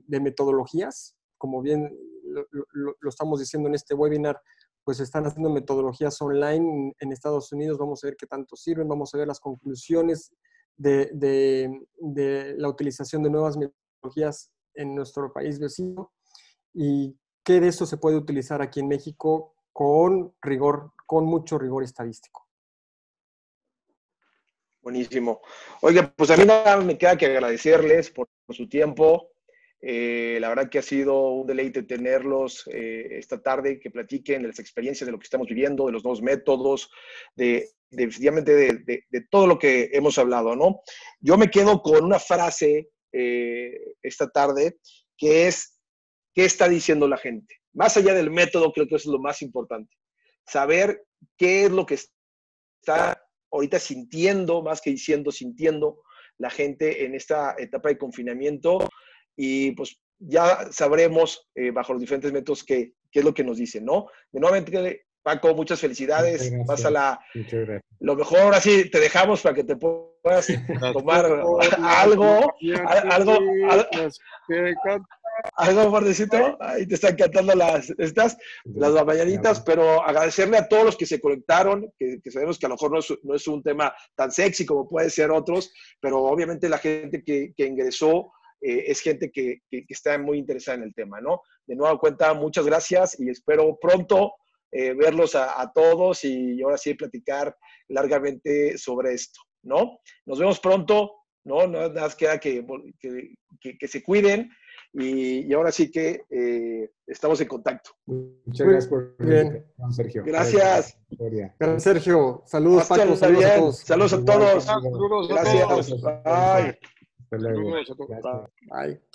[0.07, 4.39] de metodologías, como bien lo, estamos diciendo en este webinar,
[4.85, 9.15] pues están haciendo metodologías online en Estados Unidos, vamos a ver qué tanto sirven, vamos
[9.15, 10.31] a ver las conclusiones
[10.77, 16.13] de, de, la utilización de nuevas metodologías en nuestro país vecino
[16.73, 17.15] y
[17.45, 22.47] qué de eso se puede utilizar aquí en México con rigor, con mucho rigor estadístico.
[24.81, 25.41] Buenísimo.
[25.83, 29.33] Oiga, pues a mí nada me queda que agradecerles por su tiempo,
[29.81, 34.49] eh, la verdad que ha sido un deleite tenerlos eh, esta tarde, que platiquen de
[34.49, 36.91] las experiencias de lo que estamos viviendo, de los nuevos métodos,
[37.37, 40.81] de, definitivamente de, todo lo que hemos hablado, ¿no?
[41.21, 44.79] Yo me quedo con una frase eh, esta tarde
[45.17, 45.79] que es,
[46.35, 47.57] ¿qué está diciendo la gente?
[47.73, 49.95] Más allá del método, creo que es lo más importante.
[50.47, 51.05] Saber
[51.37, 56.03] qué es lo que está ahorita sintiendo, más que diciendo, sintiendo
[56.39, 58.79] la gente en esta etapa de confinamiento
[59.37, 63.59] y pues ya sabremos eh, bajo los diferentes métodos qué, qué es lo que nos
[63.59, 64.07] dicen, ¿no?
[64.33, 66.51] De nuevamente, Paco, muchas felicidades.
[66.51, 67.83] Muchas Vas a la, Muchas gracias.
[68.01, 70.47] lo mejor ahora sí te dejamos para que te puedas
[70.95, 71.85] tomar algo, al-
[73.13, 73.35] algo,
[73.69, 73.89] al-
[75.57, 76.57] algo fuertecito.
[76.61, 81.21] Ahí te están cantando las estas, las mañanitas, pero agradecerle a todos los que se
[81.21, 84.31] conectaron, que, que sabemos que a lo mejor no es, no es un tema tan
[84.33, 89.31] sexy como puede ser otros, pero obviamente la gente que, que ingresó eh, es gente
[89.31, 91.43] que, que- que está muy interesada en el tema, ¿no?
[91.67, 94.33] De nueva cuenta, muchas gracias y espero pronto
[94.73, 97.57] eh, verlos a, a todos y ahora sí platicar
[97.89, 99.99] largamente sobre esto, ¿no?
[100.27, 101.12] Nos vemos pronto,
[101.45, 101.66] ¿no?
[101.66, 102.65] No nada más queda que,
[103.01, 104.51] que, que- que se cuiden
[104.93, 107.90] y, y ahora sí que eh, estamos en contacto.
[108.07, 110.24] Muchas gracias por invitación, Sergio.
[110.24, 110.99] Gracias.
[111.59, 112.43] Gracias, Sergio.
[112.47, 113.16] Saludos, Paco.
[113.16, 113.78] Saludos a todos.
[113.78, 114.65] Saludos a todos.
[114.65, 115.62] Saludos Gracias.
[115.65, 116.03] a todos.
[116.03, 116.78] Bye.
[117.20, 117.57] Hasta luego.
[117.62, 118.09] Saludos a todos.
[118.09, 118.51] Gracias.
[118.70, 119.08] Bye.